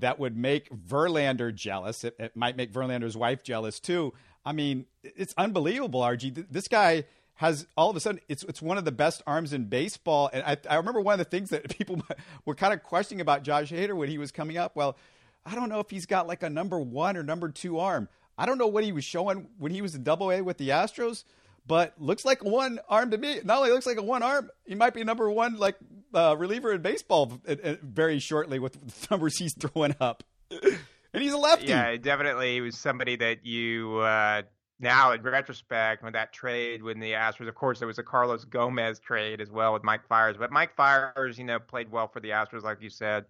that 0.00 0.18
would 0.18 0.36
make 0.36 0.70
Verlander 0.70 1.54
jealous. 1.54 2.04
It, 2.04 2.16
it, 2.18 2.36
might 2.36 2.56
make 2.56 2.72
Verlander's 2.72 3.16
wife 3.16 3.42
jealous 3.42 3.80
too. 3.80 4.12
I 4.44 4.52
mean, 4.52 4.86
it's 5.02 5.34
unbelievable, 5.36 6.00
RG. 6.00 6.46
This 6.50 6.68
guy 6.68 7.04
has 7.34 7.66
all 7.74 7.88
of 7.88 7.96
a 7.96 8.00
sudden 8.00 8.20
it's 8.28 8.42
it's 8.42 8.60
one 8.60 8.76
of 8.76 8.84
the 8.84 8.92
best 8.92 9.22
arms 9.26 9.52
in 9.52 9.64
baseball. 9.64 10.28
And 10.32 10.42
I, 10.44 10.56
I 10.68 10.76
remember 10.76 11.00
one 11.00 11.14
of 11.14 11.18
the 11.18 11.24
things 11.24 11.50
that 11.50 11.68
people 11.78 12.02
were 12.44 12.54
kind 12.54 12.74
of 12.74 12.82
questioning 12.82 13.20
about 13.20 13.42
Josh 13.42 13.70
Hader 13.70 13.96
when 13.96 14.08
he 14.08 14.18
was 14.18 14.30
coming 14.32 14.56
up. 14.56 14.76
Well, 14.76 14.96
I 15.44 15.54
don't 15.54 15.68
know 15.68 15.80
if 15.80 15.90
he's 15.90 16.06
got 16.06 16.26
like 16.26 16.42
a 16.42 16.50
number 16.50 16.78
one 16.78 17.16
or 17.16 17.22
number 17.22 17.48
two 17.48 17.78
arm. 17.78 18.08
I 18.36 18.46
don't 18.46 18.58
know 18.58 18.66
what 18.66 18.84
he 18.84 18.92
was 18.92 19.04
showing 19.04 19.48
when 19.58 19.72
he 19.72 19.82
was 19.82 19.94
in 19.94 20.02
Double 20.02 20.30
A 20.30 20.40
with 20.40 20.56
the 20.56 20.70
Astros, 20.70 21.24
but 21.70 21.94
looks 22.00 22.24
like 22.24 22.42
one 22.42 22.80
arm 22.88 23.12
to 23.12 23.16
me. 23.16 23.38
Not 23.44 23.58
only 23.58 23.70
looks 23.70 23.86
like 23.86 23.96
a 23.96 24.02
one 24.02 24.24
arm, 24.24 24.50
he 24.66 24.74
might 24.74 24.92
be 24.92 25.04
number 25.04 25.30
one 25.30 25.56
like 25.56 25.76
uh, 26.12 26.34
reliever 26.36 26.72
in 26.72 26.82
baseball 26.82 27.40
very 27.46 28.18
shortly 28.18 28.58
with 28.58 28.72
the 28.72 29.06
numbers 29.12 29.38
he's 29.38 29.54
throwing 29.54 29.94
up. 30.00 30.24
and 30.50 31.22
he's 31.22 31.32
a 31.32 31.38
lefty. 31.38 31.66
Yeah, 31.68 31.96
definitely. 31.96 32.54
He 32.54 32.60
was 32.60 32.76
somebody 32.76 33.14
that 33.14 33.46
you 33.46 33.98
uh, 33.98 34.42
now, 34.80 35.12
in 35.12 35.22
retrospect, 35.22 36.02
when 36.02 36.14
that 36.14 36.32
trade 36.32 36.82
when 36.82 36.98
the 36.98 37.12
Astros, 37.12 37.46
of 37.46 37.54
course, 37.54 37.78
there 37.78 37.86
was 37.86 38.00
a 38.00 38.02
Carlos 38.02 38.44
Gomez 38.46 38.98
trade 38.98 39.40
as 39.40 39.48
well 39.48 39.72
with 39.72 39.84
Mike 39.84 40.08
Fiers, 40.08 40.36
but 40.36 40.50
Mike 40.50 40.74
Fiers, 40.74 41.38
you 41.38 41.44
know, 41.44 41.60
played 41.60 41.92
well 41.92 42.08
for 42.08 42.18
the 42.18 42.30
Astros, 42.30 42.64
like 42.64 42.82
you 42.82 42.90
said. 42.90 43.26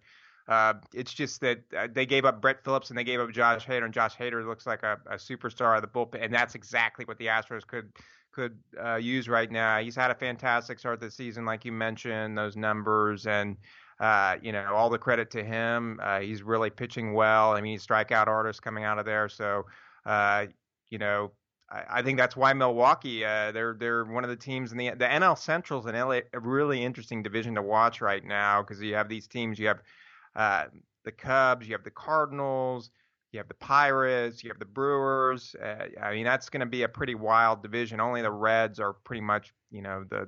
Uh, 0.47 0.73
it's 0.95 1.13
just 1.13 1.41
that 1.41 1.59
uh, 1.77 1.87
they 1.93 2.07
gave 2.07 2.25
up 2.25 2.41
Brett 2.41 2.63
Phillips 2.63 2.89
and 2.89 2.97
they 2.97 3.03
gave 3.03 3.19
up 3.19 3.29
Josh 3.31 3.67
Hader, 3.67 3.85
and 3.85 3.93
Josh 3.93 4.17
Hader 4.17 4.43
looks 4.43 4.65
like 4.65 4.81
a, 4.81 4.97
a 5.05 5.15
superstar 5.17 5.75
of 5.75 5.83
the 5.83 5.87
bullpen, 5.87 6.23
and 6.25 6.33
that's 6.33 6.55
exactly 6.55 7.05
what 7.05 7.19
the 7.19 7.27
Astros 7.27 7.67
could 7.67 7.91
could 8.31 8.57
uh, 8.83 8.95
use 8.95 9.27
right 9.27 9.51
now. 9.51 9.79
He's 9.79 9.95
had 9.95 10.11
a 10.11 10.15
fantastic 10.15 10.79
start 10.79 10.99
this 10.99 11.15
season, 11.15 11.45
like 11.45 11.65
you 11.65 11.71
mentioned, 11.71 12.37
those 12.37 12.55
numbers, 12.55 13.27
and 13.27 13.57
uh, 13.99 14.37
you 14.41 14.51
know 14.51 14.73
all 14.73 14.89
the 14.89 14.97
credit 14.97 15.31
to 15.31 15.43
him. 15.43 15.99
Uh, 16.01 16.19
he's 16.19 16.43
really 16.43 16.69
pitching 16.69 17.13
well. 17.13 17.51
I 17.51 17.61
mean, 17.61 17.73
he's 17.73 17.85
strikeout 17.85 18.27
artist 18.27 18.61
coming 18.61 18.83
out 18.83 18.99
of 18.99 19.05
there, 19.05 19.29
so 19.29 19.65
uh, 20.05 20.47
you 20.89 20.97
know. 20.97 21.31
I, 21.89 22.01
think 22.01 22.17
that's 22.17 22.35
why 22.35 22.51
Milwaukee. 22.51 23.23
Uh, 23.23 23.53
they're 23.53 23.77
they're 23.79 24.03
one 24.03 24.25
of 24.25 24.29
the 24.29 24.35
teams 24.35 24.73
in 24.73 24.77
the 24.77 24.89
the 24.89 25.05
NL 25.05 25.37
Central's 25.37 25.85
an 25.85 25.95
LA, 25.95 26.19
a 26.33 26.39
really 26.41 26.83
interesting 26.83 27.23
division 27.23 27.55
to 27.55 27.61
watch 27.61 28.01
right 28.01 28.25
now 28.25 28.61
because 28.61 28.81
you 28.81 28.95
have 28.95 29.07
these 29.07 29.25
teams. 29.25 29.57
You 29.57 29.67
have 29.67 29.81
uh, 30.35 30.65
the 31.05 31.13
Cubs, 31.13 31.67
you 31.67 31.73
have 31.73 31.85
the 31.85 31.91
Cardinals, 31.91 32.89
you 33.31 33.39
have 33.39 33.47
the 33.47 33.53
Pirates, 33.53 34.43
you 34.43 34.49
have 34.49 34.59
the 34.59 34.65
Brewers. 34.65 35.55
Uh, 35.55 35.87
I 36.01 36.13
mean, 36.13 36.25
that's 36.25 36.49
going 36.49 36.59
to 36.61 36.65
be 36.65 36.83
a 36.83 36.89
pretty 36.89 37.15
wild 37.15 37.61
division. 37.63 37.99
Only 37.99 38.21
the 38.21 38.31
Reds 38.31 38.79
are 38.79 38.93
pretty 38.93 39.21
much, 39.21 39.53
you 39.71 39.81
know, 39.81 40.03
the 40.09 40.27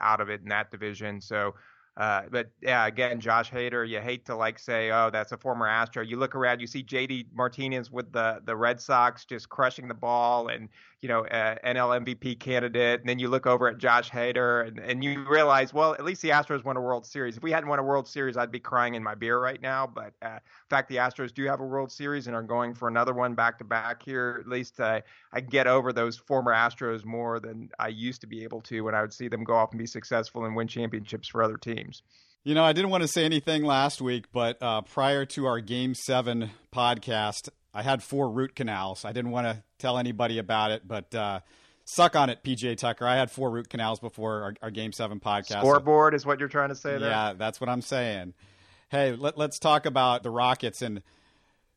out 0.00 0.20
of 0.20 0.28
it 0.28 0.42
in 0.42 0.48
that 0.48 0.70
division. 0.70 1.20
So 1.20 1.54
uh, 1.96 2.22
but 2.30 2.50
yeah, 2.60 2.86
again, 2.86 3.20
Josh 3.20 3.50
Hader, 3.50 3.88
you 3.88 4.00
hate 4.00 4.26
to 4.26 4.34
like 4.34 4.58
say, 4.58 4.90
oh, 4.90 5.10
that's 5.12 5.30
a 5.30 5.36
former 5.36 5.68
Astro. 5.68 6.02
You 6.02 6.16
look 6.16 6.34
around, 6.34 6.60
you 6.60 6.66
see 6.66 6.82
JD 6.82 7.26
Martinez 7.32 7.90
with 7.90 8.12
the 8.12 8.40
the 8.44 8.56
Red 8.56 8.80
Sox 8.80 9.24
just 9.24 9.48
crushing 9.48 9.86
the 9.86 9.94
ball, 9.94 10.48
and 10.48 10.68
you 11.04 11.08
know, 11.08 11.26
uh, 11.26 11.56
NL 11.66 12.02
MVP 12.02 12.40
candidate. 12.40 13.00
And 13.00 13.06
then 13.06 13.18
you 13.18 13.28
look 13.28 13.46
over 13.46 13.68
at 13.68 13.76
Josh 13.76 14.10
Hader, 14.10 14.66
and, 14.66 14.78
and 14.78 15.04
you 15.04 15.22
realize, 15.28 15.74
well, 15.74 15.92
at 15.92 16.02
least 16.02 16.22
the 16.22 16.30
Astros 16.30 16.64
won 16.64 16.78
a 16.78 16.80
World 16.80 17.04
Series. 17.04 17.36
If 17.36 17.42
we 17.42 17.50
hadn't 17.50 17.68
won 17.68 17.78
a 17.78 17.82
World 17.82 18.08
Series, 18.08 18.38
I'd 18.38 18.50
be 18.50 18.58
crying 18.58 18.94
in 18.94 19.02
my 19.02 19.14
beer 19.14 19.38
right 19.38 19.60
now. 19.60 19.86
But 19.86 20.14
uh, 20.22 20.36
in 20.36 20.70
fact, 20.70 20.88
the 20.88 20.96
Astros 20.96 21.34
do 21.34 21.44
have 21.44 21.60
a 21.60 21.64
World 21.66 21.92
Series 21.92 22.26
and 22.26 22.34
are 22.34 22.42
going 22.42 22.72
for 22.72 22.88
another 22.88 23.12
one 23.12 23.34
back 23.34 23.58
to 23.58 23.64
back 23.64 24.02
here. 24.02 24.38
At 24.40 24.48
least 24.48 24.80
uh, 24.80 25.02
I 25.30 25.40
get 25.40 25.66
over 25.66 25.92
those 25.92 26.16
former 26.16 26.54
Astros 26.54 27.04
more 27.04 27.38
than 27.38 27.68
I 27.78 27.88
used 27.88 28.22
to 28.22 28.26
be 28.26 28.42
able 28.42 28.62
to 28.62 28.80
when 28.80 28.94
I 28.94 29.02
would 29.02 29.12
see 29.12 29.28
them 29.28 29.44
go 29.44 29.56
off 29.56 29.72
and 29.72 29.78
be 29.78 29.86
successful 29.86 30.46
and 30.46 30.56
win 30.56 30.68
championships 30.68 31.28
for 31.28 31.42
other 31.42 31.58
teams. 31.58 32.02
You 32.44 32.54
know, 32.54 32.64
I 32.64 32.72
didn't 32.72 32.88
want 32.88 33.02
to 33.02 33.08
say 33.08 33.26
anything 33.26 33.62
last 33.62 34.00
week, 34.00 34.24
but 34.32 34.56
uh, 34.62 34.80
prior 34.80 35.26
to 35.26 35.44
our 35.44 35.60
Game 35.60 35.94
7 35.94 36.48
podcast, 36.74 37.50
I 37.74 37.82
had 37.82 38.02
four 38.02 38.30
root 38.30 38.54
canals. 38.54 39.04
I 39.04 39.12
didn't 39.12 39.32
want 39.32 39.46
to 39.46 39.62
tell 39.78 39.98
anybody 39.98 40.38
about 40.38 40.70
it, 40.70 40.86
but 40.86 41.14
uh, 41.14 41.40
suck 41.84 42.16
on 42.16 42.30
it, 42.30 42.42
PJ 42.44 42.76
Tucker. 42.76 43.06
I 43.06 43.16
had 43.16 43.30
four 43.30 43.50
root 43.50 43.68
canals 43.68 44.00
before 44.00 44.42
our, 44.42 44.54
our 44.62 44.70
Game 44.70 44.92
7 44.92 45.20
podcast. 45.20 45.60
Scoreboard 45.60 46.14
is 46.14 46.24
what 46.24 46.38
you're 46.38 46.48
trying 46.48 46.68
to 46.68 46.74
say 46.74 46.98
there? 46.98 47.10
Yeah, 47.10 47.32
that's 47.34 47.60
what 47.60 47.68
I'm 47.68 47.82
saying. 47.82 48.34
Hey, 48.90 49.12
let, 49.12 49.36
let's 49.36 49.58
talk 49.58 49.86
about 49.86 50.22
the 50.22 50.30
Rockets. 50.30 50.82
And 50.82 51.02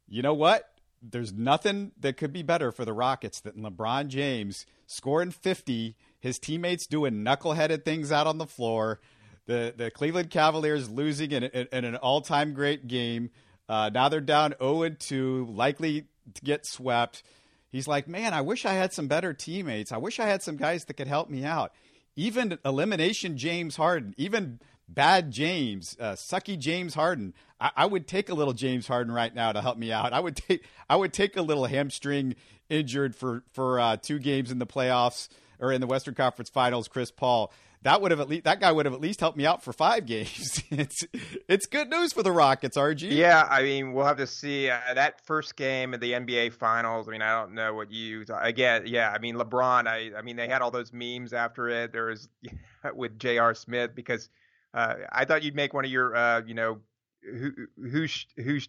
you 0.07 0.21
know 0.21 0.36
what? 0.36 0.71
There's 1.01 1.33
nothing 1.33 1.91
that 1.99 2.17
could 2.17 2.31
be 2.31 2.43
better 2.43 2.71
for 2.71 2.86
the 2.86 2.93
Rockets 2.93 3.39
than 3.39 3.53
LeBron 3.53 4.07
James 4.07 4.65
scoring 4.86 5.31
50, 5.31 5.95
his 6.19 6.39
teammates 6.39 6.88
doing 6.88 7.23
knuckleheaded 7.23 7.83
things 7.83 8.12
out 8.12 8.27
on 8.27 8.38
the 8.38 8.47
floor– 8.47 8.99
the 9.47 9.73
the 9.75 9.89
Cleveland 9.89 10.29
Cavaliers 10.29 10.89
losing 10.89 11.31
in, 11.31 11.43
in, 11.45 11.67
in 11.71 11.86
an 11.86 11.95
all 11.95 12.21
time 12.21 12.53
great 12.53 12.88
game. 12.88 13.31
Uh, 13.69 13.89
now 13.93 14.10
they're 14.10 14.21
down 14.21 14.53
0 14.60 14.89
2, 14.89 15.47
likely 15.53 16.06
to 16.34 16.41
get 16.41 16.65
swept. 16.65 17.23
He's 17.69 17.88
like, 17.88 18.08
man, 18.08 18.34
I 18.34 18.41
wish 18.41 18.65
I 18.65 18.73
had 18.73 18.93
some 18.93 19.08
better 19.08 19.34
teammates. 19.34 19.91
I 19.91 19.97
wish 19.97 20.19
I 20.19 20.25
had 20.25 20.41
some 20.41 20.56
guys 20.56 20.86
that 20.86 20.93
could 20.93 21.08
help 21.08 21.30
me 21.30 21.43
out. 21.43 21.73
Even 22.15 22.58
elimination 22.65 23.38
James 23.38 23.75
Harden, 23.75 24.15
even 24.17 24.60
bad 24.88 25.32
James, 25.32 25.97
uh, 25.99 26.13
sucky 26.13 26.58
James 26.58 26.93
Harden. 26.93 27.34
I, 27.60 27.71
I, 27.75 27.86
would 27.86 28.08
take 28.08 28.30
a 28.30 28.34
little 28.34 28.53
James 28.53 28.88
Harden 28.88 29.13
right 29.13 29.34
now 29.34 29.51
to 29.51 29.62
help 29.62 29.77
me 29.77 29.91
out. 29.91 30.13
I 30.13 30.19
would 30.19 30.36
take 30.36 30.63
I 30.89 30.95
would 30.95 31.13
take 31.13 31.38
a 31.38 31.41
little 31.41 31.65
hamstring 31.65 32.36
injured 32.69 33.15
for 33.15 33.43
for 33.51 33.80
uh, 33.80 33.97
two 33.97 34.19
games 34.19 34.49
in 34.49 34.60
the 34.60 34.65
playoffs 34.65 35.27
or 35.60 35.71
in 35.71 35.82
the 35.82 35.88
Western 35.88 36.15
Conference 36.15 36.49
Finals. 36.49 36.88
Chris 36.88 37.12
Paul 37.12 37.51
that 37.88 38.02
would 38.02 38.12
have 38.12 38.19
at 38.19 38.28
least 38.28 38.43
that 38.43 38.60
guy 38.60 38.69
would 38.69 38.86
have 38.86 38.93
at 38.93 39.00
least 39.00 39.21
helped 39.21 39.38
me 39.38 39.45
out 39.45 39.63
for 39.63 39.71
five 39.71 40.06
games. 40.06 40.62
it's 40.69 41.06
it's 41.47 41.65
good 41.67 41.89
news 41.89 42.12
for 42.12 42.21
the 42.21 42.34
Rockets, 42.34 42.76
RG. 42.76 43.10
Yeah, 43.10 43.47
I 43.50 43.63
mean 43.63 43.93
we'll 43.93 44.06
have 44.06 44.17
to 44.17 44.28
see 44.28 44.69
uh, 44.69 44.80
that 44.93 45.26
first 45.26 45.56
game 45.56 45.93
of 45.93 46.02
the 46.02 46.12
NBA 46.12 46.52
Finals. 46.54 47.08
I 47.08 47.12
mean 47.12 47.21
I 47.21 47.39
don't 47.39 47.54
know 47.54 47.73
what 47.73 47.89
you 47.89 48.26
again. 48.41 48.84
Yeah, 48.88 49.10
I 49.10 49.19
mean 49.19 49.36
LeBron. 49.36 49.88
I 49.88 50.12
I 50.17 50.21
mean 50.21 50.36
they 50.36 50.50
had 50.50 50.62
all 50.62 50.69
those 50.69 50.91
memes 50.91 51.32
after 51.32 51.69
it. 51.69 51.93
There 51.93 52.08
was 52.08 52.28
with 52.93 53.17
J.R. 53.17 53.54
Smith 53.54 53.95
because 53.95 54.28
uh, 54.73 54.95
I 55.10 55.23
thought 55.23 55.43
you'd 55.43 55.56
make 55.56 55.73
one 55.73 55.86
of 55.86 55.91
your 55.91 56.13
uh, 56.13 56.41
you 56.45 56.56
know 56.56 56.80
who 57.23 57.52
who 57.78 58.06
who 58.36 58.60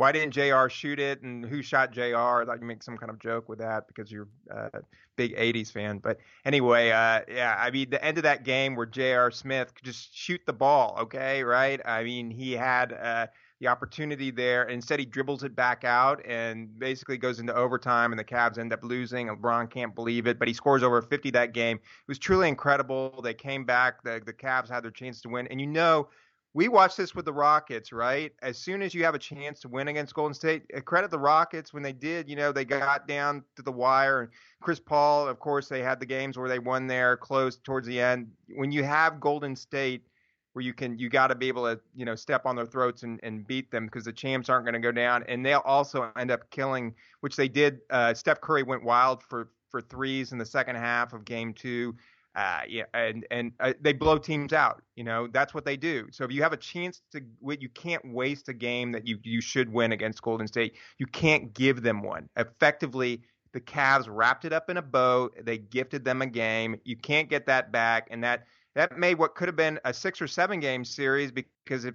why 0.00 0.12
didn't 0.12 0.30
J.R. 0.30 0.70
shoot 0.70 0.98
it 0.98 1.20
and 1.20 1.44
who 1.44 1.60
shot 1.60 1.92
J.R. 1.92 2.46
You 2.58 2.66
make 2.66 2.82
some 2.82 2.96
kind 2.96 3.10
of 3.10 3.18
joke 3.18 3.50
with 3.50 3.58
that 3.58 3.86
because 3.86 4.10
you're 4.10 4.28
a 4.50 4.80
big 5.16 5.36
'80s 5.36 5.70
fan. 5.70 5.98
But 5.98 6.20
anyway, 6.46 6.88
uh, 6.88 7.20
yeah, 7.28 7.54
I 7.58 7.70
mean 7.70 7.90
the 7.90 8.02
end 8.02 8.16
of 8.16 8.22
that 8.22 8.42
game 8.42 8.76
where 8.76 8.86
J.R. 8.86 9.30
Smith 9.30 9.74
could 9.74 9.84
just 9.84 10.16
shoot 10.16 10.40
the 10.46 10.54
ball, 10.54 10.96
okay, 11.02 11.44
right? 11.44 11.82
I 11.84 12.02
mean 12.04 12.30
he 12.30 12.52
had. 12.52 12.94
Uh, 12.94 13.26
the 13.60 13.68
opportunity 13.68 14.30
there. 14.30 14.62
And 14.62 14.72
instead, 14.72 14.98
he 14.98 15.04
dribbles 15.04 15.42
it 15.42 15.54
back 15.54 15.84
out 15.84 16.24
and 16.24 16.78
basically 16.78 17.18
goes 17.18 17.40
into 17.40 17.54
overtime, 17.54 18.10
and 18.10 18.18
the 18.18 18.24
Cavs 18.24 18.56
end 18.56 18.72
up 18.72 18.82
losing. 18.82 19.28
LeBron 19.28 19.70
can't 19.70 19.94
believe 19.94 20.26
it, 20.26 20.38
but 20.38 20.48
he 20.48 20.54
scores 20.54 20.82
over 20.82 21.02
50 21.02 21.30
that 21.32 21.52
game. 21.52 21.76
It 21.76 22.08
was 22.08 22.18
truly 22.18 22.48
incredible. 22.48 23.20
They 23.22 23.34
came 23.34 23.66
back. 23.66 24.02
The, 24.02 24.22
the 24.24 24.32
Cavs 24.32 24.70
had 24.70 24.82
their 24.82 24.90
chance 24.90 25.20
to 25.20 25.28
win. 25.28 25.46
And 25.48 25.60
you 25.60 25.66
know, 25.66 26.08
we 26.52 26.68
watched 26.68 26.96
this 26.96 27.14
with 27.14 27.24
the 27.24 27.32
Rockets, 27.32 27.92
right? 27.92 28.32
As 28.42 28.58
soon 28.58 28.82
as 28.82 28.92
you 28.92 29.04
have 29.04 29.14
a 29.14 29.18
chance 29.18 29.60
to 29.60 29.68
win 29.68 29.88
against 29.88 30.14
Golden 30.14 30.34
State, 30.34 30.64
uh, 30.76 30.80
credit 30.80 31.10
the 31.10 31.18
Rockets 31.18 31.72
when 31.72 31.82
they 31.82 31.92
did. 31.92 32.28
You 32.28 32.36
know, 32.36 32.50
they 32.50 32.64
got 32.64 33.06
down 33.06 33.44
to 33.56 33.62
the 33.62 33.70
wire. 33.70 34.22
And 34.22 34.30
Chris 34.60 34.80
Paul, 34.80 35.28
of 35.28 35.38
course, 35.38 35.68
they 35.68 35.82
had 35.82 36.00
the 36.00 36.06
games 36.06 36.36
where 36.36 36.48
they 36.48 36.58
won 36.58 36.86
there 36.86 37.16
close 37.16 37.56
towards 37.58 37.86
the 37.86 38.00
end. 38.00 38.32
When 38.56 38.72
you 38.72 38.82
have 38.82 39.20
Golden 39.20 39.54
State 39.54 40.04
where 40.52 40.64
you 40.64 40.74
can 40.74 40.98
you 40.98 41.08
got 41.08 41.28
to 41.28 41.34
be 41.34 41.48
able 41.48 41.64
to 41.64 41.80
you 41.94 42.04
know 42.04 42.14
step 42.14 42.44
on 42.44 42.56
their 42.56 42.66
throats 42.66 43.02
and, 43.02 43.20
and 43.22 43.46
beat 43.46 43.70
them 43.70 43.86
because 43.86 44.04
the 44.04 44.12
champs 44.12 44.48
aren't 44.48 44.64
going 44.64 44.74
to 44.74 44.80
go 44.80 44.92
down 44.92 45.24
and 45.28 45.46
they'll 45.46 45.62
also 45.64 46.10
end 46.16 46.30
up 46.30 46.50
killing 46.50 46.94
which 47.20 47.36
they 47.36 47.48
did 47.48 47.80
uh, 47.90 48.12
Steph 48.12 48.40
Curry 48.40 48.62
went 48.62 48.82
wild 48.82 49.22
for 49.22 49.50
for 49.70 49.80
threes 49.80 50.32
in 50.32 50.38
the 50.38 50.44
second 50.44 50.76
half 50.76 51.12
of 51.12 51.24
game 51.24 51.54
2 51.54 51.94
uh, 52.36 52.60
yeah 52.68 52.84
and 52.94 53.26
and 53.30 53.52
uh, 53.60 53.72
they 53.80 53.92
blow 53.92 54.16
teams 54.16 54.52
out 54.52 54.82
you 54.94 55.04
know 55.04 55.26
that's 55.32 55.52
what 55.54 55.64
they 55.64 55.76
do. 55.76 56.06
So 56.12 56.24
if 56.24 56.32
you 56.32 56.42
have 56.42 56.52
a 56.52 56.56
chance 56.56 57.00
to 57.12 57.20
you 57.58 57.68
can't 57.70 58.02
waste 58.12 58.48
a 58.48 58.52
game 58.52 58.92
that 58.92 59.06
you 59.06 59.18
you 59.22 59.40
should 59.40 59.72
win 59.72 59.92
against 59.92 60.22
Golden 60.22 60.46
State. 60.46 60.74
You 60.98 61.06
can't 61.06 61.52
give 61.54 61.82
them 61.82 62.02
one. 62.02 62.28
Effectively 62.36 63.22
the 63.52 63.60
Cavs 63.60 64.06
wrapped 64.08 64.44
it 64.44 64.52
up 64.52 64.70
in 64.70 64.76
a 64.76 64.82
bow 64.82 65.30
they 65.42 65.58
gifted 65.58 66.04
them 66.04 66.22
a 66.22 66.26
game. 66.26 66.76
You 66.84 66.96
can't 66.96 67.28
get 67.28 67.46
that 67.46 67.72
back. 67.72 68.08
And 68.10 68.22
that 68.22 68.44
that 68.74 68.96
made 68.96 69.18
what 69.18 69.34
could 69.34 69.48
have 69.48 69.56
been 69.56 69.80
a 69.84 69.92
six 69.92 70.22
or 70.22 70.28
seven 70.28 70.60
game 70.60 70.84
series 70.84 71.32
because 71.32 71.84
if 71.84 71.94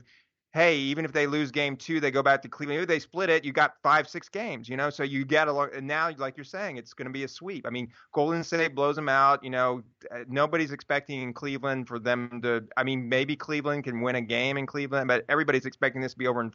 hey, 0.56 0.78
even 0.78 1.04
if 1.04 1.12
they 1.12 1.28
lose 1.28 1.52
game 1.52 1.76
two, 1.76 2.00
they 2.00 2.10
go 2.10 2.24
back 2.24 2.42
to 2.42 2.48
Cleveland. 2.48 2.82
If 2.82 2.88
they 2.88 3.00
split 3.00 3.30
it, 3.30 3.44
you 3.44 3.52
got 3.52 3.74
five, 3.84 4.08
six 4.08 4.30
games, 4.30 4.70
you 4.70 4.78
know. 4.78 4.90
So 4.90 5.04
you 5.04 5.26
get 5.26 5.50
a. 5.50 5.54
And 5.54 5.86
now, 5.86 6.10
like 6.18 6.38
you're 6.38 6.46
saying, 6.46 6.78
it's 6.78 6.94
going 6.94 7.08
to 7.08 7.12
be 7.12 7.26
a 7.26 7.28
sweep. 7.28 7.68
I 7.68 7.70
mean, 7.70 7.90
Golden 8.14 8.42
State 8.42 8.74
blows 8.74 8.96
them 8.96 9.10
out. 9.10 9.44
You 9.44 9.50
know, 9.50 9.84
uh, 10.10 10.20
nobody's 10.30 10.72
expecting 10.72 11.22
in 11.22 11.34
Cleveland 11.34 11.90
for 11.90 12.00
them 12.00 12.40
to. 12.44 12.64
I 12.78 12.86
mean, 12.86 13.10
maybe 13.10 13.36
Cleveland 13.36 13.84
can 13.84 14.00
win 14.00 14.16
a 14.16 14.22
game 14.22 14.56
in 14.58 14.66
Cleveland, 14.66 15.10
but 15.10 15.26
everybody's 15.28 15.66
expecting 15.66 16.02
this 16.02 16.14
to 16.14 16.18
be 16.18 16.26
over 16.26 16.40
in 16.40 16.54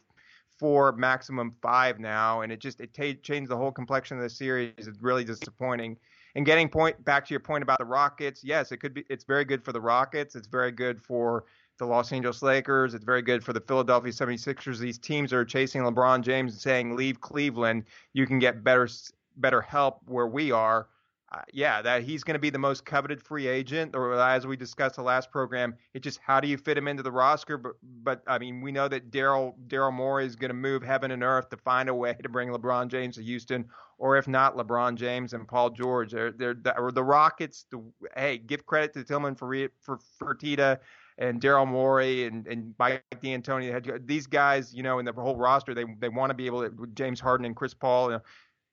four, 0.57 0.91
maximum 0.93 1.55
five 1.61 1.99
now, 1.99 2.41
and 2.41 2.51
it 2.51 2.59
just 2.59 2.81
it 2.81 2.95
t- 2.95 3.13
changed 3.13 3.51
the 3.51 3.57
whole 3.57 3.71
complexion 3.71 4.17
of 4.17 4.23
the 4.23 4.29
series. 4.29 4.73
It's 4.79 5.01
really 5.01 5.23
disappointing. 5.23 5.95
And 6.33 6.45
getting 6.45 6.69
point 6.69 7.03
back 7.03 7.25
to 7.27 7.33
your 7.33 7.41
point 7.41 7.61
about 7.61 7.77
the 7.77 7.85
Rockets, 7.85 8.41
yes, 8.43 8.71
it 8.71 8.77
could 8.77 8.95
be. 8.95 9.03
It's 9.09 9.25
very 9.25 9.45
good 9.45 9.63
for 9.63 9.73
the 9.73 9.81
Rockets. 9.81 10.35
It's 10.35 10.47
very 10.47 10.71
good 10.71 11.01
for 11.03 11.43
the 11.81 11.87
Los 11.87 12.11
Angeles 12.11 12.43
Lakers. 12.43 12.93
It's 12.93 13.03
very 13.03 13.23
good 13.23 13.43
for 13.43 13.53
the 13.53 13.59
Philadelphia 13.59 14.11
76ers. 14.11 14.77
These 14.77 14.99
teams 14.99 15.33
are 15.33 15.43
chasing 15.43 15.81
LeBron 15.81 16.21
James 16.21 16.53
and 16.53 16.61
saying, 16.61 16.95
"Leave 16.95 17.19
Cleveland. 17.19 17.85
You 18.13 18.27
can 18.27 18.39
get 18.39 18.63
better 18.63 18.87
better 19.35 19.61
help 19.61 19.99
where 20.05 20.27
we 20.27 20.51
are." 20.51 20.87
uh, 21.33 21.39
yeah, 21.53 21.81
that 21.81 22.03
he's 22.03 22.23
going 22.23 22.33
to 22.33 22.39
be 22.39 22.49
the 22.49 22.59
most 22.59 22.85
coveted 22.85 23.21
free 23.21 23.47
agent. 23.47 23.95
Or 23.95 24.13
as 24.19 24.45
we 24.45 24.57
discussed 24.57 24.97
the 24.97 25.01
last 25.01 25.31
program, 25.31 25.75
it's 25.93 26.03
just 26.03 26.19
how 26.19 26.41
do 26.41 26.47
you 26.47 26.57
fit 26.57 26.77
him 26.77 26.89
into 26.89 27.03
the 27.03 27.11
roster? 27.11 27.57
But, 27.57 27.73
but 28.03 28.21
I 28.27 28.37
mean, 28.37 28.61
we 28.61 28.71
know 28.71 28.89
that 28.89 29.11
Daryl 29.11 29.53
Daryl 29.67 29.93
Morey 29.93 30.25
is 30.25 30.35
going 30.35 30.49
to 30.49 30.55
move 30.55 30.83
heaven 30.83 31.11
and 31.11 31.23
earth 31.23 31.49
to 31.49 31.57
find 31.57 31.87
a 31.87 31.95
way 31.95 32.15
to 32.21 32.27
bring 32.27 32.49
LeBron 32.49 32.89
James 32.89 33.15
to 33.15 33.23
Houston, 33.23 33.65
or 33.97 34.17
if 34.17 34.27
not, 34.27 34.57
LeBron 34.57 34.95
James 34.95 35.31
and 35.31 35.47
Paul 35.47 35.69
George. 35.69 36.11
They're, 36.11 36.31
they're, 36.31 36.55
or 36.77 36.91
the 36.91 37.03
Rockets. 37.03 37.65
The, 37.71 37.81
hey, 38.17 38.37
give 38.37 38.65
credit 38.65 38.93
to 38.93 39.03
Tilman 39.05 39.35
for 39.35 39.69
for 39.79 39.99
Fertitta 40.21 40.79
and 41.21 41.39
Daryl 41.39 41.67
Morey 41.67 42.25
and 42.25 42.45
and 42.47 42.73
Mike 42.79 43.03
D'Antoni. 43.21 44.05
These 44.05 44.27
guys, 44.27 44.73
you 44.73 44.83
know, 44.83 44.99
in 44.99 45.05
the 45.05 45.13
whole 45.13 45.37
roster, 45.37 45.73
they 45.73 45.85
they 45.99 46.09
want 46.09 46.31
to 46.31 46.33
be 46.33 46.47
able 46.47 46.67
to. 46.67 46.87
James 46.95 47.19
Harden 47.19 47.45
and 47.45 47.55
Chris 47.55 47.73
Paul. 47.73 48.07
You 48.07 48.17
know, 48.17 48.21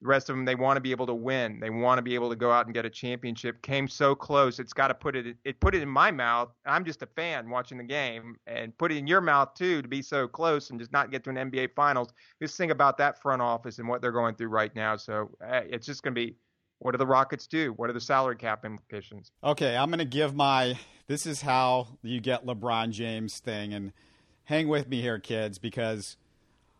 the 0.01 0.07
rest 0.07 0.31
of 0.31 0.37
them, 0.37 0.45
they 0.45 0.55
want 0.55 0.77
to 0.77 0.81
be 0.81 0.93
able 0.93 1.07
to 1.07 1.15
win. 1.15 1.59
They 1.61 1.71
want 1.71 1.99
to 1.99 2.03
be 2.03 2.15
able 2.15 2.31
to 2.31 2.37
go 2.37 2.51
out 2.53 2.67
and 2.67 2.75
get 2.75 2.87
a 2.87 2.91
championship. 2.91 3.61
Came 3.63 3.89
so 3.89 4.15
close. 4.15 4.59
It's 4.61 4.73
got 4.73 4.89
to 4.89 4.95
put 4.95 5.15
it. 5.15 5.37
It 5.45 5.61
put 5.61 5.75
it 5.75 5.83
in 5.83 5.89
my 5.89 6.11
mouth. 6.11 6.51
I'm 6.65 6.85
just 6.85 7.03
a 7.03 7.07
fan 7.07 7.51
watching 7.51 7.79
the 7.79 7.85
game, 7.85 8.37
and 8.47 8.77
put 8.79 8.93
it 8.93 8.97
in 8.97 9.07
your 9.07 9.21
mouth 9.21 9.55
too 9.55 9.83
to 9.83 9.89
be 9.89 10.01
so 10.01 10.27
close 10.27 10.71
and 10.71 10.81
just 10.81 10.93
not 10.93 11.11
get 11.11 11.25
to 11.25 11.31
an 11.31 11.37
NBA 11.37 11.75
Finals. 11.75 12.13
Just 12.41 12.57
think 12.57 12.73
about 12.73 12.97
that 12.99 13.21
front 13.21 13.43
office 13.43 13.79
and 13.79 13.89
what 13.89 14.01
they're 14.01 14.13
going 14.13 14.35
through 14.37 14.49
right 14.49 14.75
now. 14.75 14.97
So 14.97 15.31
uh, 15.47 15.63
it's 15.69 15.87
just 15.87 16.03
going 16.03 16.15
to 16.15 16.21
be. 16.21 16.37
What 16.81 16.93
do 16.93 16.99
the 16.99 17.07
Rockets 17.07 17.47
do? 17.47 17.73
What 17.73 17.91
are 17.91 17.93
the 17.93 18.01
salary 18.01 18.37
cap 18.37 18.64
implications? 18.64 19.31
Okay, 19.43 19.77
I'm 19.77 19.88
going 19.88 19.99
to 19.99 20.05
give 20.05 20.35
my. 20.35 20.79
This 21.07 21.27
is 21.27 21.41
how 21.41 21.88
you 22.03 22.21
get 22.21 22.47
LeBron 22.47 22.91
James 22.91 23.41
thing, 23.41 23.73
and 23.73 23.93
hang 24.45 24.69
with 24.69 24.88
me 24.88 25.01
here, 25.01 25.19
kids, 25.19 25.59
because 25.59 26.17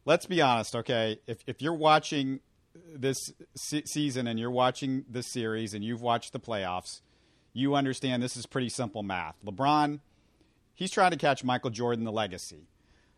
let's 0.05 0.27
be 0.27 0.41
honest. 0.41 0.77
Okay, 0.77 1.21
if 1.27 1.39
if 1.47 1.61
you're 1.61 1.75
watching 1.75 2.41
this 2.95 3.33
se- 3.57 3.85
season 3.87 4.27
and 4.27 4.39
you're 4.39 4.51
watching 4.51 5.05
the 5.11 5.23
series 5.23 5.75
and 5.75 5.83
you've 5.85 6.03
watched 6.03 6.33
the 6.33 6.41
playoffs, 6.41 7.01
you 7.53 7.75
understand 7.75 8.23
this 8.23 8.37
is 8.37 8.47
pretty 8.47 8.69
simple 8.69 9.03
math. 9.03 9.35
LeBron, 9.45 9.99
he's 10.75 10.91
trying 10.91 11.11
to 11.11 11.17
catch 11.17 11.43
Michael 11.43 11.71
Jordan, 11.71 12.05
the 12.05 12.13
legacy. 12.13 12.69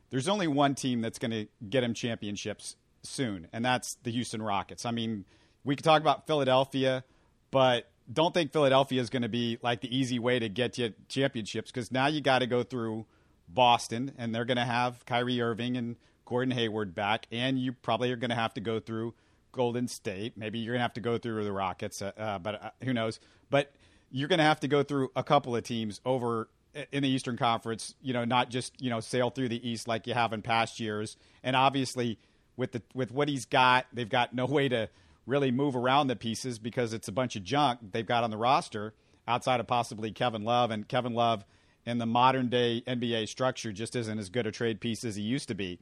There's 0.09 0.29
only 0.29 0.49
one 0.49 0.75
team 0.75 1.03
that's 1.03 1.19
going 1.19 1.31
to 1.31 1.47
get 1.69 1.85
him 1.85 1.95
championships 1.95 2.77
soon, 3.03 3.49
and 3.53 3.65
that's 3.65 3.97
the 4.03 4.11
Houston 4.11 4.43
Rockets. 4.43 4.85
I 4.87 4.91
mean, 4.91 5.25
we 5.65 5.77
could 5.77 5.85
talk 5.85 6.01
about 6.01 6.27
Philadelphia, 6.27 7.05
but 7.51 7.91
don't 8.13 8.35
think 8.35 8.53
Philadelphia 8.53 9.01
is 9.01 9.11
going 9.11 9.23
to 9.23 9.29
be 9.29 9.59
like 9.63 9.81
the 9.81 9.97
easy 9.97 10.19
way 10.19 10.39
to 10.39 10.49
get 10.49 10.79
you 10.79 10.93
championships 11.09 11.71
because 11.71 11.93
now 11.93 12.07
you 12.07 12.21
got 12.21 12.41
to 12.41 12.47
go 12.47 12.63
through 12.63 13.07
Boston, 13.49 14.13
and 14.19 14.35
they're 14.35 14.45
going 14.45 14.57
to 14.57 14.65
have 14.65 15.05
Kyrie 15.07 15.41
Irving 15.41 15.77
and 15.77 15.97
Gordon 16.25 16.53
Hayward 16.53 16.95
back, 16.95 17.27
and 17.33 17.59
you 17.59 17.73
probably 17.73 18.13
are 18.13 18.17
going 18.17 18.31
to 18.31 18.37
have 18.37 18.55
to 18.55 18.61
go 18.61 18.79
through 18.79 19.15
Golden 19.53 19.89
State. 19.89 20.37
Maybe 20.37 20.61
you're 20.61 20.75
going 20.75 20.81
to 20.81 20.85
have 20.85 20.95
to 20.95 21.01
go 21.01 21.19
through 21.19 21.43
the 21.45 21.53
Rockets, 21.53 22.01
uh, 22.03 22.13
uh, 22.17 22.39
but 22.39 22.63
uh, 22.63 22.71
who 22.85 22.93
knows? 22.93 23.19
But 23.51 23.73
you're 24.11 24.29
going 24.29 24.39
to 24.39 24.45
have 24.45 24.61
to 24.61 24.69
go 24.69 24.83
through 24.83 25.11
a 25.17 25.25
couple 25.25 25.57
of 25.57 25.65
teams 25.65 26.01
over 26.05 26.49
in 26.93 27.03
the 27.03 27.09
Eastern 27.09 27.37
Conference. 27.37 27.95
You 28.01 28.13
know, 28.13 28.25
not 28.25 28.51
just 28.51 28.81
you 28.81 28.91
know 28.91 29.01
sail 29.01 29.31
through 29.31 29.49
the 29.49 29.69
East 29.69 29.89
like 29.89 30.07
you 30.07 30.15
have 30.15 30.33
in 30.33 30.43
past 30.43 30.81
years. 30.81 31.17
And 31.43 31.57
obviously, 31.57 32.19
with 32.57 32.73
the 32.73 32.83
with 32.95 33.11
what 33.11 33.29
he's 33.29 33.47
got, 33.47 33.87
they've 33.93 34.09
got 34.09 34.35
no 34.35 34.47
way 34.47 34.69
to 34.69 34.89
really 35.31 35.51
move 35.51 35.77
around 35.77 36.09
the 36.09 36.17
pieces 36.17 36.59
because 36.59 36.93
it's 36.93 37.09
a 37.09 37.13
bunch 37.13 37.37
of 37.37 37.45
junk 37.45 37.81
they've 37.93 38.07
got 38.07 38.25
on 38.25 38.31
the 38.31 38.37
roster 38.37 38.93
outside 39.27 39.61
of 39.61 39.67
possibly 39.67 40.11
Kevin 40.11 40.45
Love 40.45 40.71
and 40.71 40.87
Kevin 40.89 41.15
Love 41.15 41.45
in 41.87 41.99
the 41.99 42.07
modern 42.07 42.49
day 42.49 42.83
NBA 42.87 43.29
structure 43.29 43.73
just 43.73 43.97
isn't 43.97 44.19
as 44.19 44.29
good 44.29 44.47
a 44.47 44.53
trade 44.53 44.81
piece 44.81 45.05
as 45.05 45.17
he 45.17 45.23
used 45.23 45.49
to 45.49 45.55
be. 45.55 45.79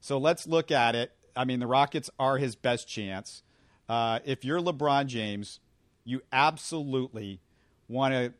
So 0.00 0.18
let's 0.18 0.46
look 0.46 0.70
at 0.70 0.94
it 0.94 1.12
I 1.36 1.44
mean, 1.44 1.60
the 1.60 1.66
Rockets 1.66 2.10
are 2.18 2.38
his 2.38 2.56
best 2.56 2.88
chance. 2.88 3.42
Uh, 3.88 4.20
if 4.24 4.44
you're 4.44 4.60
LeBron 4.60 5.06
James, 5.06 5.60
you 6.04 6.22
absolutely 6.32 7.40
want 7.88 8.14
to 8.14 8.32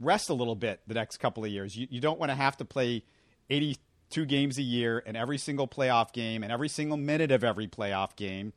rest 0.00 0.30
a 0.30 0.34
little 0.34 0.56
bit 0.56 0.80
the 0.86 0.94
next 0.94 1.18
couple 1.18 1.44
of 1.44 1.50
years. 1.50 1.76
You, 1.76 1.86
you 1.90 2.00
don't 2.00 2.18
want 2.18 2.30
to 2.30 2.36
have 2.36 2.56
to 2.56 2.64
play 2.64 3.04
82 3.50 4.24
games 4.24 4.58
a 4.58 4.62
year 4.62 5.02
and 5.06 5.16
every 5.16 5.38
single 5.38 5.68
playoff 5.68 6.12
game 6.12 6.42
and 6.42 6.50
every 6.50 6.68
single 6.68 6.96
minute 6.96 7.30
of 7.30 7.44
every 7.44 7.68
playoff 7.68 8.16
game. 8.16 8.52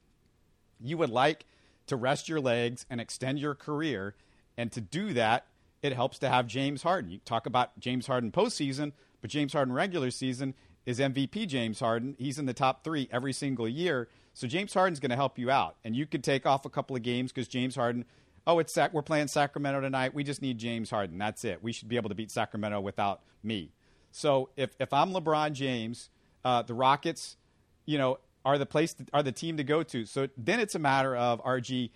You 0.84 0.98
would 0.98 1.10
like 1.10 1.46
to 1.88 1.96
rest 1.96 2.30
your 2.30 2.40
legs 2.40 2.86
and 2.90 3.02
extend 3.02 3.40
your 3.40 3.56
career. 3.56 4.16
And 4.58 4.72
to 4.72 4.82
do 4.82 5.14
that, 5.14 5.46
it 5.82 5.94
helps 5.94 6.20
to 6.20 6.30
have 6.30 6.48
James 6.48 6.84
Harden. 6.84 7.12
You 7.12 7.20
talk 7.26 7.46
about 7.46 7.80
James 7.80 8.08
Harden 8.08 8.32
postseason, 8.32 8.94
but 9.22 9.30
James 9.30 9.54
Harden 9.54 9.74
regular 9.74 10.12
season, 10.12 10.54
is 10.86 11.00
MVP 11.00 11.48
James 11.48 11.80
Harden. 11.80 12.16
He's 12.18 12.40
in 12.40 12.46
the 12.46 12.54
top 12.54 12.84
three 12.84 13.08
every 13.12 13.34
single 13.34 13.68
year. 13.68 14.08
So 14.34 14.48
James 14.48 14.74
Harden's 14.74 15.00
going 15.00 15.12
to 15.12 15.16
help 15.16 15.38
you 15.38 15.52
out. 15.52 15.76
And 15.84 15.96
you 15.96 16.06
could 16.06 16.24
take 16.24 16.46
off 16.46 16.66
a 16.66 16.70
couple 16.70 16.96
of 16.96 17.04
games 17.04 17.32
because 17.32 17.48
James 17.48 17.76
Harden, 17.76 18.06
oh, 18.48 18.60
it's 18.60 18.74
Sac- 18.74 18.94
we're 18.94 19.02
playing 19.02 19.28
Sacramento 19.28 19.82
tonight. 19.82 20.14
We 20.14 20.24
just 20.24 20.42
need 20.42 20.58
James 20.58 20.90
Harden. 20.90 21.18
That's 21.18 21.44
it. 21.44 21.62
We 21.62 21.72
should 21.72 21.88
be 21.88 21.98
able 21.98 22.10
to 22.10 22.16
beat 22.16 22.32
Sacramento 22.32 22.80
without 22.82 23.22
me. 23.44 23.72
So 24.12 24.50
if, 24.58 24.76
if 24.80 24.94
I'm 24.94 25.12
LeBron 25.12 25.54
James, 25.54 26.10
uh, 26.44 26.64
the 26.64 26.74
Rockets, 26.74 27.38
you 27.86 27.98
know, 27.98 28.18
are 28.44 28.58
the 28.58 28.66
place 28.66 28.94
to, 28.96 29.06
are 29.14 29.24
the 29.24 29.32
team 29.32 29.58
to 29.58 29.64
go 29.64 29.84
to. 29.84 30.06
So 30.06 30.28
then 30.38 30.60
it's 30.60 30.76
a 30.76 30.80
matter 30.80 31.16
of 31.16 31.44
RG. 31.44 31.92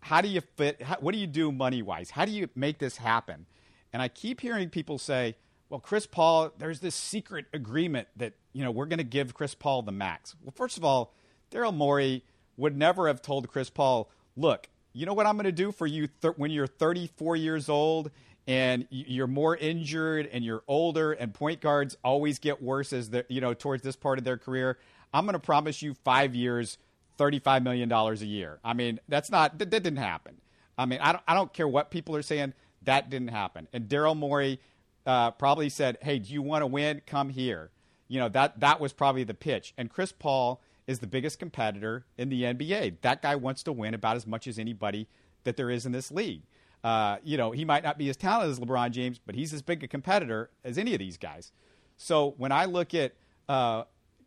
How 0.00 0.20
do 0.20 0.28
you 0.28 0.40
fit? 0.40 0.82
How, 0.82 0.96
what 1.00 1.12
do 1.12 1.18
you 1.18 1.26
do 1.26 1.50
money 1.50 1.82
wise? 1.82 2.10
How 2.10 2.24
do 2.24 2.32
you 2.32 2.48
make 2.54 2.78
this 2.78 2.98
happen? 2.98 3.46
And 3.92 4.02
I 4.02 4.08
keep 4.08 4.40
hearing 4.40 4.68
people 4.68 4.98
say, 4.98 5.36
well, 5.68 5.80
Chris 5.80 6.06
Paul, 6.06 6.52
there's 6.58 6.80
this 6.80 6.94
secret 6.94 7.46
agreement 7.52 8.08
that, 8.16 8.34
you 8.52 8.62
know, 8.62 8.70
we're 8.70 8.86
going 8.86 8.98
to 8.98 9.04
give 9.04 9.34
Chris 9.34 9.54
Paul 9.54 9.82
the 9.82 9.92
max. 9.92 10.36
Well, 10.42 10.52
first 10.54 10.76
of 10.76 10.84
all, 10.84 11.12
Daryl 11.50 11.74
Morey 11.74 12.22
would 12.56 12.76
never 12.76 13.08
have 13.08 13.20
told 13.20 13.48
Chris 13.48 13.70
Paul, 13.70 14.10
look, 14.36 14.68
you 14.92 15.06
know 15.06 15.14
what 15.14 15.26
I'm 15.26 15.34
going 15.34 15.44
to 15.44 15.52
do 15.52 15.72
for 15.72 15.86
you 15.86 16.08
th- 16.22 16.34
when 16.36 16.50
you're 16.50 16.66
34 16.66 17.36
years 17.36 17.68
old 17.68 18.10
and 18.46 18.86
you're 18.90 19.26
more 19.26 19.56
injured 19.56 20.28
and 20.32 20.44
you're 20.44 20.62
older 20.68 21.12
and 21.12 21.34
point 21.34 21.60
guards 21.60 21.96
always 22.04 22.38
get 22.38 22.62
worse 22.62 22.92
as 22.92 23.10
the 23.10 23.26
you 23.28 23.40
know 23.40 23.52
towards 23.52 23.82
this 23.82 23.96
part 23.96 24.18
of 24.18 24.24
their 24.24 24.38
career 24.38 24.78
I'm 25.16 25.24
going 25.24 25.32
to 25.32 25.38
promise 25.38 25.80
you 25.80 25.94
five 25.94 26.34
years, 26.34 26.76
$35 27.18 27.62
million 27.62 27.90
a 27.90 28.14
year. 28.16 28.60
I 28.62 28.74
mean, 28.74 29.00
that's 29.08 29.30
not, 29.30 29.58
that, 29.58 29.70
that 29.70 29.82
didn't 29.82 29.98
happen. 29.98 30.42
I 30.76 30.84
mean, 30.84 30.98
I 31.00 31.12
don't, 31.12 31.24
I 31.26 31.32
don't 31.32 31.50
care 31.54 31.66
what 31.66 31.90
people 31.90 32.14
are 32.16 32.22
saying. 32.22 32.52
That 32.82 33.08
didn't 33.08 33.28
happen. 33.28 33.66
And 33.72 33.88
Daryl 33.88 34.14
Morey 34.14 34.60
uh, 35.06 35.30
probably 35.30 35.70
said, 35.70 35.96
hey, 36.02 36.18
do 36.18 36.34
you 36.34 36.42
want 36.42 36.60
to 36.60 36.66
win? 36.66 37.00
Come 37.06 37.30
here. 37.30 37.70
You 38.08 38.20
know, 38.20 38.28
that, 38.28 38.60
that 38.60 38.78
was 38.78 38.92
probably 38.92 39.24
the 39.24 39.32
pitch. 39.32 39.72
And 39.78 39.88
Chris 39.88 40.12
Paul 40.12 40.60
is 40.86 40.98
the 40.98 41.06
biggest 41.06 41.38
competitor 41.38 42.04
in 42.18 42.28
the 42.28 42.42
NBA. 42.42 42.96
That 43.00 43.22
guy 43.22 43.36
wants 43.36 43.62
to 43.62 43.72
win 43.72 43.94
about 43.94 44.16
as 44.16 44.26
much 44.26 44.46
as 44.46 44.58
anybody 44.58 45.08
that 45.44 45.56
there 45.56 45.70
is 45.70 45.86
in 45.86 45.92
this 45.92 46.12
league. 46.12 46.42
Uh, 46.84 47.16
you 47.24 47.38
know, 47.38 47.52
he 47.52 47.64
might 47.64 47.82
not 47.82 47.96
be 47.96 48.10
as 48.10 48.18
talented 48.18 48.50
as 48.50 48.60
LeBron 48.60 48.90
James, 48.90 49.18
but 49.18 49.34
he's 49.34 49.54
as 49.54 49.62
big 49.62 49.82
a 49.82 49.88
competitor 49.88 50.50
as 50.62 50.76
any 50.76 50.92
of 50.92 50.98
these 50.98 51.16
guys. 51.16 51.52
So 51.96 52.34
when 52.36 52.52
I 52.52 52.66
look 52.66 52.92
at, 52.92 53.14
uh, 53.48 53.84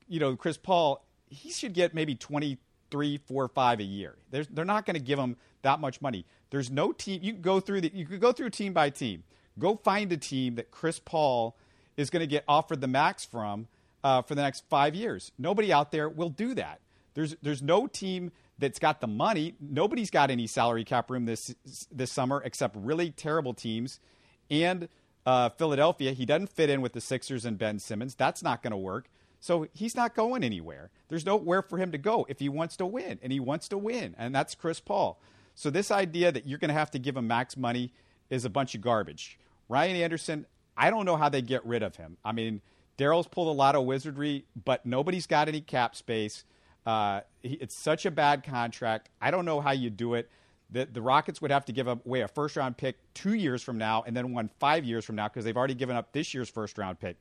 you 0.10 0.20
know, 0.20 0.36
Chris 0.36 0.58
Paul, 0.58 1.06
he 1.28 1.52
should 1.52 1.74
get 1.74 1.94
maybe 1.94 2.16
23, 2.16 3.18
4, 3.18 3.48
5 3.48 3.80
a 3.80 3.84
year. 3.84 4.16
They're 4.32 4.66
not 4.66 4.86
going 4.86 4.96
to 4.96 5.02
give 5.02 5.20
him 5.20 5.38
that 5.62 5.80
much 5.80 6.02
money. 6.02 6.26
There's 6.50 6.70
no 6.70 6.92
team. 6.92 7.22
You 7.24 7.34
go 7.34 7.60
through 7.60 7.82
the, 7.82 7.92
you 7.94 8.06
could 8.06 8.20
go 8.20 8.32
through 8.32 8.50
team 8.50 8.74
by 8.74 8.90
team. 8.90 9.24
Go 9.58 9.76
find 9.76 10.12
a 10.12 10.18
team 10.18 10.56
that 10.56 10.72
Chris 10.72 11.00
Paul 11.00 11.56
is 11.96 12.10
going 12.10 12.22
to 12.22 12.28
get 12.28 12.44
offered 12.48 12.82
the 12.82 12.88
max 12.88 13.26
from 13.26 13.68
uh, 14.04 14.22
for 14.22 14.36
the 14.36 14.42
next 14.42 14.64
five 14.70 14.96
years. 14.96 15.32
Nobody 15.38 15.72
out 15.72 15.92
there 15.92 16.10
will 16.10 16.30
do 16.30 16.54
that. 16.56 16.80
There's 17.14 17.36
there's 17.42 17.62
no 17.62 17.88
team 17.88 18.32
that's 18.58 18.80
got 18.80 19.02
the 19.02 19.08
money. 19.08 19.56
Nobody's 19.60 20.10
got 20.10 20.32
any 20.32 20.48
salary 20.48 20.84
cap 20.86 21.12
room 21.12 21.26
this 21.26 21.54
this 21.92 22.12
summer 22.12 22.42
except 22.44 22.76
really 22.78 23.12
terrible 23.12 23.54
teams 23.54 24.00
and 24.50 24.88
uh, 25.26 25.50
Philadelphia. 25.50 26.12
He 26.14 26.26
doesn't 26.26 26.48
fit 26.48 26.70
in 26.70 26.82
with 26.82 26.94
the 26.94 27.02
Sixers 27.02 27.46
and 27.46 27.58
Ben 27.58 27.80
Simmons. 27.80 28.16
That's 28.16 28.42
not 28.42 28.64
going 28.64 28.72
to 28.72 28.78
work. 28.78 29.10
So 29.40 29.68
he's 29.74 29.96
not 29.96 30.16
going 30.16 30.44
anywhere. 30.44 30.92
There's 31.08 31.26
nowhere 31.26 31.62
for 31.62 31.78
him 31.78 31.92
to 31.92 31.98
go 31.98 32.26
if 32.30 32.40
he 32.40 32.50
wants 32.50 32.76
to 32.78 32.86
win, 32.86 33.20
and 33.22 33.32
he 33.32 33.40
wants 33.40 33.70
to 33.70 33.78
win, 33.78 34.16
and 34.18 34.36
that's 34.36 34.56
Chris 34.56 34.80
Paul. 34.80 35.20
So 35.56 35.70
this 35.70 35.92
idea 35.92 36.32
that 36.32 36.46
you're 36.46 36.60
going 36.60 36.70
to 36.70 36.74
have 36.74 36.92
to 36.92 37.00
give 37.00 37.18
him 37.18 37.28
max 37.28 37.58
money 37.58 37.94
is 38.30 38.46
a 38.46 38.50
bunch 38.50 38.76
of 38.76 38.82
garbage. 38.82 39.40
Ryan 39.68 39.98
Anderson, 39.98 40.46
I 40.78 40.90
don't 40.90 41.06
know 41.06 41.16
how 41.18 41.30
they 41.30 41.42
get 41.42 41.66
rid 41.66 41.84
of 41.84 41.96
him. 41.96 42.18
I 42.24 42.32
mean, 42.32 42.62
Daryl's 42.98 43.28
pulled 43.28 43.48
a 43.48 43.58
lot 43.58 43.76
of 43.76 43.86
wizardry, 43.86 44.46
but 44.66 44.86
nobody's 44.86 45.26
got 45.26 45.48
any 45.48 45.62
cap 45.62 45.96
space. 45.96 46.44
Uh, 46.86 47.22
it's 47.44 47.76
such 47.76 48.06
a 48.06 48.12
bad 48.12 48.44
contract. 48.44 49.10
I 49.22 49.32
don't 49.32 49.46
know 49.46 49.62
how 49.62 49.72
you 49.72 49.90
do 49.90 50.16
it. 50.16 50.30
The, 50.72 50.86
the 50.86 51.02
Rockets 51.02 51.42
would 51.42 51.52
have 51.52 51.66
to 51.66 51.72
give 51.72 51.88
away 51.88 52.22
a 52.22 52.28
first 52.28 52.56
round 52.56 52.78
pick 52.78 52.98
two 53.14 53.34
years 53.34 53.64
from 53.64 53.78
now 53.78 54.04
and 54.06 54.16
then 54.16 54.34
one 54.34 54.50
five 54.60 54.86
years 54.86 55.04
from 55.04 55.16
now 55.16 55.28
because 55.28 55.44
they've 55.44 55.58
already 55.58 55.74
given 55.74 55.96
up 55.96 56.14
this 56.14 56.34
year's 56.34 56.50
first 56.50 56.78
round 56.78 57.00
pick. 57.00 57.18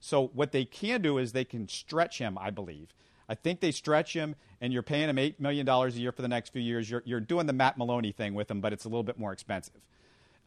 So 0.00 0.28
what 0.28 0.52
they 0.52 0.64
can 0.64 1.02
do 1.02 1.18
is 1.18 1.32
they 1.32 1.44
can 1.44 1.68
stretch 1.68 2.18
him, 2.18 2.38
I 2.38 2.50
believe. 2.50 2.88
I 3.28 3.34
think 3.34 3.60
they 3.60 3.70
stretch 3.70 4.14
him, 4.14 4.34
and 4.60 4.72
you're 4.72 4.82
paying 4.82 5.08
him 5.08 5.16
$8 5.16 5.38
million 5.38 5.68
a 5.68 5.88
year 5.90 6.10
for 6.10 6.22
the 6.22 6.28
next 6.28 6.52
few 6.52 6.62
years. 6.62 6.90
You're, 6.90 7.02
you're 7.04 7.20
doing 7.20 7.46
the 7.46 7.52
Matt 7.52 7.78
Maloney 7.78 8.10
thing 8.10 8.34
with 8.34 8.50
him, 8.50 8.60
but 8.60 8.72
it's 8.72 8.84
a 8.84 8.88
little 8.88 9.04
bit 9.04 9.18
more 9.18 9.32
expensive. 9.32 9.80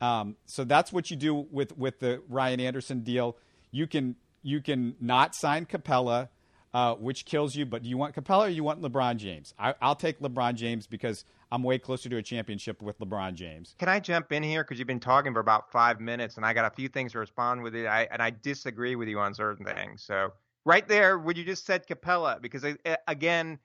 Um, 0.02 0.36
so 0.46 0.66
that's 0.66 0.92
what 0.92 1.10
you 1.10 1.16
do 1.16 1.34
with, 1.34 1.78
with 1.78 2.00
the 2.00 2.22
Ryan 2.28 2.60
Anderson 2.60 3.02
deal. 3.02 3.38
You 3.72 3.88
can, 3.88 4.16
you 4.42 4.60
can 4.60 4.96
not 5.00 5.34
sign 5.34 5.66
Capela 5.66 6.28
uh, 6.74 6.96
which 6.96 7.26
kills 7.26 7.56
you. 7.56 7.66
But 7.66 7.84
do 7.84 7.90
you 7.90 7.98
want 7.98 8.16
Capela 8.16 8.48
or 8.48 8.50
you 8.50 8.64
want 8.64 8.82
LeBron 8.82 9.18
James? 9.18 9.54
I, 9.60 9.74
will 9.82 9.96
take 9.96 10.20
LeBron 10.20 10.56
James 10.56 10.88
because 10.88 11.26
I'm 11.52 11.64
way 11.64 11.78
closer 11.78 12.10
to 12.10 12.18
a 12.18 12.22
championship 12.22 12.82
with 12.82 13.00
LeBron 13.00 13.36
James. 13.36 13.76
Can 13.78 13.90
I 13.90 14.00
jump 14.00 14.32
in 14.32 14.44
here 14.44 14.64
because 14.64 14.80
you've 14.80 14.88
been 14.88 15.00
talking 15.00 15.34
for 15.34 15.40
about 15.40 15.72
five 15.72 16.00
minutes 16.00 16.38
and 16.38 16.46
I 16.46 16.54
got 16.54 16.66
a 16.66 16.76
few 16.76 16.90
things 16.90 17.12
to 17.12 17.20
respond 17.20 17.62
with 17.62 17.76
it. 17.76 17.86
I, 17.86 18.08
and 18.12 18.22
I 18.22 18.32
disagree 18.42 18.96
with 18.96 19.08
you 19.08 19.20
on 19.20 19.34
certain 19.34 19.66
things. 19.66 20.04
So 20.04 20.34
right 20.66 20.88
there, 20.88 21.20
would 21.20 21.38
you 21.38 21.44
just 21.44 21.66
said 21.66 21.88
Capela, 21.88 22.42
because 22.42 22.66
again, 23.08 23.60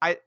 I 0.00 0.18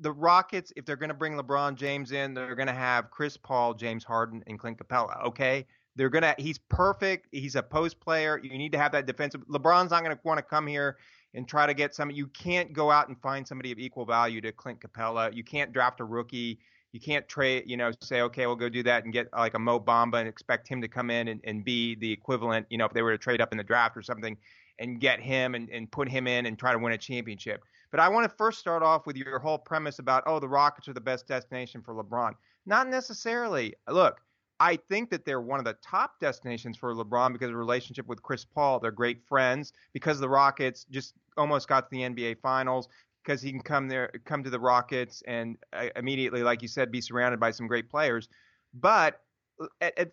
the 0.00 0.12
Rockets, 0.12 0.72
if 0.76 0.84
they're 0.84 0.96
going 0.96 1.08
to 1.08 1.14
bring 1.14 1.34
LeBron 1.34 1.74
James 1.74 2.12
in, 2.12 2.32
they're 2.32 2.54
going 2.54 2.68
to 2.68 2.72
have 2.72 3.10
Chris 3.10 3.36
Paul, 3.36 3.74
James 3.74 4.04
Harden, 4.04 4.44
and 4.46 4.58
Clint 4.58 4.78
Capela. 4.78 5.26
Okay, 5.26 5.66
they're 5.96 6.08
gonna. 6.08 6.34
He's 6.38 6.58
perfect. 6.58 7.26
He's 7.32 7.56
a 7.56 7.62
post 7.62 7.98
player. 7.98 8.40
You 8.40 8.56
need 8.56 8.72
to 8.72 8.78
have 8.78 8.92
that 8.92 9.06
defensive. 9.06 9.42
LeBron's 9.48 9.90
not 9.90 10.04
going 10.04 10.14
to 10.14 10.20
want 10.22 10.38
to 10.38 10.42
come 10.42 10.66
here 10.66 10.96
and 11.34 11.46
try 11.46 11.66
to 11.66 11.74
get 11.74 11.94
some. 11.94 12.10
You 12.10 12.26
can't 12.28 12.72
go 12.72 12.90
out 12.90 13.08
and 13.08 13.20
find 13.20 13.46
somebody 13.46 13.72
of 13.72 13.78
equal 13.78 14.04
value 14.04 14.40
to 14.40 14.52
Clint 14.52 14.80
Capela. 14.80 15.34
You 15.34 15.44
can't 15.44 15.72
draft 15.72 16.00
a 16.00 16.04
rookie. 16.04 16.58
You 16.92 17.00
can't 17.00 17.28
trade, 17.28 17.64
you 17.66 17.76
know, 17.76 17.90
say, 18.00 18.22
okay, 18.22 18.46
we'll 18.46 18.56
go 18.56 18.70
do 18.70 18.82
that 18.84 19.04
and 19.04 19.12
get 19.12 19.28
like 19.32 19.54
a 19.54 19.58
Mo 19.58 19.78
Bamba 19.78 20.20
and 20.20 20.28
expect 20.28 20.66
him 20.66 20.80
to 20.80 20.88
come 20.88 21.10
in 21.10 21.28
and, 21.28 21.40
and 21.44 21.62
be 21.62 21.94
the 21.96 22.10
equivalent, 22.10 22.66
you 22.70 22.78
know, 22.78 22.86
if 22.86 22.94
they 22.94 23.02
were 23.02 23.12
to 23.12 23.18
trade 23.18 23.42
up 23.42 23.52
in 23.52 23.58
the 23.58 23.64
draft 23.64 23.94
or 23.96 24.02
something 24.02 24.36
and 24.78 24.98
get 25.00 25.20
him 25.20 25.54
and, 25.54 25.68
and 25.68 25.90
put 25.90 26.08
him 26.08 26.26
in 26.26 26.46
and 26.46 26.58
try 26.58 26.72
to 26.72 26.78
win 26.78 26.92
a 26.92 26.98
championship. 26.98 27.62
But 27.90 28.00
I 28.00 28.08
want 28.08 28.30
to 28.30 28.36
first 28.36 28.58
start 28.58 28.82
off 28.82 29.06
with 29.06 29.16
your 29.16 29.38
whole 29.38 29.58
premise 29.58 29.98
about, 29.98 30.22
oh, 30.26 30.40
the 30.40 30.48
Rockets 30.48 30.88
are 30.88 30.92
the 30.92 31.00
best 31.00 31.26
destination 31.26 31.82
for 31.82 31.94
LeBron. 31.94 32.32
Not 32.64 32.88
necessarily. 32.88 33.74
Look, 33.88 34.20
I 34.60 34.76
think 34.76 35.10
that 35.10 35.24
they're 35.24 35.40
one 35.40 35.58
of 35.58 35.64
the 35.64 35.76
top 35.82 36.18
destinations 36.20 36.76
for 36.76 36.94
LeBron 36.94 37.32
because 37.32 37.46
of 37.46 37.52
the 37.52 37.58
relationship 37.58 38.06
with 38.06 38.22
Chris 38.22 38.44
Paul. 38.44 38.80
They're 38.80 38.90
great 38.90 39.22
friends 39.22 39.72
because 39.92 40.18
the 40.18 40.28
Rockets 40.28 40.84
just 40.90 41.14
almost 41.36 41.68
got 41.68 41.82
to 41.82 41.88
the 41.90 42.02
NBA 42.02 42.40
Finals 42.40 42.88
because 43.22 43.40
he 43.40 43.50
can 43.50 43.60
come 43.60 43.88
there, 43.88 44.10
come 44.24 44.42
to 44.42 44.50
the 44.50 44.58
Rockets, 44.58 45.22
and 45.26 45.56
uh, 45.72 45.88
immediately, 45.96 46.42
like 46.42 46.62
you 46.62 46.68
said, 46.68 46.90
be 46.90 47.00
surrounded 47.00 47.38
by 47.38 47.50
some 47.50 47.66
great 47.66 47.88
players. 47.88 48.28
But 48.74 49.20
uh, 49.60 49.66
at, 49.80 49.98
at, 49.98 50.12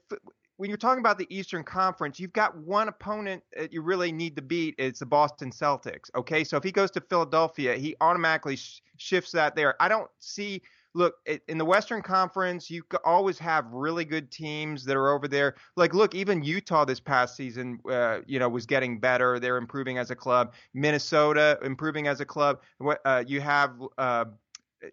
when 0.57 0.69
you're 0.69 0.77
talking 0.77 0.99
about 0.99 1.17
the 1.17 1.27
Eastern 1.29 1.63
Conference, 1.63 2.19
you've 2.19 2.33
got 2.33 2.57
one 2.57 2.87
opponent 2.87 3.43
that 3.57 3.73
you 3.73 3.81
really 3.81 4.11
need 4.11 4.35
to 4.35 4.41
beat. 4.41 4.75
It's 4.77 4.99
the 4.99 5.05
Boston 5.05 5.51
Celtics. 5.51 6.09
Okay, 6.15 6.43
so 6.43 6.55
if 6.57 6.63
he 6.63 6.71
goes 6.71 6.91
to 6.91 7.01
Philadelphia, 7.01 7.75
he 7.75 7.95
automatically 7.99 8.55
sh- 8.55 8.81
shifts 8.97 9.31
that 9.31 9.55
there. 9.55 9.81
I 9.81 9.87
don't 9.87 10.09
see 10.19 10.61
look 10.95 11.15
in 11.47 11.57
the 11.57 11.65
Western 11.65 12.01
Conference, 12.01 12.69
you 12.69 12.83
always 13.03 13.37
have 13.37 13.65
really 13.71 14.05
good 14.05 14.31
teams 14.31 14.83
that 14.85 14.95
are 14.95 15.13
over 15.13 15.27
there. 15.27 15.55
Like, 15.75 15.93
look, 15.93 16.15
even 16.15 16.43
Utah 16.43 16.85
this 16.85 16.99
past 16.99 17.35
season, 17.35 17.79
uh, 17.89 18.19
you 18.25 18.39
know, 18.39 18.49
was 18.49 18.65
getting 18.65 18.99
better. 18.99 19.39
They're 19.39 19.57
improving 19.57 19.97
as 19.97 20.09
a 20.09 20.15
club. 20.15 20.53
Minnesota 20.73 21.59
improving 21.61 22.07
as 22.07 22.21
a 22.21 22.25
club. 22.25 22.61
Uh, 23.05 23.23
you 23.27 23.41
have. 23.41 23.73
Uh, 23.97 24.25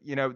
you 0.03 0.17
know, 0.17 0.33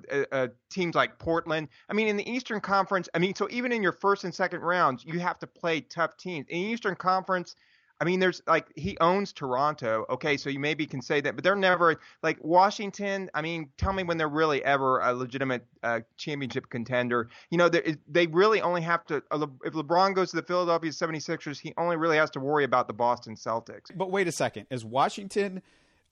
teams 0.69 0.95
like 0.95 1.19
Portland. 1.19 1.69
I 1.89 1.95
mean, 1.95 2.09
in 2.09 2.17
the 2.19 2.31
Eastern 2.31 2.61
Conference, 2.61 3.09
I 3.15 3.19
mean, 3.19 3.35
so 3.35 3.49
even 3.51 3.73
in 3.73 3.83
your 3.83 3.93
first 3.93 4.25
and 4.25 4.35
second 4.35 4.61
rounds, 4.61 5.03
you 5.03 5.19
have 5.21 5.39
to 5.39 5.47
play 5.47 5.81
tough 5.81 6.19
teams. 6.19 6.45
In 6.51 6.61
the 6.61 6.69
Eastern 6.69 6.95
Conference, 6.95 7.55
I 8.01 8.05
mean, 8.05 8.21
there's 8.21 8.43
like 8.47 8.67
he 8.77 8.97
owns 9.01 9.33
Toronto. 9.33 10.05
Okay, 10.11 10.37
so 10.37 10.51
you 10.51 10.59
maybe 10.59 10.87
can 10.87 11.01
say 11.01 11.21
that, 11.23 11.35
but 11.35 11.43
they're 11.43 11.57
never 11.57 11.99
like 12.23 12.39
Washington. 12.43 13.31
I 13.33 13.41
mean, 13.41 13.71
tell 13.79 13.93
me 13.93 14.03
when 14.03 14.19
they're 14.19 14.29
really 14.29 14.63
ever 14.65 15.01
a 15.01 15.15
legitimate 15.15 15.65
uh, 15.83 16.01
championship 16.19 16.69
contender. 16.69 17.31
You 17.51 17.59
know, 17.59 17.69
they 17.69 18.27
really 18.27 18.61
only 18.61 18.83
have 18.83 19.05
to. 19.07 19.17
If 19.17 19.73
LeBron 19.73 20.15
goes 20.15 20.31
to 20.31 20.37
the 20.37 20.43
Philadelphia 20.43 20.91
76ers, 20.91 21.59
he 21.59 21.73
only 21.79 21.97
really 21.97 22.19
has 22.19 22.31
to 22.31 22.41
worry 22.41 22.65
about 22.65 22.87
the 22.87 22.95
Boston 22.95 23.35
Celtics. 23.35 23.87
But 23.95 24.11
wait 24.11 24.29
a 24.29 24.33
second, 24.33 24.67
is 24.71 24.85
Washington? 24.85 25.63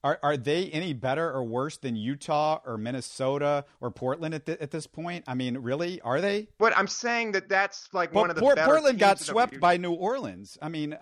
Are, 0.05 0.19
are 0.21 0.37
they 0.37 0.69
any 0.69 0.93
better 0.93 1.31
or 1.31 1.43
worse 1.43 1.77
than 1.77 1.95
Utah 1.95 2.59
or 2.63 2.77
Minnesota 2.77 3.65
or 3.81 3.89
Portland 3.89 4.35
at, 4.35 4.45
the, 4.45 4.61
at 4.61 4.69
this 4.69 4.85
point? 4.85 5.23
I 5.27 5.33
mean, 5.33 5.57
really, 5.57 5.99
are 6.01 6.21
they? 6.21 6.47
But 6.59 6.77
I'm 6.77 6.85
saying 6.85 7.31
that 7.31 7.49
that's 7.49 7.89
like 7.91 8.13
but 8.13 8.19
one 8.19 8.29
of 8.29 8.35
the 8.35 8.41
Port- 8.43 8.59
Portland 8.59 8.99
got 8.99 9.19
swept 9.19 9.59
by 9.59 9.77
New 9.77 9.93
Orleans. 9.93 10.59
I 10.61 10.69
mean, 10.69 10.93
uh, 10.93 10.97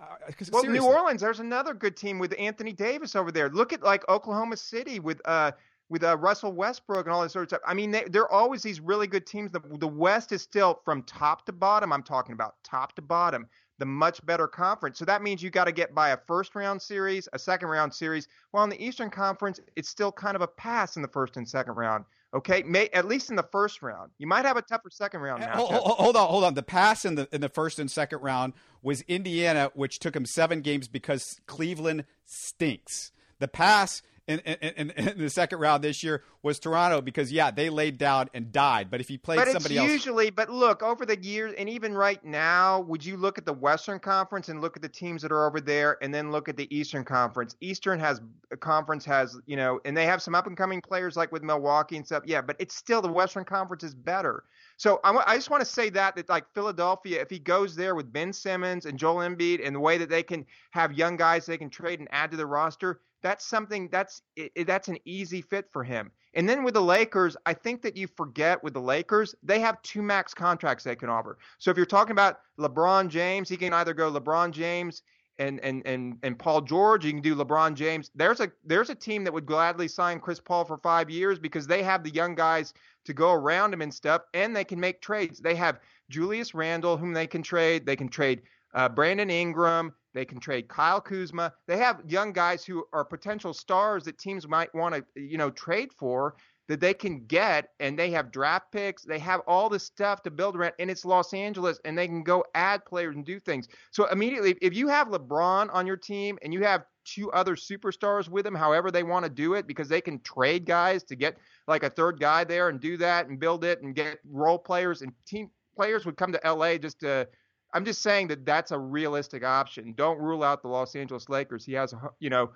well, 0.50 0.62
seriously. 0.62 0.70
New 0.70 0.86
Orleans. 0.86 1.20
There's 1.20 1.40
another 1.40 1.74
good 1.74 1.98
team 1.98 2.18
with 2.18 2.34
Anthony 2.38 2.72
Davis 2.72 3.14
over 3.14 3.30
there. 3.30 3.50
Look 3.50 3.74
at 3.74 3.82
like 3.82 4.08
Oklahoma 4.08 4.56
City 4.56 5.00
with 5.00 5.20
uh 5.26 5.52
with 5.90 6.02
uh, 6.02 6.16
Russell 6.16 6.52
Westbrook 6.52 7.04
and 7.04 7.12
all 7.12 7.22
this 7.22 7.34
sort 7.34 7.42
of 7.42 7.50
stuff. 7.50 7.60
I 7.66 7.74
mean, 7.74 7.90
they, 7.90 8.04
they're 8.04 8.32
always 8.32 8.62
these 8.62 8.80
really 8.80 9.06
good 9.06 9.26
teams. 9.26 9.50
The, 9.50 9.60
the 9.78 9.86
West 9.86 10.32
is 10.32 10.40
still 10.40 10.80
from 10.82 11.02
top 11.02 11.44
to 11.44 11.52
bottom. 11.52 11.92
I'm 11.92 12.02
talking 12.02 12.32
about 12.32 12.54
top 12.64 12.94
to 12.94 13.02
bottom 13.02 13.46
the 13.78 13.86
much 13.86 14.24
better 14.24 14.46
conference. 14.46 14.98
So 14.98 15.04
that 15.04 15.22
means 15.22 15.42
you 15.42 15.50
got 15.50 15.64
to 15.64 15.72
get 15.72 15.94
by 15.94 16.10
a 16.10 16.16
first 16.26 16.54
round 16.54 16.80
series, 16.80 17.28
a 17.32 17.38
second 17.38 17.68
round 17.68 17.92
series. 17.92 18.28
While 18.50 18.64
in 18.64 18.70
the 18.70 18.84
Eastern 18.84 19.10
Conference, 19.10 19.60
it's 19.76 19.88
still 19.88 20.12
kind 20.12 20.36
of 20.36 20.42
a 20.42 20.46
pass 20.46 20.96
in 20.96 21.02
the 21.02 21.08
first 21.08 21.36
and 21.36 21.48
second 21.48 21.74
round. 21.74 22.04
Okay, 22.34 22.64
May, 22.64 22.88
at 22.88 23.06
least 23.06 23.30
in 23.30 23.36
the 23.36 23.46
first 23.52 23.80
round, 23.80 24.10
you 24.18 24.26
might 24.26 24.44
have 24.44 24.56
a 24.56 24.62
tougher 24.62 24.90
second 24.90 25.20
round. 25.20 25.42
Eh, 25.42 25.48
hold, 25.48 25.70
hold, 25.70 26.16
on, 26.16 26.28
hold 26.28 26.44
on. 26.44 26.54
The 26.54 26.64
pass 26.64 27.04
in 27.04 27.14
the 27.14 27.28
in 27.32 27.40
the 27.40 27.48
first 27.48 27.78
and 27.78 27.88
second 27.88 28.20
round 28.22 28.54
was 28.82 29.02
Indiana, 29.02 29.70
which 29.74 30.00
took 30.00 30.16
him 30.16 30.26
seven 30.26 30.60
games 30.60 30.88
because 30.88 31.40
Cleveland 31.46 32.04
stinks. 32.24 33.12
The 33.38 33.46
pass 33.46 34.02
in, 34.26 34.38
in, 34.40 34.90
in, 34.90 35.18
the 35.18 35.28
second 35.28 35.58
round 35.58 35.84
this 35.84 36.02
year 36.02 36.22
was 36.42 36.58
Toronto 36.58 37.02
because 37.02 37.30
yeah 37.30 37.50
they 37.50 37.68
laid 37.68 37.98
down 37.98 38.30
and 38.32 38.50
died. 38.50 38.90
But 38.90 39.00
if 39.00 39.08
he 39.08 39.18
played 39.18 39.36
but 39.36 39.48
somebody 39.48 39.76
else, 39.76 39.90
usually. 39.90 40.30
But 40.30 40.48
look 40.48 40.82
over 40.82 41.04
the 41.04 41.22
years 41.22 41.54
and 41.58 41.68
even 41.68 41.94
right 41.94 42.24
now, 42.24 42.80
would 42.80 43.04
you 43.04 43.16
look 43.16 43.36
at 43.36 43.44
the 43.44 43.52
Western 43.52 43.98
Conference 43.98 44.48
and 44.48 44.60
look 44.60 44.76
at 44.76 44.82
the 44.82 44.88
teams 44.88 45.20
that 45.22 45.32
are 45.32 45.46
over 45.46 45.60
there, 45.60 45.98
and 46.02 46.14
then 46.14 46.30
look 46.30 46.48
at 46.48 46.56
the 46.56 46.74
Eastern 46.74 47.04
Conference? 47.04 47.54
Eastern 47.60 48.00
has 48.00 48.20
a 48.50 48.56
conference 48.56 49.04
has 49.04 49.38
you 49.46 49.56
know, 49.56 49.78
and 49.84 49.96
they 49.96 50.06
have 50.06 50.22
some 50.22 50.34
up 50.34 50.46
and 50.46 50.56
coming 50.56 50.80
players 50.80 51.16
like 51.16 51.30
with 51.30 51.42
Milwaukee 51.42 51.96
and 51.96 52.06
stuff. 52.06 52.22
Yeah, 52.26 52.40
but 52.40 52.56
it's 52.58 52.74
still 52.74 53.02
the 53.02 53.12
Western 53.12 53.44
Conference 53.44 53.84
is 53.84 53.94
better. 53.94 54.44
So 54.76 55.00
I, 55.04 55.16
I 55.26 55.36
just 55.36 55.50
want 55.50 55.60
to 55.60 55.68
say 55.68 55.90
that 55.90 56.16
that 56.16 56.28
like 56.28 56.46
Philadelphia, 56.54 57.20
if 57.20 57.28
he 57.28 57.38
goes 57.38 57.76
there 57.76 57.94
with 57.94 58.12
Ben 58.12 58.32
Simmons 58.32 58.86
and 58.86 58.98
Joel 58.98 59.28
Embiid, 59.28 59.64
and 59.64 59.76
the 59.76 59.80
way 59.80 59.98
that 59.98 60.08
they 60.08 60.22
can 60.22 60.46
have 60.70 60.94
young 60.94 61.16
guys 61.16 61.44
they 61.44 61.58
can 61.58 61.70
trade 61.70 62.00
and 62.00 62.08
add 62.10 62.30
to 62.30 62.36
the 62.36 62.46
roster, 62.46 63.00
that's 63.24 63.46
something 63.46 63.88
that's 63.90 64.20
it, 64.36 64.66
that's 64.66 64.88
an 64.88 64.98
easy 65.06 65.40
fit 65.40 65.66
for 65.72 65.82
him. 65.82 66.12
And 66.34 66.46
then 66.46 66.62
with 66.62 66.74
the 66.74 66.82
Lakers, 66.82 67.36
I 67.46 67.54
think 67.54 67.80
that 67.82 67.96
you 67.96 68.06
forget 68.06 68.62
with 68.62 68.74
the 68.74 68.82
Lakers, 68.82 69.34
they 69.42 69.60
have 69.60 69.80
two 69.82 70.02
max 70.02 70.34
contracts 70.34 70.84
they 70.84 70.94
can 70.94 71.08
offer. 71.08 71.38
So 71.58 71.70
if 71.70 71.76
you're 71.78 71.86
talking 71.86 72.12
about 72.12 72.40
LeBron 72.60 73.08
James, 73.08 73.48
he 73.48 73.56
can 73.56 73.72
either 73.72 73.94
go 73.94 74.12
LeBron 74.12 74.52
James 74.52 75.02
and 75.38 75.58
and 75.60 75.84
and 75.86 76.18
and 76.22 76.38
Paul 76.38 76.60
George, 76.60 77.06
you 77.06 77.12
can 77.12 77.22
do 77.22 77.34
LeBron 77.34 77.74
James. 77.74 78.10
There's 78.14 78.40
a 78.40 78.52
there's 78.62 78.90
a 78.90 78.94
team 78.94 79.24
that 79.24 79.32
would 79.32 79.46
gladly 79.46 79.88
sign 79.88 80.20
Chris 80.20 80.38
Paul 80.38 80.66
for 80.66 80.76
5 80.76 81.08
years 81.08 81.38
because 81.38 81.66
they 81.66 81.82
have 81.82 82.04
the 82.04 82.10
young 82.10 82.34
guys 82.34 82.74
to 83.06 83.14
go 83.14 83.32
around 83.32 83.72
him 83.72 83.80
and 83.80 83.92
stuff 83.92 84.22
and 84.34 84.54
they 84.54 84.64
can 84.64 84.78
make 84.78 85.00
trades. 85.00 85.40
They 85.40 85.54
have 85.54 85.80
Julius 86.10 86.54
Randle 86.54 86.98
whom 86.98 87.14
they 87.14 87.26
can 87.26 87.42
trade. 87.42 87.86
They 87.86 87.96
can 87.96 88.08
trade 88.08 88.42
uh, 88.74 88.90
Brandon 88.90 89.30
Ingram. 89.30 89.94
They 90.14 90.24
can 90.24 90.40
trade 90.40 90.68
Kyle 90.68 91.00
Kuzma. 91.00 91.52
They 91.66 91.76
have 91.78 92.02
young 92.06 92.32
guys 92.32 92.64
who 92.64 92.84
are 92.92 93.04
potential 93.04 93.52
stars 93.52 94.04
that 94.04 94.18
teams 94.18 94.48
might 94.48 94.74
want 94.74 94.94
to, 94.94 95.04
you 95.20 95.36
know, 95.36 95.50
trade 95.50 95.92
for 95.92 96.36
that 96.68 96.80
they 96.80 96.94
can 96.94 97.26
get, 97.26 97.68
and 97.78 97.98
they 97.98 98.10
have 98.10 98.32
draft 98.32 98.72
picks. 98.72 99.02
They 99.04 99.18
have 99.18 99.42
all 99.46 99.68
this 99.68 99.84
stuff 99.84 100.22
to 100.22 100.30
build 100.30 100.56
around, 100.56 100.72
and 100.78 100.90
it's 100.90 101.04
Los 101.04 101.34
Angeles, 101.34 101.78
and 101.84 101.98
they 101.98 102.06
can 102.06 102.22
go 102.22 102.44
add 102.54 102.84
players 102.86 103.16
and 103.16 103.24
do 103.24 103.38
things. 103.38 103.68
So 103.90 104.06
immediately, 104.06 104.56
if 104.62 104.74
you 104.74 104.88
have 104.88 105.08
LeBron 105.08 105.68
on 105.74 105.86
your 105.86 105.98
team 105.98 106.38
and 106.42 106.54
you 106.54 106.62
have 106.62 106.84
two 107.04 107.30
other 107.32 107.54
superstars 107.54 108.30
with 108.30 108.44
them, 108.44 108.54
however 108.54 108.90
they 108.90 109.02
want 109.02 109.24
to 109.24 109.30
do 109.30 109.54
it, 109.54 109.66
because 109.66 109.88
they 109.88 110.00
can 110.00 110.20
trade 110.20 110.64
guys 110.64 111.02
to 111.04 111.16
get 111.16 111.36
like 111.68 111.82
a 111.82 111.90
third 111.90 112.18
guy 112.18 112.44
there 112.44 112.70
and 112.70 112.80
do 112.80 112.96
that 112.96 113.28
and 113.28 113.38
build 113.38 113.64
it 113.64 113.82
and 113.82 113.94
get 113.94 114.18
role 114.30 114.58
players 114.58 115.02
and 115.02 115.12
team 115.26 115.50
players 115.76 116.06
would 116.06 116.16
come 116.16 116.32
to 116.32 116.40
LA 116.44 116.78
just 116.78 117.00
to 117.00 117.28
I'm 117.74 117.84
just 117.84 118.02
saying 118.02 118.28
that 118.28 118.46
that's 118.46 118.70
a 118.70 118.78
realistic 118.78 119.44
option. 119.44 119.92
Don't 119.96 120.18
rule 120.18 120.44
out 120.44 120.62
the 120.62 120.68
Los 120.68 120.94
Angeles 120.94 121.28
Lakers. 121.28 121.64
He 121.64 121.72
has, 121.72 121.92
you 122.20 122.30
know, 122.30 122.50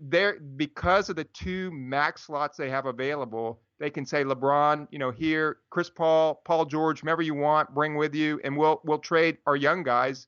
there 0.00 0.38
because 0.40 1.10
of 1.10 1.16
the 1.16 1.24
two 1.24 1.70
max 1.72 2.22
slots 2.22 2.56
they 2.56 2.70
have 2.70 2.86
available, 2.86 3.60
they 3.78 3.90
can 3.90 4.06
say 4.06 4.24
LeBron, 4.24 4.88
you 4.90 4.98
know, 4.98 5.10
here, 5.10 5.58
Chris 5.70 5.90
Paul, 5.90 6.40
Paul 6.46 6.64
George, 6.64 7.00
whomever 7.00 7.20
you 7.20 7.34
want, 7.34 7.74
bring 7.74 7.96
with 7.96 8.14
you, 8.14 8.40
and 8.44 8.56
we'll 8.56 8.80
we'll 8.84 8.98
trade 8.98 9.36
our 9.46 9.56
young 9.56 9.82
guys 9.82 10.26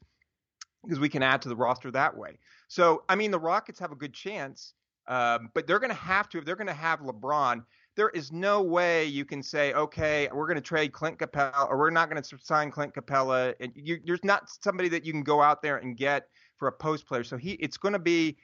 because 0.84 1.00
we 1.00 1.08
can 1.08 1.22
add 1.22 1.40
to 1.42 1.48
the 1.48 1.56
roster 1.56 1.90
that 1.92 2.14
way. 2.14 2.38
So 2.68 3.04
I 3.08 3.14
mean, 3.14 3.30
the 3.30 3.38
Rockets 3.38 3.78
have 3.78 3.92
a 3.92 3.96
good 3.96 4.12
chance, 4.12 4.74
um, 5.06 5.50
but 5.54 5.66
they're 5.66 5.78
going 5.78 5.90
to 5.90 5.96
have 5.96 6.28
to 6.30 6.38
if 6.38 6.44
they're 6.44 6.56
going 6.56 6.66
to 6.66 6.74
have 6.74 7.00
LeBron 7.00 7.64
there 7.98 8.10
is 8.10 8.30
no 8.30 8.62
way 8.62 9.04
you 9.04 9.24
can 9.24 9.42
say, 9.42 9.72
okay, 9.72 10.28
we're 10.32 10.46
going 10.46 10.54
to 10.54 10.60
trade 10.60 10.92
Clint 10.92 11.18
Capela 11.18 11.68
or 11.68 11.76
we're 11.76 11.90
not 11.90 12.08
going 12.08 12.22
to 12.22 12.38
sign 12.40 12.70
Clint 12.70 12.94
Capela. 12.94 13.54
And 13.58 13.72
you, 13.74 13.98
there's 14.06 14.22
not 14.22 14.48
somebody 14.62 14.88
that 14.90 15.04
you 15.04 15.10
can 15.12 15.24
go 15.24 15.42
out 15.42 15.62
there 15.62 15.78
and 15.78 15.96
get 15.96 16.28
for 16.58 16.68
a 16.68 16.72
post 16.72 17.08
player. 17.08 17.24
So 17.24 17.36
he, 17.36 17.54
it's 17.54 17.76
going 17.76 17.94
to 17.94 17.98
be, 17.98 18.36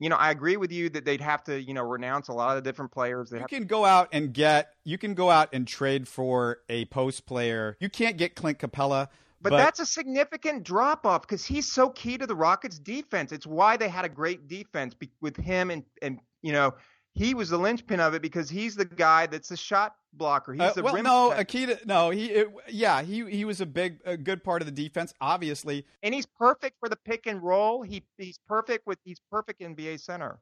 you 0.00 0.08
know, 0.08 0.16
I 0.16 0.32
agree 0.32 0.56
with 0.56 0.72
you 0.72 0.88
that 0.90 1.04
they'd 1.04 1.20
have 1.20 1.44
to, 1.44 1.62
you 1.62 1.72
know, 1.72 1.84
renounce 1.84 2.26
a 2.26 2.32
lot 2.32 2.56
of 2.56 2.64
different 2.64 2.90
players. 2.90 3.30
They 3.30 3.38
you 3.38 3.46
can 3.46 3.66
go 3.66 3.84
out 3.84 4.08
and 4.10 4.34
get, 4.34 4.72
you 4.82 4.98
can 4.98 5.14
go 5.14 5.30
out 5.30 5.50
and 5.52 5.68
trade 5.68 6.08
for 6.08 6.58
a 6.68 6.86
post 6.86 7.26
player. 7.26 7.76
You 7.78 7.88
can't 7.88 8.16
get 8.16 8.34
Clint 8.34 8.58
Capela. 8.58 9.06
But, 9.40 9.50
but, 9.50 9.58
that's 9.58 9.78
a 9.78 9.86
significant 9.86 10.64
drop 10.64 11.06
off 11.06 11.22
because 11.22 11.44
he's 11.44 11.70
so 11.70 11.90
key 11.90 12.18
to 12.18 12.26
the 12.26 12.34
Rockets' 12.34 12.80
defense. 12.80 13.30
It's 13.30 13.46
why 13.46 13.76
they 13.76 13.88
had 13.88 14.04
a 14.04 14.08
great 14.08 14.48
defense 14.48 14.96
with 15.20 15.36
him 15.36 15.70
and 15.70 15.84
and 16.02 16.18
you 16.42 16.52
know 16.52 16.74
he 17.16 17.32
was 17.32 17.48
the 17.48 17.58
linchpin 17.58 17.98
of 17.98 18.12
it 18.14 18.20
because 18.20 18.50
he's 18.50 18.76
the 18.76 18.84
guy 18.84 19.26
that's 19.26 19.48
the 19.48 19.56
shot 19.56 19.96
blocker. 20.12 20.52
He's 20.52 20.62
uh, 20.62 20.72
the 20.74 20.82
well, 20.82 20.94
rim 20.94 21.04
no, 21.04 21.32
Akita, 21.34 21.84
no, 21.86 22.10
he, 22.10 22.26
it, 22.26 22.48
yeah, 22.68 23.02
he 23.02 23.24
he 23.24 23.44
was 23.46 23.62
a 23.62 23.66
big, 23.66 24.00
a 24.04 24.16
good 24.16 24.44
part 24.44 24.60
of 24.60 24.66
the 24.66 24.72
defense, 24.72 25.14
obviously, 25.20 25.86
and 26.02 26.14
he's 26.14 26.26
perfect 26.26 26.76
for 26.78 26.90
the 26.90 26.96
pick 26.96 27.26
and 27.26 27.42
roll. 27.42 27.82
He 27.82 28.04
he's 28.18 28.38
perfect 28.46 28.86
with 28.86 28.98
he's 29.04 29.20
perfect 29.30 29.60
NBA 29.60 29.98
center. 30.00 30.38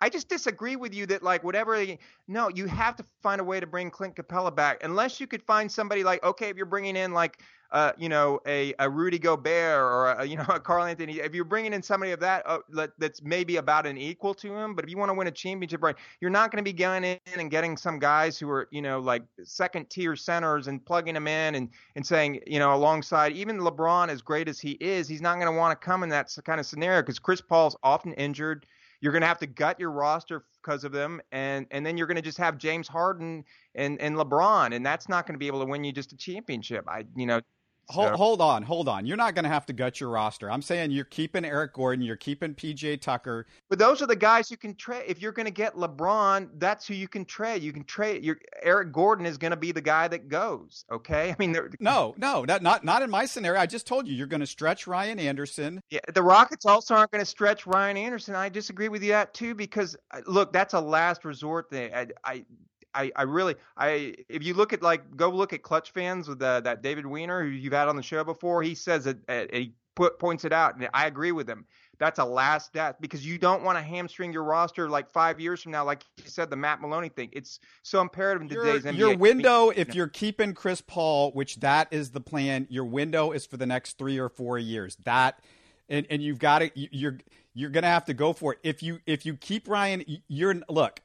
I 0.00 0.08
just 0.08 0.28
disagree 0.28 0.76
with 0.76 0.94
you 0.94 1.06
that 1.06 1.22
like 1.22 1.44
whatever. 1.44 1.84
No, 2.26 2.48
you 2.48 2.66
have 2.66 2.96
to 2.96 3.04
find 3.22 3.40
a 3.40 3.44
way 3.44 3.60
to 3.60 3.66
bring 3.66 3.90
Clint 3.90 4.16
Capela 4.16 4.54
back, 4.54 4.82
unless 4.82 5.20
you 5.20 5.26
could 5.26 5.42
find 5.42 5.70
somebody 5.70 6.04
like 6.04 6.22
okay, 6.24 6.48
if 6.48 6.56
you're 6.56 6.66
bringing 6.66 6.96
in 6.96 7.12
like 7.12 7.38
uh, 7.70 7.92
you 7.98 8.08
know, 8.08 8.40
a, 8.46 8.72
a 8.78 8.88
Rudy 8.88 9.18
Gobert 9.18 9.78
or 9.78 10.06
a, 10.06 10.24
you 10.24 10.36
know 10.36 10.44
a 10.48 10.58
Karl-Anthony. 10.60 11.20
If 11.20 11.34
you're 11.34 11.44
bringing 11.44 11.72
in 11.72 11.82
somebody 11.82 12.12
of 12.12 12.20
that 12.20 12.42
uh, 12.46 12.86
that's 12.98 13.22
maybe 13.22 13.56
about 13.56 13.86
an 13.86 13.98
equal 13.98 14.34
to 14.34 14.54
him, 14.54 14.74
but 14.74 14.84
if 14.84 14.90
you 14.90 14.96
want 14.96 15.10
to 15.10 15.14
win 15.14 15.26
a 15.26 15.32
championship, 15.32 15.82
right, 15.82 15.96
you're 16.20 16.30
not 16.30 16.50
going 16.50 16.64
to 16.64 16.68
be 16.68 16.72
going 16.72 17.04
in 17.04 17.18
and 17.36 17.50
getting 17.50 17.76
some 17.76 17.98
guys 17.98 18.38
who 18.38 18.48
are 18.48 18.68
you 18.70 18.80
know 18.80 19.00
like 19.00 19.22
second 19.44 19.90
tier 19.90 20.16
centers 20.16 20.68
and 20.68 20.84
plugging 20.84 21.14
them 21.14 21.26
in 21.26 21.56
and 21.56 21.68
and 21.96 22.06
saying 22.06 22.40
you 22.46 22.58
know 22.58 22.74
alongside 22.74 23.32
even 23.32 23.58
LeBron 23.58 24.08
as 24.08 24.22
great 24.22 24.48
as 24.48 24.58
he 24.58 24.72
is, 24.72 25.08
he's 25.08 25.22
not 25.22 25.34
going 25.34 25.52
to 25.52 25.56
want 25.56 25.78
to 25.78 25.84
come 25.84 26.02
in 26.02 26.08
that 26.08 26.34
kind 26.44 26.60
of 26.60 26.66
scenario 26.66 27.02
because 27.02 27.18
Chris 27.18 27.40
Paul's 27.40 27.76
often 27.82 28.14
injured. 28.14 28.66
You're 29.00 29.12
going 29.12 29.22
to 29.22 29.28
have 29.28 29.38
to 29.38 29.46
gut 29.46 29.78
your 29.78 29.90
roster 29.90 30.44
because 30.62 30.84
of 30.84 30.92
them, 30.92 31.20
and 31.32 31.66
and 31.70 31.84
then 31.86 31.96
you're 31.96 32.06
going 32.06 32.16
to 32.16 32.22
just 32.22 32.38
have 32.38 32.58
James 32.58 32.88
Harden 32.88 33.44
and 33.74 34.00
and 34.00 34.16
LeBron, 34.16 34.74
and 34.74 34.84
that's 34.84 35.08
not 35.08 35.26
going 35.26 35.34
to 35.34 35.38
be 35.38 35.46
able 35.46 35.60
to 35.60 35.66
win 35.66 35.84
you 35.84 35.92
just 35.92 36.12
a 36.12 36.16
championship. 36.16 36.84
I 36.88 37.04
you 37.16 37.26
know 37.26 37.40
Hold, 37.90 38.12
hold 38.12 38.40
on, 38.42 38.62
hold 38.62 38.86
on. 38.86 39.06
You're 39.06 39.16
not 39.16 39.34
going 39.34 39.44
to 39.44 39.48
have 39.48 39.64
to 39.66 39.72
gut 39.72 39.98
your 39.98 40.10
roster. 40.10 40.50
I'm 40.50 40.60
saying 40.60 40.90
you're 40.90 41.06
keeping 41.06 41.44
Eric 41.44 41.72
Gordon, 41.72 42.04
you're 42.04 42.16
keeping 42.16 42.54
PJ 42.54 43.00
Tucker. 43.00 43.46
But 43.70 43.78
those 43.78 44.02
are 44.02 44.06
the 44.06 44.16
guys 44.16 44.50
you 44.50 44.58
can 44.58 44.74
trade. 44.74 45.04
If 45.06 45.22
you're 45.22 45.32
going 45.32 45.46
to 45.46 45.52
get 45.52 45.74
LeBron, 45.74 46.50
that's 46.58 46.86
who 46.86 46.92
you 46.92 47.08
can 47.08 47.24
trade. 47.24 47.62
You 47.62 47.72
can 47.72 47.84
trade. 47.84 48.22
Your 48.24 48.38
Eric 48.62 48.92
Gordon 48.92 49.24
is 49.24 49.38
going 49.38 49.52
to 49.52 49.56
be 49.56 49.72
the 49.72 49.80
guy 49.80 50.06
that 50.08 50.28
goes. 50.28 50.84
Okay, 50.92 51.30
I 51.32 51.36
mean, 51.38 51.56
no, 51.80 52.14
no, 52.18 52.44
not 52.44 52.62
not 52.62 52.84
not 52.84 53.02
in 53.02 53.08
my 53.08 53.24
scenario. 53.24 53.58
I 53.58 53.66
just 53.66 53.86
told 53.86 54.06
you 54.06 54.14
you're 54.14 54.26
going 54.26 54.40
to 54.40 54.46
stretch 54.46 54.86
Ryan 54.86 55.18
Anderson. 55.18 55.82
Yeah, 55.88 56.00
the 56.12 56.22
Rockets 56.22 56.66
also 56.66 56.94
aren't 56.94 57.10
going 57.10 57.22
to 57.24 57.30
stretch 57.30 57.66
Ryan 57.66 57.96
Anderson. 57.96 58.34
I 58.34 58.50
disagree 58.50 58.88
with 58.88 59.02
you 59.02 59.12
that 59.12 59.32
too 59.32 59.54
because 59.54 59.96
uh, 60.10 60.20
look, 60.26 60.52
that's 60.52 60.74
a 60.74 60.80
last 60.80 61.24
resort 61.24 61.70
thing. 61.70 61.94
I, 61.94 62.08
I 62.22 62.44
I, 62.94 63.12
I 63.14 63.22
really 63.22 63.54
I 63.76 64.14
if 64.28 64.42
you 64.42 64.54
look 64.54 64.72
at 64.72 64.82
like 64.82 65.16
go 65.16 65.30
look 65.30 65.52
at 65.52 65.62
Clutch 65.62 65.92
fans 65.92 66.28
with 66.28 66.38
the, 66.38 66.60
that 66.64 66.82
David 66.82 67.06
Weiner 67.06 67.42
who 67.42 67.48
you've 67.48 67.72
had 67.72 67.88
on 67.88 67.96
the 67.96 68.02
show 68.02 68.24
before, 68.24 68.62
he 68.62 68.74
says 68.74 69.06
it, 69.06 69.18
uh, 69.28 69.44
he 69.52 69.74
put, 69.98 70.18
points 70.18 70.44
it 70.44 70.52
out, 70.52 70.76
and 70.76 70.88
I 70.94 71.06
agree 71.06 71.32
with 71.32 71.48
him. 71.48 71.66
That's 71.98 72.20
a 72.20 72.24
last 72.24 72.72
death 72.72 72.96
because 73.00 73.26
you 73.26 73.38
don't 73.38 73.64
want 73.64 73.76
to 73.76 73.82
hamstring 73.82 74.32
your 74.32 74.44
roster 74.44 74.88
like 74.88 75.10
five 75.10 75.40
years 75.40 75.60
from 75.60 75.72
now, 75.72 75.84
like 75.84 76.04
you 76.16 76.30
said, 76.30 76.48
the 76.48 76.56
Matt 76.56 76.80
Maloney 76.80 77.08
thing. 77.08 77.28
It's 77.32 77.58
so 77.82 78.00
imperative 78.00 78.42
in 78.42 78.48
today's 78.48 78.84
your, 78.84 78.92
NBA. 78.92 78.98
Your 78.98 79.16
window, 79.16 79.70
if 79.76 79.96
you're 79.96 80.06
keeping 80.06 80.54
Chris 80.54 80.80
Paul, 80.80 81.32
which 81.32 81.56
that 81.56 81.88
is 81.90 82.12
the 82.12 82.20
plan, 82.20 82.68
your 82.70 82.84
window 82.84 83.32
is 83.32 83.46
for 83.46 83.56
the 83.56 83.66
next 83.66 83.98
three 83.98 84.18
or 84.18 84.28
four 84.28 84.58
years. 84.58 84.96
That 85.04 85.40
and 85.88 86.06
and 86.08 86.22
you've 86.22 86.38
got 86.38 86.60
to 86.60 86.70
you're 86.74 87.18
you're 87.52 87.70
gonna 87.70 87.88
have 87.88 88.04
to 88.04 88.14
go 88.14 88.32
for 88.32 88.52
it. 88.52 88.60
If 88.62 88.82
you 88.82 89.00
if 89.06 89.26
you 89.26 89.34
keep 89.34 89.68
Ryan, 89.68 90.04
you're 90.28 90.54
look. 90.68 91.00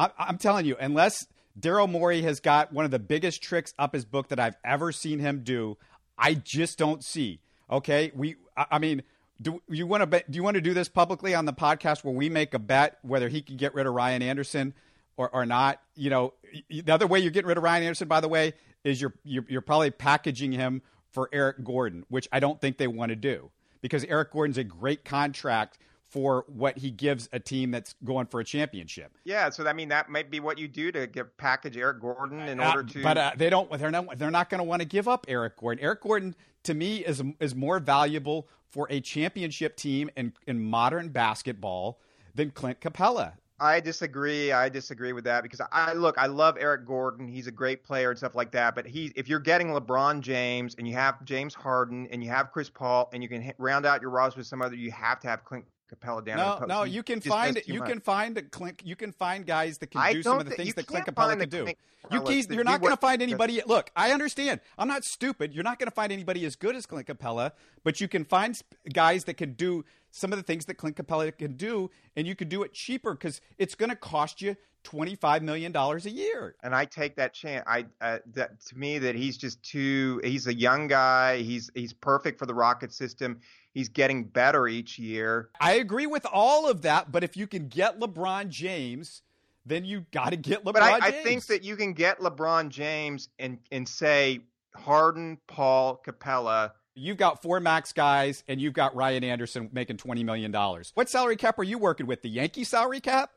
I, 0.00 0.10
I'm 0.18 0.38
telling 0.38 0.64
you, 0.64 0.76
unless 0.80 1.26
Daryl 1.58 1.88
Morey 1.88 2.22
has 2.22 2.40
got 2.40 2.72
one 2.72 2.86
of 2.86 2.90
the 2.90 2.98
biggest 2.98 3.42
tricks 3.42 3.74
up 3.78 3.92
his 3.92 4.06
book 4.06 4.28
that 4.28 4.40
I've 4.40 4.56
ever 4.64 4.92
seen 4.92 5.18
him 5.18 5.42
do, 5.44 5.76
I 6.16 6.34
just 6.34 6.78
don't 6.78 7.04
see. 7.04 7.40
Okay, 7.70 8.10
we. 8.14 8.36
I, 8.56 8.78
mean, 8.78 9.02
do 9.40 9.60
you 9.68 9.86
want 9.86 10.10
to? 10.10 10.24
Do 10.28 10.36
you 10.36 10.42
want 10.42 10.54
to 10.54 10.62
do 10.62 10.72
this 10.72 10.88
publicly 10.88 11.34
on 11.34 11.44
the 11.44 11.52
podcast 11.52 12.02
where 12.02 12.14
we 12.14 12.30
make 12.30 12.54
a 12.54 12.58
bet 12.58 12.98
whether 13.02 13.28
he 13.28 13.42
can 13.42 13.56
get 13.56 13.74
rid 13.74 13.86
of 13.86 13.92
Ryan 13.92 14.22
Anderson 14.22 14.72
or, 15.18 15.28
or 15.34 15.44
not? 15.44 15.80
You 15.94 16.08
know, 16.08 16.34
the 16.70 16.92
other 16.92 17.06
way 17.06 17.20
you're 17.20 17.30
getting 17.30 17.48
rid 17.48 17.58
of 17.58 17.62
Ryan 17.62 17.82
Anderson, 17.82 18.08
by 18.08 18.20
the 18.20 18.28
way, 18.28 18.54
is 18.84 19.00
you're 19.00 19.14
you're, 19.22 19.44
you're 19.48 19.60
probably 19.60 19.90
packaging 19.90 20.52
him 20.52 20.80
for 21.10 21.28
Eric 21.30 21.62
Gordon, 21.62 22.06
which 22.08 22.26
I 22.32 22.40
don't 22.40 22.58
think 22.60 22.78
they 22.78 22.88
want 22.88 23.10
to 23.10 23.16
do 23.16 23.50
because 23.82 24.04
Eric 24.04 24.32
Gordon's 24.32 24.58
a 24.58 24.64
great 24.64 25.04
contract 25.04 25.78
for 26.10 26.44
what 26.48 26.76
he 26.76 26.90
gives 26.90 27.28
a 27.32 27.38
team 27.38 27.70
that's 27.70 27.94
going 28.04 28.26
for 28.26 28.40
a 28.40 28.44
championship. 28.44 29.16
Yeah, 29.24 29.48
so 29.48 29.66
I 29.66 29.72
mean 29.72 29.88
that 29.88 30.10
might 30.10 30.30
be 30.30 30.40
what 30.40 30.58
you 30.58 30.68
do 30.68 30.90
to 30.92 31.06
get 31.06 31.36
package 31.36 31.76
Eric 31.76 32.00
Gordon 32.00 32.40
in 32.40 32.60
uh, 32.60 32.68
order 32.68 32.82
to. 32.82 33.02
But 33.02 33.16
uh, 33.16 33.30
they 33.36 33.48
don't. 33.48 33.70
They're 33.78 33.90
not. 33.90 34.18
They're 34.18 34.30
not 34.30 34.50
going 34.50 34.58
to 34.58 34.64
want 34.64 34.82
to 34.82 34.88
give 34.88 35.08
up 35.08 35.24
Eric 35.28 35.56
Gordon. 35.56 35.82
Eric 35.82 36.02
Gordon 36.02 36.34
to 36.64 36.74
me 36.74 36.98
is 36.98 37.22
is 37.38 37.54
more 37.54 37.78
valuable 37.78 38.48
for 38.68 38.88
a 38.90 39.00
championship 39.00 39.76
team 39.76 40.10
in 40.16 40.32
in 40.46 40.62
modern 40.62 41.10
basketball 41.10 42.00
than 42.34 42.50
Clint 42.50 42.80
Capela. 42.80 43.34
I 43.60 43.78
disagree. 43.78 44.52
I 44.52 44.70
disagree 44.70 45.12
with 45.12 45.24
that 45.24 45.42
because 45.42 45.60
I 45.70 45.92
look, 45.92 46.16
I 46.16 46.26
love 46.26 46.56
Eric 46.58 46.86
Gordon. 46.86 47.28
He's 47.28 47.46
a 47.46 47.52
great 47.52 47.84
player 47.84 48.08
and 48.08 48.18
stuff 48.18 48.34
like 48.34 48.50
that. 48.52 48.74
But 48.74 48.86
he, 48.86 49.12
if 49.14 49.28
you're 49.28 49.38
getting 49.38 49.68
LeBron 49.68 50.22
James 50.22 50.74
and 50.76 50.88
you 50.88 50.94
have 50.94 51.22
James 51.24 51.52
Harden 51.52 52.08
and 52.10 52.24
you 52.24 52.30
have 52.30 52.52
Chris 52.52 52.70
Paul 52.70 53.10
and 53.12 53.22
you 53.22 53.28
can 53.28 53.52
round 53.58 53.84
out 53.84 54.00
your 54.00 54.10
roster 54.10 54.38
with 54.38 54.46
some 54.46 54.62
other, 54.62 54.74
you 54.74 54.90
have 54.92 55.20
to 55.20 55.28
have 55.28 55.44
Clint 55.44 55.66
Capela 55.90 56.24
down. 56.24 56.36
No, 56.36 56.66
no, 56.66 56.82
you 56.84 57.02
can 57.02 57.20
find 57.20 57.60
you 57.66 57.80
much. 57.80 57.88
can 57.88 58.00
find 58.00 58.50
Clint. 58.50 58.82
You 58.84 58.96
can 58.96 59.12
find 59.12 59.46
guys 59.46 59.78
that 59.78 59.90
can 59.90 60.00
I 60.00 60.12
do 60.12 60.22
some 60.22 60.38
of 60.38 60.48
the 60.48 60.54
things 60.54 60.74
that 60.74 60.86
Clint 60.86 61.06
Capela 61.06 61.38
can 61.38 61.48
do. 61.48 61.66
You 62.10 62.22
can, 62.22 62.54
you're 62.54 62.64
not 62.64 62.80
going 62.80 62.92
to 62.92 63.00
find 63.00 63.20
anybody. 63.20 63.60
Look, 63.66 63.90
I 63.94 64.12
understand. 64.12 64.60
I'm 64.78 64.88
not 64.88 65.04
stupid. 65.04 65.52
You're 65.52 65.64
not 65.64 65.78
going 65.78 65.88
to 65.88 65.94
find 65.94 66.10
anybody 66.12 66.44
as 66.46 66.56
good 66.56 66.74
as 66.74 66.86
Clint 66.86 67.06
Capela, 67.06 67.52
but 67.84 68.00
you 68.00 68.08
can 68.08 68.24
find 68.24 68.60
guys 68.92 69.24
that 69.24 69.34
can 69.34 69.52
do 69.52 69.84
some 70.10 70.32
of 70.32 70.38
the 70.38 70.42
things 70.42 70.66
that 70.66 70.74
Clint 70.74 70.96
Capela 70.96 71.36
can 71.36 71.56
do, 71.56 71.90
and 72.16 72.26
you 72.26 72.34
could 72.34 72.48
do 72.48 72.62
it 72.62 72.72
cheaper 72.72 73.12
because 73.12 73.40
it's 73.58 73.74
going 73.74 73.90
to 73.90 73.96
cost 73.96 74.42
you 74.42 74.56
$25 74.84 75.42
million 75.42 75.74
a 75.76 75.98
year. 76.08 76.56
And 76.62 76.74
I 76.74 76.84
take 76.84 77.16
that 77.16 77.34
chance. 77.34 77.64
I 77.66 77.86
uh, 78.00 78.18
that 78.34 78.60
to 78.66 78.78
me 78.78 78.98
that 78.98 79.14
he's 79.14 79.36
just 79.36 79.62
too. 79.62 80.20
He's 80.24 80.46
a 80.46 80.54
young 80.54 80.88
guy. 80.88 81.38
He's 81.38 81.70
he's 81.74 81.92
perfect 81.92 82.38
for 82.38 82.46
the 82.46 82.54
Rocket 82.54 82.92
system. 82.92 83.40
He's 83.72 83.88
getting 83.88 84.24
better 84.24 84.66
each 84.66 84.98
year. 84.98 85.50
I 85.60 85.74
agree 85.74 86.06
with 86.06 86.26
all 86.32 86.68
of 86.68 86.82
that, 86.82 87.12
but 87.12 87.22
if 87.22 87.36
you 87.36 87.46
can 87.46 87.68
get 87.68 88.00
LeBron 88.00 88.48
James, 88.48 89.22
then 89.64 89.84
you 89.84 90.06
got 90.10 90.30
to 90.30 90.36
get 90.36 90.64
LeBron. 90.64 90.72
But 90.72 90.82
I, 90.82 90.98
I, 90.98 91.10
think 91.12 91.46
that 91.46 91.62
you 91.62 91.76
can 91.76 91.92
get 91.92 92.18
LeBron 92.18 92.70
James 92.70 93.28
and 93.38 93.58
and 93.70 93.88
say 93.88 94.40
Harden, 94.74 95.38
Paul, 95.46 96.02
Capela. 96.04 96.72
You've 96.94 97.16
got 97.16 97.42
four 97.42 97.60
max 97.60 97.92
guys, 97.92 98.44
and 98.48 98.60
you've 98.60 98.74
got 98.74 98.94
Ryan 98.94 99.24
Anderson 99.24 99.70
making 99.72 99.98
twenty 99.98 100.24
million 100.24 100.50
dollars. 100.50 100.92
What 100.94 101.08
salary 101.08 101.36
cap 101.36 101.58
are 101.58 101.64
you 101.64 101.78
working 101.78 102.06
with? 102.06 102.22
The 102.22 102.28
Yankee 102.28 102.64
salary 102.64 103.00
cap? 103.00 103.30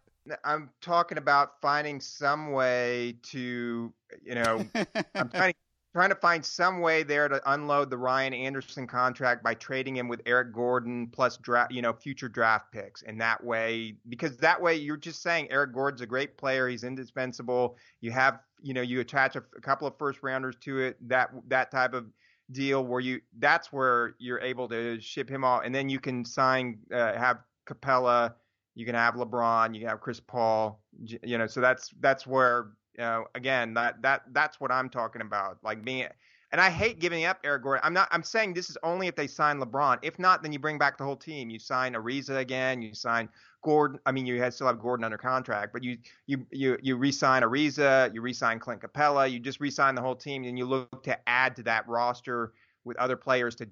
I'm 0.43 0.69
talking 0.81 1.17
about 1.17 1.61
finding 1.61 1.99
some 1.99 2.51
way 2.53 3.17
to, 3.23 3.93
you 4.23 4.35
know, 4.35 4.65
I'm 5.15 5.29
trying 5.29 5.51
to 5.51 5.57
trying 5.93 6.09
to 6.09 6.15
find 6.15 6.43
some 6.43 6.81
way 6.81 7.03
there 7.03 7.27
to 7.27 7.39
unload 7.51 7.91
the 7.91 7.97
Ryan 7.97 8.33
Anderson 8.33 8.87
contract 8.87 9.43
by 9.43 9.53
trading 9.53 9.95
him 9.95 10.07
with 10.07 10.21
Eric 10.25 10.51
Gordon 10.51 11.07
plus 11.07 11.37
draft, 11.37 11.71
you 11.71 11.83
know, 11.83 11.93
future 11.93 12.27
draft 12.27 12.71
picks. 12.71 13.03
And 13.03 13.21
that 13.21 13.43
way, 13.43 13.95
because 14.09 14.35
that 14.37 14.59
way 14.59 14.75
you're 14.75 14.97
just 14.97 15.21
saying 15.21 15.49
Eric 15.51 15.71
Gordon's 15.73 16.01
a 16.01 16.07
great 16.07 16.35
player, 16.35 16.67
he's 16.67 16.83
indispensable. 16.83 17.77
You 18.01 18.11
have, 18.11 18.39
you 18.61 18.73
know, 18.73 18.81
you 18.81 19.01
attach 19.01 19.35
a, 19.35 19.43
a 19.55 19.61
couple 19.61 19.87
of 19.87 19.95
first 19.99 20.23
rounders 20.23 20.55
to 20.61 20.79
it. 20.79 20.97
That 21.07 21.29
that 21.49 21.69
type 21.69 21.93
of 21.93 22.07
deal 22.53 22.85
where 22.85 22.99
you 22.99 23.21
that's 23.39 23.73
where 23.73 24.15
you're 24.19 24.39
able 24.39 24.67
to 24.69 24.99
ship 24.99 25.29
him 25.29 25.43
off, 25.43 25.63
and 25.65 25.73
then 25.73 25.89
you 25.89 25.99
can 25.99 26.23
sign, 26.23 26.79
uh, 26.93 27.13
have 27.13 27.39
Capela, 27.67 28.33
you 28.75 28.85
can 28.85 28.95
have 28.95 29.15
LeBron, 29.15 29.73
you 29.73 29.81
can 29.81 29.89
have 29.89 30.01
Chris 30.01 30.19
Paul, 30.19 30.81
you 31.23 31.37
know. 31.37 31.47
So 31.47 31.61
that's 31.61 31.93
that's 31.99 32.25
where 32.25 32.69
you 32.97 33.03
know, 33.03 33.25
again 33.35 33.73
that 33.73 34.01
that 34.01 34.23
that's 34.31 34.59
what 34.59 34.71
I'm 34.71 34.89
talking 34.89 35.21
about. 35.21 35.57
Like 35.63 35.83
being, 35.83 36.07
and 36.53 36.61
I 36.61 36.69
hate 36.69 36.99
giving 36.99 37.25
up 37.25 37.39
Eric 37.43 37.63
Gordon. 37.63 37.81
I'm 37.83 37.93
not. 37.93 38.07
I'm 38.11 38.21
saying 38.21 38.53
this 38.53 38.69
is 38.69 38.77
only 38.83 39.07
if 39.07 39.15
they 39.15 39.25
sign 39.25 39.59
LeBron. 39.59 39.97
If 40.03 40.19
not, 40.19 40.43
then 40.43 40.53
you 40.53 40.59
bring 40.59 40.77
back 40.77 40.99
the 40.99 41.03
whole 41.03 41.17
team. 41.17 41.49
You 41.49 41.57
sign 41.57 41.93
Ariza 41.93 42.37
again. 42.37 42.79
You 42.79 42.93
sign 42.93 43.27
Gordon. 43.63 43.99
I 44.05 44.11
mean, 44.11 44.27
you 44.27 44.39
had 44.39 44.53
still 44.53 44.67
have 44.67 44.79
Gordon 44.79 45.03
under 45.03 45.17
contract, 45.17 45.73
but 45.73 45.83
you 45.83 45.97
you 46.27 46.45
you 46.51 46.77
you 46.79 46.95
re-sign 46.95 47.41
Ariza. 47.41 48.13
You 48.13 48.21
re-sign 48.21 48.59
Clint 48.59 48.83
Capela. 48.83 49.29
You 49.29 49.39
just 49.39 49.59
re-sign 49.59 49.95
the 49.95 50.01
whole 50.01 50.15
team, 50.15 50.43
and 50.43 50.55
you 50.55 50.65
look 50.65 51.01
to 51.03 51.17
add 51.27 51.55
to 51.55 51.63
that 51.63 51.87
roster 51.87 52.53
with 52.85 52.97
other 52.97 53.17
players 53.17 53.55
to 53.55 53.67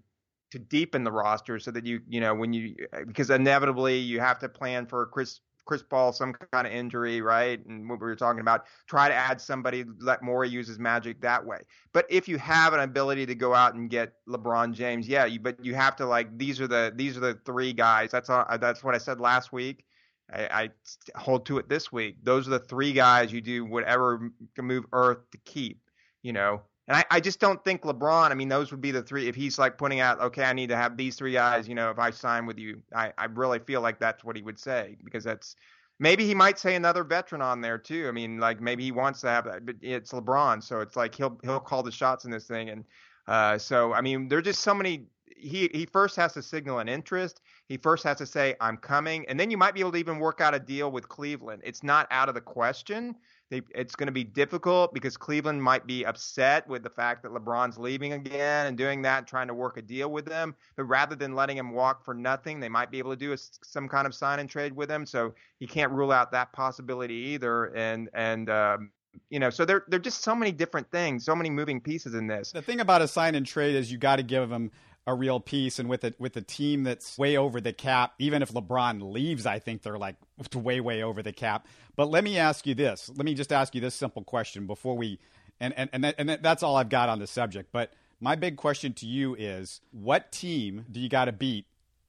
to 0.49 0.57
deepen 0.57 1.03
the 1.03 1.11
roster 1.11 1.59
so 1.59 1.69
that 1.69 1.85
you 1.85 2.01
you 2.09 2.19
know 2.19 2.33
when 2.33 2.51
you 2.51 2.75
because 3.05 3.29
inevitably 3.29 3.99
you 3.99 4.19
have 4.19 4.39
to 4.39 4.49
plan 4.49 4.87
for 4.87 5.05
Chris 5.05 5.39
Chris 5.71 5.83
Paul 5.83 6.11
some 6.11 6.33
kind 6.51 6.67
of 6.67 6.73
injury, 6.73 7.21
right? 7.21 7.65
And 7.65 7.89
what 7.89 8.01
we 8.01 8.05
were 8.05 8.15
talking 8.17 8.41
about, 8.41 8.65
try 8.87 9.07
to 9.07 9.15
add 9.15 9.39
somebody, 9.39 9.85
let 10.01 10.21
Morey 10.21 10.49
use 10.49 10.67
his 10.67 10.79
magic 10.79 11.21
that 11.21 11.45
way. 11.45 11.59
But 11.93 12.05
if 12.09 12.27
you 12.27 12.37
have 12.39 12.73
an 12.73 12.81
ability 12.81 13.25
to 13.27 13.35
go 13.35 13.53
out 13.53 13.75
and 13.75 13.89
get 13.89 14.15
LeBron 14.27 14.73
James, 14.73 15.07
yeah, 15.07 15.23
you, 15.23 15.39
but 15.39 15.63
you 15.63 15.73
have 15.73 15.95
to 15.95 16.05
like 16.05 16.37
these 16.37 16.59
are 16.59 16.67
the 16.67 16.91
these 16.93 17.15
are 17.15 17.21
the 17.21 17.39
three 17.45 17.71
guys. 17.71 18.11
That's 18.11 18.29
all, 18.29 18.45
uh, 18.49 18.57
that's 18.57 18.83
what 18.83 18.95
I 18.95 18.97
said 18.97 19.21
last 19.21 19.53
week. 19.53 19.85
I, 20.29 20.71
I 21.15 21.17
hold 21.17 21.45
to 21.45 21.57
it 21.57 21.69
this 21.69 21.89
week. 21.89 22.17
Those 22.21 22.49
are 22.49 22.51
the 22.51 22.59
three 22.59 22.91
guys 22.91 23.31
you 23.31 23.39
do 23.39 23.63
whatever 23.63 24.29
can 24.55 24.65
move 24.65 24.83
Earth 24.91 25.19
to 25.31 25.37
keep. 25.45 25.79
You 26.21 26.33
know, 26.33 26.63
and 26.87 26.97
I, 26.97 27.05
I 27.11 27.19
just 27.19 27.39
don't 27.39 27.63
think 27.63 27.83
LeBron, 27.83 28.31
I 28.31 28.33
mean, 28.33 28.49
those 28.49 28.71
would 28.71 28.81
be 28.81 28.91
the 28.91 29.03
three. 29.03 29.27
If 29.27 29.35
he's 29.35 29.59
like 29.59 29.77
putting 29.77 29.99
out, 29.99 30.19
okay, 30.19 30.43
I 30.43 30.53
need 30.53 30.69
to 30.69 30.75
have 30.75 30.97
these 30.97 31.15
three 31.15 31.33
guys, 31.33 31.67
you 31.67 31.75
know, 31.75 31.89
if 31.91 31.99
I 31.99 32.09
sign 32.09 32.45
with 32.45 32.57
you, 32.57 32.81
I, 32.93 33.13
I 33.17 33.25
really 33.25 33.59
feel 33.59 33.81
like 33.81 33.99
that's 33.99 34.23
what 34.23 34.35
he 34.35 34.41
would 34.41 34.59
say 34.59 34.97
because 35.03 35.23
that's 35.23 35.55
maybe 35.99 36.25
he 36.25 36.33
might 36.33 36.57
say 36.57 36.75
another 36.75 37.03
veteran 37.03 37.41
on 37.41 37.61
there 37.61 37.77
too. 37.77 38.07
I 38.07 38.11
mean, 38.11 38.39
like 38.39 38.59
maybe 38.59 38.83
he 38.83 38.91
wants 38.91 39.21
to 39.21 39.27
have 39.27 39.45
that, 39.45 39.65
but 39.65 39.75
it's 39.81 40.11
LeBron. 40.11 40.63
So 40.63 40.79
it's 40.81 40.95
like 40.95 41.13
he'll, 41.13 41.39
he'll 41.43 41.59
call 41.59 41.83
the 41.83 41.91
shots 41.91 42.25
in 42.25 42.31
this 42.31 42.47
thing. 42.47 42.69
And 42.69 42.83
uh, 43.27 43.57
so, 43.57 43.93
I 43.93 44.01
mean, 44.01 44.27
there's 44.27 44.43
just 44.43 44.61
so 44.61 44.73
many. 44.73 45.05
He, 45.37 45.69
he 45.73 45.85
first 45.85 46.15
has 46.17 46.33
to 46.33 46.41
signal 46.41 46.79
an 46.79 46.89
interest. 46.89 47.41
He 47.67 47.77
first 47.77 48.03
has 48.03 48.17
to 48.17 48.25
say, 48.25 48.55
I'm 48.59 48.77
coming. 48.77 49.25
And 49.27 49.39
then 49.39 49.49
you 49.49 49.57
might 49.57 49.73
be 49.73 49.79
able 49.79 49.91
to 49.93 49.97
even 49.97 50.19
work 50.19 50.41
out 50.41 50.53
a 50.53 50.59
deal 50.59 50.91
with 50.91 51.07
Cleveland. 51.07 51.61
It's 51.65 51.83
not 51.83 52.07
out 52.11 52.29
of 52.29 52.35
the 52.35 52.41
question 52.41 53.15
they, 53.51 53.61
it's 53.75 53.97
going 53.97 54.07
to 54.07 54.13
be 54.13 54.23
difficult 54.23 54.93
because 54.93 55.17
Cleveland 55.17 55.61
might 55.61 55.85
be 55.85 56.05
upset 56.05 56.65
with 56.69 56.83
the 56.83 56.89
fact 56.89 57.21
that 57.23 57.33
LeBron's 57.33 57.77
leaving 57.77 58.13
again 58.13 58.67
and 58.67 58.77
doing 58.77 59.01
that, 59.01 59.17
and 59.19 59.27
trying 59.27 59.49
to 59.49 59.53
work 59.53 59.75
a 59.75 59.81
deal 59.81 60.09
with 60.09 60.25
them. 60.25 60.55
But 60.77 60.85
rather 60.85 61.17
than 61.17 61.35
letting 61.35 61.57
him 61.57 61.71
walk 61.73 62.05
for 62.05 62.13
nothing, 62.13 62.61
they 62.61 62.69
might 62.69 62.89
be 62.89 62.97
able 62.97 63.11
to 63.11 63.17
do 63.17 63.33
a, 63.33 63.37
some 63.37 63.89
kind 63.89 64.07
of 64.07 64.15
sign 64.15 64.39
and 64.39 64.49
trade 64.49 64.73
with 64.73 64.89
him. 64.89 65.05
So 65.05 65.33
you 65.59 65.67
can't 65.67 65.91
rule 65.91 66.13
out 66.13 66.31
that 66.31 66.53
possibility 66.53 67.13
either. 67.13 67.65
And 67.75 68.09
and 68.13 68.49
um, 68.49 68.91
you 69.29 69.39
know, 69.39 69.49
so 69.49 69.65
there 69.65 69.83
there 69.89 69.97
are 69.97 70.01
just 70.01 70.23
so 70.23 70.33
many 70.33 70.53
different 70.53 70.89
things, 70.89 71.25
so 71.25 71.35
many 71.35 71.49
moving 71.49 71.81
pieces 71.81 72.15
in 72.15 72.27
this. 72.27 72.53
The 72.53 72.61
thing 72.61 72.79
about 72.79 73.01
a 73.01 73.07
sign 73.07 73.35
and 73.35 73.45
trade 73.45 73.75
is 73.75 73.91
you 73.91 73.97
got 73.97 74.15
to 74.15 74.23
give 74.23 74.49
them 74.49 74.71
a 75.07 75.13
real 75.13 75.39
piece. 75.39 75.79
And 75.79 75.89
with 75.89 76.03
a 76.03 76.13
with 76.19 76.35
a 76.37 76.41
team 76.41 76.83
that's 76.83 77.17
way 77.17 77.37
over 77.37 77.59
the 77.61 77.73
cap, 77.73 78.13
even 78.19 78.41
if 78.41 78.51
LeBron 78.51 79.11
leaves, 79.11 79.45
I 79.45 79.59
think 79.59 79.81
they're 79.81 79.97
like 79.97 80.15
way 80.53 80.79
way 80.79 81.03
over 81.03 81.21
the 81.21 81.33
cap. 81.33 81.67
But 81.95 82.09
let 82.09 82.23
me 82.23 82.37
ask 82.37 82.65
you 82.65 82.75
this. 82.75 83.09
Let 83.15 83.25
me 83.25 83.33
just 83.33 83.51
ask 83.51 83.75
you 83.75 83.81
this 83.81 83.95
simple 83.95 84.23
question 84.23 84.67
before 84.67 84.95
we, 84.97 85.19
and 85.59 85.73
and 85.75 85.89
and, 85.93 86.03
that, 86.03 86.15
and 86.17 86.29
that's 86.41 86.63
all 86.63 86.75
I've 86.75 86.89
got 86.89 87.09
on 87.09 87.19
the 87.19 87.27
subject. 87.27 87.69
But 87.71 87.93
my 88.19 88.35
big 88.35 88.55
question 88.55 88.93
to 88.93 89.05
you 89.05 89.35
is, 89.35 89.81
what 89.91 90.31
team 90.31 90.85
do 90.91 90.99
you 90.99 91.09
got 91.09 91.25
to 91.25 91.31
beat 91.31 91.65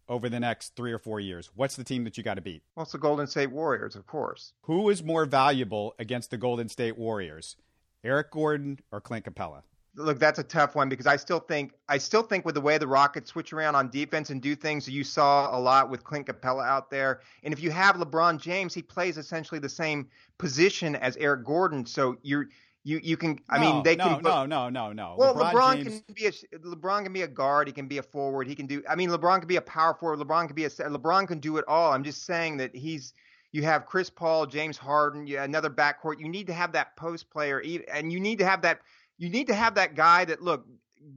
over 0.09 0.29
the 0.29 0.41
next 0.41 0.77
three 0.77 0.93
or 0.93 0.99
four 0.99 1.21
years? 1.21 1.51
What's 1.55 1.77
the 1.77 1.85
team 1.85 2.05
that 2.05 2.19
you 2.19 2.23
got 2.23 2.35
to 2.35 2.43
beat? 2.43 2.63
Well, 2.77 2.83
it's 2.83 2.93
the 2.93 2.99
Golden 2.99 3.27
State 3.27 3.51
Warriors, 3.51 3.97
of 3.97 4.07
course. 4.07 4.53
Who 4.63 4.91
is 4.91 5.03
more 5.03 5.25
valuable 5.25 5.95
against 5.99 6.31
the 6.31 6.37
Golden 6.37 6.69
State 6.69 6.99
Warriors, 6.99 7.57
Eric 8.05 8.31
Gordon 8.31 8.81
or 8.91 9.01
Clint 9.01 9.25
Capela? 9.25 9.63
Look, 9.95 10.19
that's 10.19 10.39
a 10.39 10.43
tough 10.43 10.75
one 10.75 10.89
because 10.89 11.07
I 11.07 11.17
still 11.17 11.41
think 11.41 11.73
I 11.89 11.99
still 11.99 12.23
think 12.23 12.47
with 12.47 12.55
the 12.55 12.61
way 12.63 12.79
the 12.79 12.87
Rockets 12.87 13.31
switch 13.31 13.53
around 13.53 13.75
on 13.75 13.91
defense 13.91 14.31
and 14.31 14.41
do 14.41 14.55
things 14.55 14.89
you 14.89 15.05
saw 15.05 15.55
a 15.55 15.61
lot 15.61 15.91
with 15.91 16.03
Clint 16.03 16.27
Capela 16.27 16.67
out 16.67 16.91
there. 16.91 17.21
And 17.43 17.53
if 17.53 17.63
you 17.63 17.71
have 17.71 17.97
LeBron 17.97 18.41
James, 18.41 18.73
he 18.73 18.81
plays 18.81 19.19
essentially 19.19 19.61
the 19.61 19.69
same 19.69 20.09
position 20.39 20.97
as 20.97 21.17
Eric 21.19 21.45
Gordon. 21.45 21.85
So 21.85 22.17
you're 22.23 22.49
you 22.85 23.01
you 23.03 23.17
can 23.17 23.39
I 23.51 23.59
no, 23.59 23.75
mean 23.75 23.83
they 23.83 23.97
no, 23.97 24.05
can 24.05 24.23
no 24.23 24.47
no 24.47 24.69
no 24.69 24.93
no. 24.93 25.15
Well, 25.19 25.35
LeBron, 25.35 25.53
LeBron 25.53 25.85
James... 25.85 26.03
can 26.07 26.15
be 26.15 26.27
a 26.27 26.33
LeBron 26.59 27.05
can 27.05 27.13
be 27.13 27.23
a 27.23 27.29
guard. 27.29 27.69
He 27.69 27.73
can 27.73 27.87
be 27.87 27.99
a 27.99 28.03
forward. 28.03 28.49
He 28.49 28.55
can 28.55 28.67
do. 28.67 28.83
I 28.89 28.97
mean, 28.97 29.11
LeBron 29.11 29.41
can 29.41 29.49
be 29.49 29.57
a 29.57 29.63
power 29.63 29.95
forward. 29.95 30.19
LeBron 30.21 30.47
can 30.47 30.55
be 30.55 30.65
a 30.65 30.71
LeBron 30.71 31.29
can 31.29 31.39
do 31.39 31.59
it 31.59 31.65
all. 31.69 31.93
I'm 31.93 32.05
just 32.05 32.25
saying 32.25 32.57
that 32.59 32.75
he's. 32.75 33.13
You 33.55 33.63
have 33.65 33.85
Chris 33.85 34.09
Paul, 34.09 34.47
James 34.47 34.79
Harden, 34.79 35.27
you, 35.27 35.39
another 35.39 35.69
backcourt. 35.69 36.19
You 36.19 36.27
need 36.27 36.47
to 36.47 36.55
have 36.55 36.73
that 36.73 36.97
post 36.97 37.29
player, 37.29 37.63
and 37.93 38.11
you 38.11 38.19
need 38.19 38.39
to 38.39 38.47
have 38.47 38.63
that 38.63 38.81
you 39.23 39.31
need 39.31 39.47
to 39.47 39.55
have 39.55 39.77
that 39.77 39.95
guy 39.95 40.25
that 40.25 40.43
look. 40.43 40.67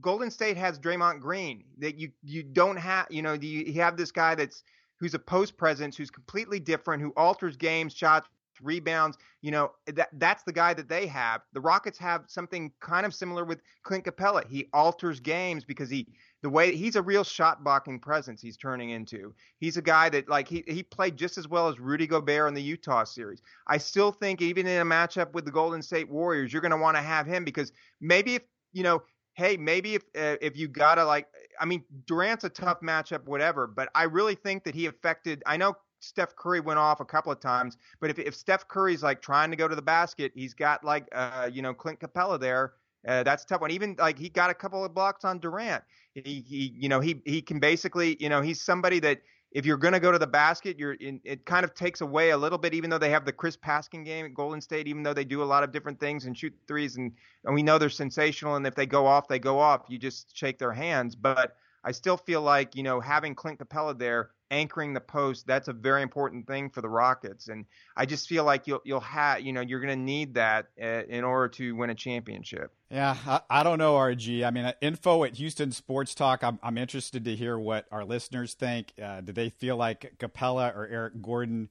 Golden 0.00 0.30
State 0.30 0.56
has 0.56 0.78
Draymond 0.78 1.20
Green. 1.20 1.64
That 1.78 1.98
you 1.98 2.12
you 2.22 2.44
don't 2.44 2.76
have. 2.76 3.06
You 3.10 3.22
know, 3.22 3.32
you, 3.32 3.72
have 3.80 3.96
this 3.96 4.12
guy 4.12 4.36
that's 4.36 4.62
who's 5.00 5.14
a 5.14 5.18
post 5.18 5.56
presence, 5.56 5.96
who's 5.96 6.10
completely 6.10 6.60
different, 6.60 7.02
who 7.02 7.10
alters 7.16 7.56
games, 7.56 7.92
shots, 7.92 8.28
rebounds. 8.62 9.18
You 9.42 9.50
know, 9.50 9.72
that 9.86 10.10
that's 10.12 10.44
the 10.44 10.52
guy 10.52 10.72
that 10.74 10.88
they 10.88 11.08
have. 11.08 11.40
The 11.52 11.60
Rockets 11.60 11.98
have 11.98 12.22
something 12.28 12.70
kind 12.80 13.06
of 13.06 13.12
similar 13.12 13.44
with 13.44 13.60
Clint 13.82 14.04
Capela. 14.04 14.46
He 14.46 14.68
alters 14.72 15.18
games 15.18 15.64
because 15.64 15.90
he 15.90 16.06
the 16.46 16.50
way 16.50 16.76
he's 16.76 16.94
a 16.94 17.02
real 17.02 17.24
shot 17.24 17.64
blocking 17.64 17.98
presence 17.98 18.40
he's 18.40 18.56
turning 18.56 18.90
into. 18.90 19.34
He's 19.58 19.76
a 19.76 19.82
guy 19.82 20.08
that 20.10 20.28
like 20.28 20.46
he 20.46 20.62
he 20.68 20.84
played 20.84 21.16
just 21.16 21.38
as 21.38 21.48
well 21.48 21.66
as 21.66 21.80
Rudy 21.80 22.06
Gobert 22.06 22.46
in 22.46 22.54
the 22.54 22.62
Utah 22.62 23.02
series. 23.02 23.42
I 23.66 23.78
still 23.78 24.12
think 24.12 24.40
even 24.40 24.64
in 24.64 24.80
a 24.80 24.84
matchup 24.84 25.32
with 25.32 25.44
the 25.44 25.50
Golden 25.50 25.82
State 25.82 26.08
Warriors, 26.08 26.52
you're 26.52 26.62
going 26.62 26.70
to 26.70 26.76
want 26.76 26.96
to 26.96 27.02
have 27.02 27.26
him 27.26 27.44
because 27.44 27.72
maybe 28.00 28.36
if 28.36 28.42
you 28.72 28.84
know, 28.84 29.02
hey, 29.34 29.56
maybe 29.56 29.96
if 29.96 30.02
uh, 30.16 30.36
if 30.40 30.56
you 30.56 30.68
gotta 30.68 31.04
like, 31.04 31.26
I 31.60 31.64
mean, 31.64 31.82
Durant's 32.06 32.44
a 32.44 32.48
tough 32.48 32.80
matchup, 32.80 33.24
whatever, 33.24 33.66
but 33.66 33.88
I 33.96 34.04
really 34.04 34.36
think 34.36 34.62
that 34.62 34.74
he 34.76 34.86
affected. 34.86 35.42
I 35.46 35.56
know 35.56 35.74
Steph 35.98 36.36
Curry 36.36 36.60
went 36.60 36.78
off 36.78 37.00
a 37.00 37.04
couple 37.04 37.32
of 37.32 37.40
times, 37.40 37.76
but 38.00 38.08
if 38.08 38.20
if 38.20 38.36
Steph 38.36 38.68
Curry's 38.68 39.02
like 39.02 39.20
trying 39.20 39.50
to 39.50 39.56
go 39.56 39.66
to 39.66 39.74
the 39.74 39.82
basket, 39.82 40.30
he's 40.36 40.54
got 40.54 40.84
like 40.84 41.08
uh 41.10 41.50
you 41.52 41.60
know 41.60 41.74
Clint 41.74 41.98
Capela 41.98 42.38
there. 42.38 42.74
Uh, 43.06 43.22
that's 43.22 43.44
tough 43.44 43.60
one. 43.60 43.70
Even 43.70 43.94
like 43.98 44.18
he 44.18 44.28
got 44.28 44.50
a 44.50 44.54
couple 44.54 44.84
of 44.84 44.94
blocks 44.94 45.24
on 45.24 45.38
Durant. 45.38 45.82
He, 46.24 46.44
he 46.46 46.74
you 46.76 46.88
know 46.88 47.00
he 47.00 47.20
he 47.24 47.42
can 47.42 47.60
basically 47.60 48.16
you 48.20 48.28
know 48.28 48.40
he's 48.40 48.60
somebody 48.60 49.00
that 49.00 49.20
if 49.52 49.64
you're 49.64 49.76
going 49.76 49.94
to 49.94 50.00
go 50.00 50.12
to 50.12 50.18
the 50.18 50.26
basket, 50.26 50.78
you're 50.78 50.94
in, 50.94 51.20
it 51.24 51.46
kind 51.46 51.64
of 51.64 51.72
takes 51.72 52.00
away 52.00 52.30
a 52.30 52.36
little 52.36 52.58
bit, 52.58 52.74
even 52.74 52.90
though 52.90 52.98
they 52.98 53.10
have 53.10 53.24
the 53.24 53.32
Chris 53.32 53.56
Paskin 53.56 54.04
game 54.04 54.26
at 54.26 54.34
Golden 54.34 54.60
State, 54.60 54.86
even 54.86 55.02
though 55.02 55.14
they 55.14 55.24
do 55.24 55.42
a 55.42 55.44
lot 55.44 55.62
of 55.62 55.72
different 55.72 55.98
things 55.98 56.26
and 56.26 56.36
shoot 56.36 56.52
threes 56.66 56.96
and, 56.96 57.12
and 57.44 57.54
we 57.54 57.62
know 57.62 57.78
they're 57.78 57.88
sensational. 57.88 58.56
And 58.56 58.66
if 58.66 58.74
they 58.74 58.86
go 58.86 59.06
off, 59.06 59.28
they 59.28 59.38
go 59.38 59.58
off. 59.58 59.82
You 59.88 59.98
just 59.98 60.36
shake 60.36 60.58
their 60.58 60.72
hands. 60.72 61.14
But 61.14 61.56
I 61.84 61.92
still 61.92 62.16
feel 62.16 62.42
like, 62.42 62.76
you 62.76 62.82
know, 62.82 63.00
having 63.00 63.34
Clint 63.34 63.58
Capela 63.58 63.96
there 63.98 64.30
anchoring 64.50 64.94
the 64.94 65.00
post. 65.00 65.46
That's 65.46 65.68
a 65.68 65.72
very 65.72 66.02
important 66.02 66.46
thing 66.46 66.70
for 66.70 66.80
the 66.80 66.88
Rockets, 66.88 67.48
and 67.48 67.66
I 67.96 68.06
just 68.06 68.28
feel 68.28 68.44
like 68.44 68.66
you'll 68.66 68.80
you'll 68.84 69.00
have 69.00 69.40
you 69.40 69.52
know 69.52 69.60
you're 69.60 69.80
going 69.80 69.96
to 69.98 70.04
need 70.04 70.34
that 70.34 70.66
uh, 70.80 71.02
in 71.08 71.24
order 71.24 71.48
to 71.48 71.74
win 71.74 71.90
a 71.90 71.94
championship. 71.94 72.72
Yeah, 72.90 73.16
I, 73.26 73.40
I, 73.50 73.62
don't 73.64 73.78
know, 73.78 73.94
RG. 73.94 74.46
I 74.46 74.50
mean, 74.50 74.64
uh, 74.64 74.72
info 74.80 75.24
at 75.24 75.34
Houston 75.36 75.72
Sports 75.72 76.14
Talk. 76.14 76.44
I'm, 76.44 76.60
I'm 76.62 76.78
interested 76.78 77.24
to 77.24 77.34
hear 77.34 77.58
what 77.58 77.86
our 77.90 78.04
listeners 78.04 78.54
think. 78.54 78.92
Uh, 79.02 79.22
do 79.22 79.32
they 79.32 79.48
feel 79.48 79.76
like 79.76 80.14
Capela 80.18 80.74
or 80.74 80.86
Eric 80.86 81.20
Gordon, 81.20 81.68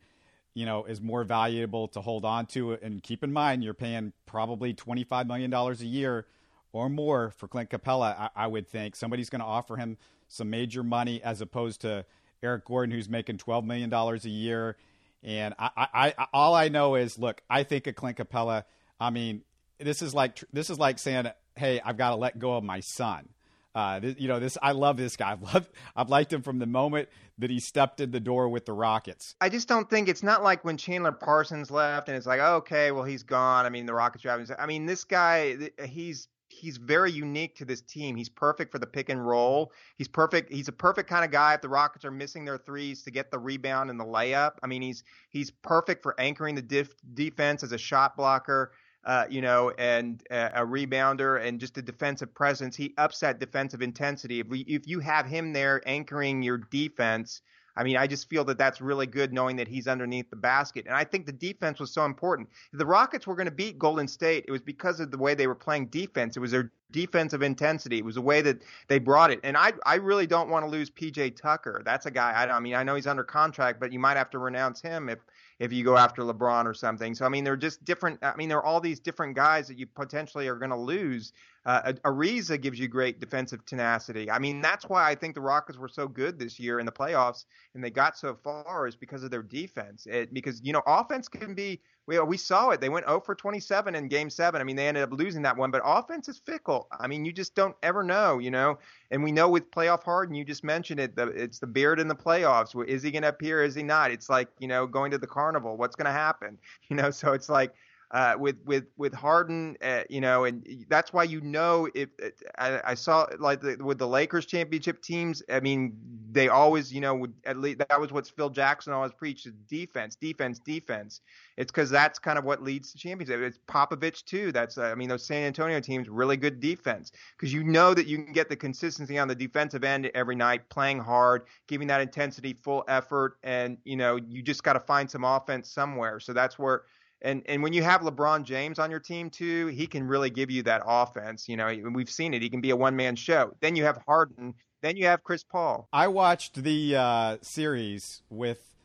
you 0.54 0.66
know, 0.66 0.84
is 0.84 1.00
more 1.00 1.24
valuable 1.24 1.88
to 1.90 2.02
hold 2.02 2.26
on 2.26 2.48
to? 2.48 2.74
And 2.74 3.02
keep 3.02 3.24
in 3.24 3.32
mind, 3.32 3.64
you're 3.64 3.74
paying 3.74 4.12
probably 4.26 4.74
$25 4.74 5.26
million 5.28 5.54
a 5.54 5.74
year 5.86 6.26
or 6.74 6.90
more 6.90 7.32
for 7.32 7.48
Clint 7.48 7.70
Capela 7.70 8.14
I, 8.20 8.30
I 8.36 8.48
would 8.48 8.68
think. 8.68 8.98
Somebody's 8.98 9.30
going 9.30 9.40
to 9.40 9.46
offer 9.46 9.78
him 9.78 9.98
some 10.28 10.50
major 10.50 10.84
money 10.84 11.24
as 11.24 11.40
opposed 11.40 11.80
to 11.82 12.06
Eric 12.46 12.66
Gordon, 12.66 12.96
who's 12.96 13.10
making 13.10 13.38
$12 13.38 13.66
million 13.66 13.94
a 13.94 14.16
year. 14.30 14.78
And 15.24 15.54
I, 15.58 15.70
I, 15.76 16.14
I 16.18 16.28
all 16.34 16.54
I 16.54 16.70
know 16.70 16.96
is, 16.96 17.18
look, 17.18 17.42
I 17.50 17.64
think 17.64 17.88
of 17.88 17.96
Clint 17.96 18.18
Capela. 18.18 18.64
I 19.00 19.10
mean, 19.10 19.42
this 19.80 20.02
is 20.02 20.14
like 20.14 20.44
this 20.54 20.70
is 20.70 20.80
like 20.80 21.00
saying, 21.00 21.28
"Hey, 21.56 21.82
I've 21.84 21.98
got 21.98 22.12
to 22.12 22.16
let 22.16 22.38
go 22.40 22.56
of 22.56 22.64
my 22.64 22.80
son." 22.80 23.28
Uh, 23.74 24.00
this, 24.00 24.16
you 24.18 24.28
know, 24.28 24.40
this 24.40 24.58
I 24.62 24.72
love 24.72 24.98
this 24.98 25.18
guy. 25.18 25.32
I've 25.34 25.42
loved, 25.42 25.70
I've 25.96 26.10
liked 26.10 26.32
him 26.32 26.44
from 26.44 26.60
the 26.60 26.66
moment 26.66 27.10
that 27.40 27.50
he 27.50 27.60
stepped 27.60 28.00
in 28.00 28.12
the 28.12 28.20
door 28.20 28.48
with 28.48 28.66
the 28.66 28.74
Rockets. 28.74 29.36
I 29.42 29.50
just 29.50 29.68
don't 29.68 29.90
think 29.90 30.08
it's 30.08 30.24
not 30.24 30.44
like 30.44 30.64
when 30.64 30.78
Chandler 30.78 31.12
Parsons 31.12 31.70
left 31.70 32.08
and 32.08 32.16
it's 32.16 32.26
like, 32.26 32.40
okay, 32.40 32.92
well 32.92 33.04
he's 33.04 33.24
gone. 33.24 33.66
I 33.66 33.70
mean, 33.70 33.86
the 33.86 33.94
Rockets 33.94 34.22
driving. 34.22 34.48
I 34.58 34.66
mean, 34.66 34.86
this 34.86 35.04
guy, 35.04 35.72
he's 35.86 36.30
he's 36.56 36.78
very 36.78 37.12
unique 37.12 37.56
to 37.58 37.66
this 37.66 37.82
team. 37.82 38.16
He's 38.16 38.30
perfect 38.30 38.72
for 38.72 38.80
the 38.80 38.88
pick 38.88 39.10
and 39.10 39.26
roll. 39.26 39.72
He's 39.98 40.08
perfect. 40.08 40.52
He's 40.52 40.68
a 40.68 40.74
perfect 40.74 41.10
kind 41.10 41.26
of 41.26 41.32
guy 41.32 41.54
if 41.54 41.62
the 41.62 41.70
Rockets 41.70 42.06
are 42.06 42.12
missing 42.12 42.46
their 42.46 42.58
threes 42.58 43.04
to 43.04 43.12
get 43.12 43.32
the 43.32 43.40
rebound 43.40 43.90
and 43.90 44.00
the 44.00 44.06
layup. 44.06 44.54
I 44.64 44.68
mean, 44.68 44.82
he's 44.82 45.04
he's 45.30 45.52
perfect 45.52 46.04
for 46.04 46.20
anchoring 46.20 46.56
the 46.56 46.62
dif- 46.62 46.96
defense 47.14 47.64
as 47.64 47.72
a 47.72 47.78
shot 47.78 48.16
blocker 48.18 48.72
uh, 49.06 49.26
you 49.30 49.42
know, 49.42 49.72
and 49.78 50.24
uh, 50.32 50.50
a 50.56 50.62
rebounder 50.62 51.46
and 51.46 51.60
just 51.60 51.78
a 51.78 51.82
defensive 51.82 52.34
presence. 52.34 52.76
He 52.76 52.94
ups 52.98 53.20
that 53.20 53.40
defensive 53.40 53.82
intensity. 53.82 54.40
If 54.40 54.48
we, 54.48 54.62
if 54.62 54.88
you 54.88 55.00
have 55.00 55.28
him 55.28 55.54
there 55.54 55.82
anchoring 55.86 56.42
your 56.42 56.58
defense, 56.58 57.42
I 57.76 57.84
mean, 57.84 57.98
I 57.98 58.08
just 58.08 58.30
feel 58.30 58.46
that 58.46 58.58
that's 58.58 58.82
really 58.82 59.08
good 59.08 59.34
knowing 59.34 59.58
that 59.58 59.68
he's 59.68 59.88
underneath 59.88 60.30
the 60.30 60.36
basket. 60.36 60.86
And 60.86 60.96
I 60.96 61.04
think 61.04 61.26
the 61.26 61.34
defense 61.34 61.80
was 61.80 61.92
so 61.92 62.06
important. 62.06 62.50
If 62.72 62.80
the 62.80 62.86
Rockets 62.86 63.28
were 63.28 63.36
going 63.36 63.48
to 63.48 63.52
beat 63.52 63.78
Golden 63.78 64.08
State, 64.08 64.46
it 64.48 64.52
was 64.52 64.62
because 64.62 65.00
of 65.00 65.12
the 65.12 65.18
way 65.18 65.34
they 65.34 65.48
were 65.48 65.56
playing 65.56 65.88
defense. 65.88 66.38
It 66.38 66.40
was 66.40 66.52
their 66.52 66.72
defensive 66.92 67.42
intensity. 67.42 67.98
It 67.98 68.06
was 68.06 68.16
the 68.16 68.22
way 68.22 68.42
that 68.42 68.62
they 68.88 69.00
brought 69.00 69.32
it. 69.32 69.40
And 69.44 69.58
I, 69.58 69.74
I 69.86 69.96
really 69.96 70.28
don't 70.28 70.50
want 70.50 70.66
to 70.66 70.72
lose 70.72 70.90
PJ 70.90 71.36
Tucker. 71.36 71.82
That's 71.84 72.06
a 72.06 72.12
guy. 72.12 72.32
I, 72.32 72.56
I 72.56 72.60
mean, 72.60 72.76
I 72.76 72.84
know 72.84 72.96
he's 72.96 73.08
under 73.08 73.24
contract, 73.24 73.80
but 73.80 73.92
you 73.92 74.00
might 74.00 74.18
have 74.18 74.30
to 74.32 74.40
renounce 74.40 74.82
him 74.82 75.10
if 75.10 75.20
if 75.58 75.72
you 75.72 75.86
go 75.86 75.98
after 75.98 76.22
LeBron 76.22 76.66
or 76.66 76.74
something. 76.74 77.16
So 77.16 77.26
I 77.26 77.30
mean, 77.30 77.44
they're 77.44 77.58
just 77.58 77.84
different. 77.86 78.20
I 78.22 78.36
mean, 78.36 78.50
there 78.50 78.58
are 78.58 78.66
all 78.66 78.82
these 78.82 79.00
different 79.00 79.36
guys 79.36 79.68
that 79.68 79.78
you 79.78 79.88
potentially 79.88 80.48
are 80.48 80.56
going 80.56 80.72
to 80.72 80.78
lose. 80.78 81.34
Uh, 81.66 81.94
Ariza 82.04 82.62
gives 82.62 82.80
you 82.80 82.88
great 82.88 83.20
defensive 83.20 83.66
tenacity. 83.66 84.30
I 84.30 84.38
mean, 84.40 84.62
that's 84.62 84.86
why 84.88 85.10
I 85.10 85.16
think 85.16 85.34
the 85.34 85.42
Rockets 85.42 85.80
were 85.80 85.88
so 85.88 86.08
good 86.08 86.38
this 86.38 86.60
year 86.60 86.80
in 86.80 86.86
the 86.86 86.92
playoffs 86.92 87.46
and 87.74 87.84
they 87.84 87.90
got 87.90 88.18
so 88.18 88.36
far 88.36 88.88
is 88.88 88.96
because 88.96 89.24
of 89.24 89.32
their 89.32 89.44
defense. 89.44 90.06
It, 90.06 90.34
because 90.34 90.62
you 90.64 90.74
know, 90.74 90.84
offense 90.86 91.28
can 91.28 91.54
be 91.54 91.82
we 92.08 92.20
we 92.20 92.38
saw 92.38 92.70
it. 92.70 92.82
They 92.82 92.90
went 92.90 93.08
0 93.08 93.20
for 93.22 93.36
27 93.36 93.96
in 93.96 94.08
Game 94.08 94.30
Seven. 94.30 94.62
I 94.62 94.64
mean, 94.64 94.76
they 94.76 94.88
ended 94.88 95.04
up 95.04 95.12
losing 95.12 95.42
that 95.42 95.58
one, 95.58 95.72
but 95.72 95.82
offense 95.84 96.30
is 96.30 96.38
fickle. 96.38 96.88
I 97.00 97.08
mean, 97.08 97.26
you 97.26 97.34
just 97.34 97.56
don't 97.56 97.76
ever 97.82 98.04
know, 98.04 98.38
you 98.40 98.52
know. 98.52 98.78
And 99.12 99.24
we 99.24 99.32
know 99.32 99.50
with 99.50 99.72
playoff 99.72 100.04
Harden, 100.04 100.36
you 100.36 100.46
just 100.46 100.64
mentioned 100.64 101.00
it. 101.00 101.16
The, 101.16 101.28
it's 101.30 101.60
the 101.60 101.68
beard 101.68 102.00
in 102.00 102.08
the 102.08 102.16
playoffs. 102.16 102.76
Is 102.88 103.02
he 103.02 103.12
going 103.12 103.24
to 103.24 103.30
appear? 103.30 103.64
Is 103.64 103.76
he 103.76 103.84
not? 103.84 104.12
It's 104.12 104.30
like 104.30 104.50
you 104.60 104.68
know 104.68 104.86
going 104.86 105.12
to 105.12 105.18
the 105.18 105.28
carnival. 105.28 105.78
What's 105.78 105.96
going 105.96 106.06
to 106.06 106.12
happen? 106.12 106.58
You 106.88 106.96
know, 106.96 107.10
so 107.10 107.34
it's 107.34 107.50
like 107.50 107.74
uh, 108.12 108.36
with 108.38 108.58
with 108.66 108.86
with 108.98 109.14
Harden, 109.14 109.78
uh, 109.82 110.04
you 110.10 110.22
know, 110.22 110.46
and 110.46 110.86
that's 110.90 111.12
why 111.12 111.24
you 111.24 111.42
know 111.42 111.90
if 111.96 112.10
I, 112.58 112.82
I 112.84 112.94
saw 112.94 113.28
like 113.40 113.62
the, 113.62 113.78
with 113.84 113.98
the 113.98 114.08
Lakers 114.08 114.46
championship 114.46 115.02
teams. 115.02 115.42
I 115.50 115.60
mean, 115.60 115.98
they 116.32 116.48
always, 116.50 116.94
you 116.94 117.02
know, 117.02 117.16
would 117.16 117.34
at 117.46 117.58
least 117.58 117.80
that 117.80 118.00
was 118.00 118.12
what 118.12 118.28
Phil 118.28 118.50
Jackson 118.50 118.94
always 118.94 119.12
preached: 119.12 119.48
defense, 119.68 120.16
defense, 120.16 120.60
defense. 120.60 121.22
It's 121.58 121.72
because 121.72 121.90
that's 121.90 122.20
kind 122.20 122.38
of 122.38 122.46
what 122.46 122.62
leads 122.62 122.92
to 122.92 122.98
championship. 122.98 123.40
It's 123.42 123.60
Popovich 123.68 124.24
too. 124.26 124.52
That's 124.52 124.78
uh, 124.78 124.84
I 124.84 124.96
mean, 124.96 125.10
those 125.10 125.26
San 125.26 125.44
Antonio 125.44 125.80
teams 125.80 126.08
really 126.08 126.38
good 126.38 126.60
defense 126.60 127.12
because 127.38 127.52
you 127.54 127.64
know 127.64 127.94
that 127.94 128.08
you 128.08 128.24
can 128.24 128.34
get 128.34 128.50
the 128.50 128.56
consistency 128.56 129.18
on 129.18 129.28
the 129.28 129.36
defensive 129.36 129.84
end 129.84 130.12
every 130.14 130.36
night, 130.36 130.70
playing 130.70 131.00
hard, 131.00 131.44
giving 131.68 131.88
that 131.88 132.02
intensity, 132.02 132.54
full 132.54 132.84
effort, 132.88 133.38
and 133.44 133.78
you 133.84 133.96
know 133.96 134.18
you 134.18 134.42
just 134.42 134.64
got 134.64 134.74
to 134.74 134.80
find 134.80 135.10
some 135.10 135.24
offense 135.24 135.72
somewhere. 135.72 136.20
So 136.20 136.34
that's 136.34 136.60
where 136.60 136.84
and 137.26 137.44
and 137.48 137.64
when 137.64 137.74
you 137.74 137.84
have 137.84 138.02
LeBron 138.02 138.44
James 138.44 138.80
on 138.80 138.92
your 138.92 139.00
team 139.00 139.30
too, 139.30 139.68
he 139.68 139.88
can 139.88 140.08
really 140.08 140.30
give 140.30 140.52
you 140.52 140.64
that 140.64 140.84
offense. 140.86 141.50
You 141.50 141.58
know, 141.58 141.76
we've 141.92 142.10
seen 142.10 142.34
it. 142.34 142.42
He 142.42 142.50
can 142.50 142.62
be 142.62 142.70
a 142.70 142.76
one 142.76 142.96
man 142.96 143.16
show. 143.16 143.54
Then 143.60 143.76
you 143.76 143.84
have 143.84 143.98
Harden. 144.08 144.54
Then 144.82 144.96
you 144.96 145.08
have 145.08 145.24
Chris 145.24 145.44
Paul. 145.44 145.90
I 145.92 146.08
watched 146.08 146.64
the 146.64 146.96
uh, 146.96 147.38
series 147.42 148.22
with 148.30 148.76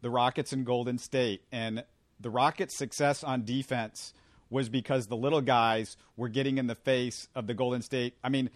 the 0.00 0.10
Rockets 0.10 0.52
and 0.52 0.64
Golden 0.64 0.98
State, 0.98 1.42
and 1.50 1.84
the 2.20 2.30
Rockets' 2.30 2.74
success 2.74 3.24
on 3.24 3.44
defense 3.44 4.14
was 4.50 4.68
because 4.68 5.08
the 5.08 5.16
little 5.16 5.42
guys 5.42 5.96
were 6.16 6.28
getting 6.28 6.58
in 6.58 6.68
the 6.68 6.74
face 6.74 7.28
of 7.34 7.46
the 7.46 7.54
Golden 7.54 7.82
State. 7.82 8.14
I 8.22 8.28
mean, 8.28 8.50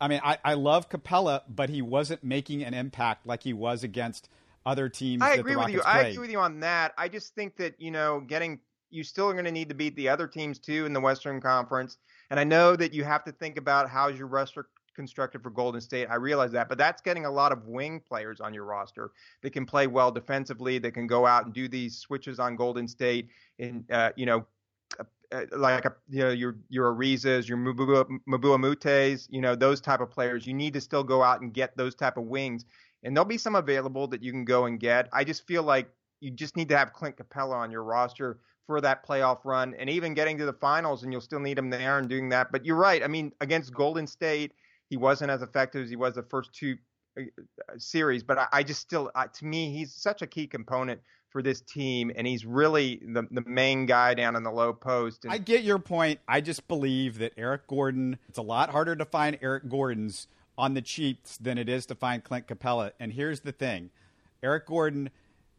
I 0.00 0.08
mean, 0.08 0.20
I, 0.24 0.38
I 0.44 0.54
love 0.54 0.88
Capela, 0.88 1.42
but 1.48 1.70
he 1.70 1.82
wasn't 1.82 2.24
making 2.24 2.64
an 2.64 2.74
impact 2.74 3.26
like 3.26 3.42
he 3.42 3.52
was 3.52 3.84
against 3.84 4.28
other 4.66 4.88
teams. 4.88 5.22
I 5.22 5.34
agree 5.34 5.56
with 5.56 5.68
you. 5.68 5.80
Played. 5.80 5.90
I 5.90 6.00
agree 6.00 6.18
with 6.18 6.30
you 6.30 6.40
on 6.40 6.60
that. 6.60 6.92
I 6.98 7.08
just 7.08 7.34
think 7.34 7.56
that 7.56 7.80
you 7.80 7.90
know, 7.90 8.20
getting 8.20 8.60
you 8.90 9.04
still 9.04 9.28
are 9.28 9.32
going 9.32 9.44
to 9.44 9.52
need 9.52 9.68
to 9.68 9.74
beat 9.74 9.96
the 9.96 10.08
other 10.08 10.26
teams 10.26 10.58
too 10.58 10.86
in 10.86 10.92
the 10.92 11.00
Western 11.00 11.40
Conference. 11.40 11.98
And 12.30 12.38
I 12.38 12.44
know 12.44 12.76
that 12.76 12.92
you 12.92 13.04
have 13.04 13.24
to 13.24 13.32
think 13.32 13.56
about 13.56 13.88
how's 13.88 14.18
your 14.18 14.28
roster 14.28 14.66
constructed 14.94 15.42
for 15.42 15.50
Golden 15.50 15.80
State. 15.80 16.08
I 16.10 16.16
realize 16.16 16.52
that, 16.52 16.68
but 16.68 16.78
that's 16.78 17.00
getting 17.00 17.24
a 17.24 17.30
lot 17.30 17.52
of 17.52 17.66
wing 17.66 18.00
players 18.00 18.40
on 18.40 18.52
your 18.52 18.64
roster 18.64 19.12
that 19.42 19.50
can 19.50 19.64
play 19.64 19.86
well 19.86 20.10
defensively, 20.10 20.78
that 20.78 20.92
can 20.92 21.06
go 21.06 21.26
out 21.26 21.44
and 21.44 21.54
do 21.54 21.68
these 21.68 21.96
switches 21.96 22.38
on 22.38 22.56
Golden 22.56 22.86
State, 22.86 23.28
and 23.58 23.84
uh, 23.90 24.10
you 24.16 24.26
know, 24.26 24.44
uh, 24.98 25.04
uh 25.32 25.44
like 25.56 25.84
a, 25.84 25.94
you 26.08 26.20
know 26.20 26.30
your 26.30 26.56
your 26.68 26.94
Arizas, 26.94 27.48
your 27.48 27.56
Mbah 27.56 28.54
a 28.54 28.58
Moutes, 28.58 29.28
you 29.30 29.40
know 29.40 29.54
those 29.54 29.80
type 29.80 30.00
of 30.00 30.10
players. 30.10 30.46
You 30.46 30.54
need 30.54 30.74
to 30.74 30.80
still 30.80 31.04
go 31.04 31.22
out 31.22 31.40
and 31.40 31.52
get 31.52 31.76
those 31.76 31.94
type 31.94 32.16
of 32.16 32.24
wings, 32.24 32.64
and 33.02 33.16
there'll 33.16 33.24
be 33.24 33.38
some 33.38 33.54
available 33.54 34.06
that 34.08 34.22
you 34.22 34.32
can 34.32 34.44
go 34.44 34.66
and 34.66 34.78
get. 34.78 35.08
I 35.12 35.24
just 35.24 35.46
feel 35.46 35.62
like 35.62 35.88
you 36.20 36.30
just 36.30 36.56
need 36.56 36.68
to 36.68 36.76
have 36.76 36.92
Clint 36.92 37.16
Capela 37.16 37.54
on 37.54 37.70
your 37.70 37.82
roster 37.82 38.38
for 38.70 38.80
that 38.80 39.04
playoff 39.04 39.38
run 39.44 39.74
and 39.80 39.90
even 39.90 40.14
getting 40.14 40.38
to 40.38 40.46
the 40.46 40.52
finals, 40.52 41.02
and 41.02 41.12
you'll 41.12 41.20
still 41.20 41.40
need 41.40 41.58
him 41.58 41.70
there 41.70 41.98
and 41.98 42.08
doing 42.08 42.28
that. 42.28 42.52
But 42.52 42.64
you're 42.64 42.76
right. 42.76 43.02
I 43.02 43.08
mean, 43.08 43.32
against 43.40 43.74
Golden 43.74 44.06
State, 44.06 44.52
he 44.88 44.96
wasn't 44.96 45.32
as 45.32 45.42
effective 45.42 45.82
as 45.82 45.90
he 45.90 45.96
was 45.96 46.14
the 46.14 46.22
first 46.22 46.52
two 46.52 46.76
uh, 47.18 47.24
series. 47.78 48.22
But 48.22 48.48
I, 48.52 48.62
just 48.62 48.80
still, 48.80 49.10
uh, 49.16 49.26
to 49.26 49.44
me, 49.44 49.72
he's 49.72 49.92
such 49.92 50.22
a 50.22 50.26
key 50.28 50.46
component 50.46 51.00
for 51.30 51.42
this 51.42 51.62
team, 51.62 52.12
and 52.14 52.28
he's 52.28 52.46
really 52.46 53.02
the, 53.04 53.26
the 53.32 53.42
main 53.44 53.86
guy 53.86 54.14
down 54.14 54.36
in 54.36 54.44
the 54.44 54.52
low 54.52 54.72
post. 54.72 55.24
And- 55.24 55.32
I 55.32 55.38
get 55.38 55.64
your 55.64 55.80
point. 55.80 56.20
I 56.28 56.40
just 56.40 56.68
believe 56.68 57.18
that 57.18 57.32
Eric 57.36 57.66
Gordon, 57.66 58.20
it's 58.28 58.38
a 58.38 58.42
lot 58.42 58.70
harder 58.70 58.94
to 58.94 59.04
find 59.04 59.36
Eric 59.42 59.68
Gordons 59.68 60.28
on 60.56 60.74
the 60.74 60.82
cheats 60.82 61.36
than 61.38 61.58
it 61.58 61.68
is 61.68 61.86
to 61.86 61.96
find 61.96 62.22
Clint 62.22 62.46
Capela. 62.46 62.92
And 63.00 63.14
here's 63.14 63.40
the 63.40 63.50
thing 63.50 63.90
Eric 64.44 64.66
Gordon 64.66 65.10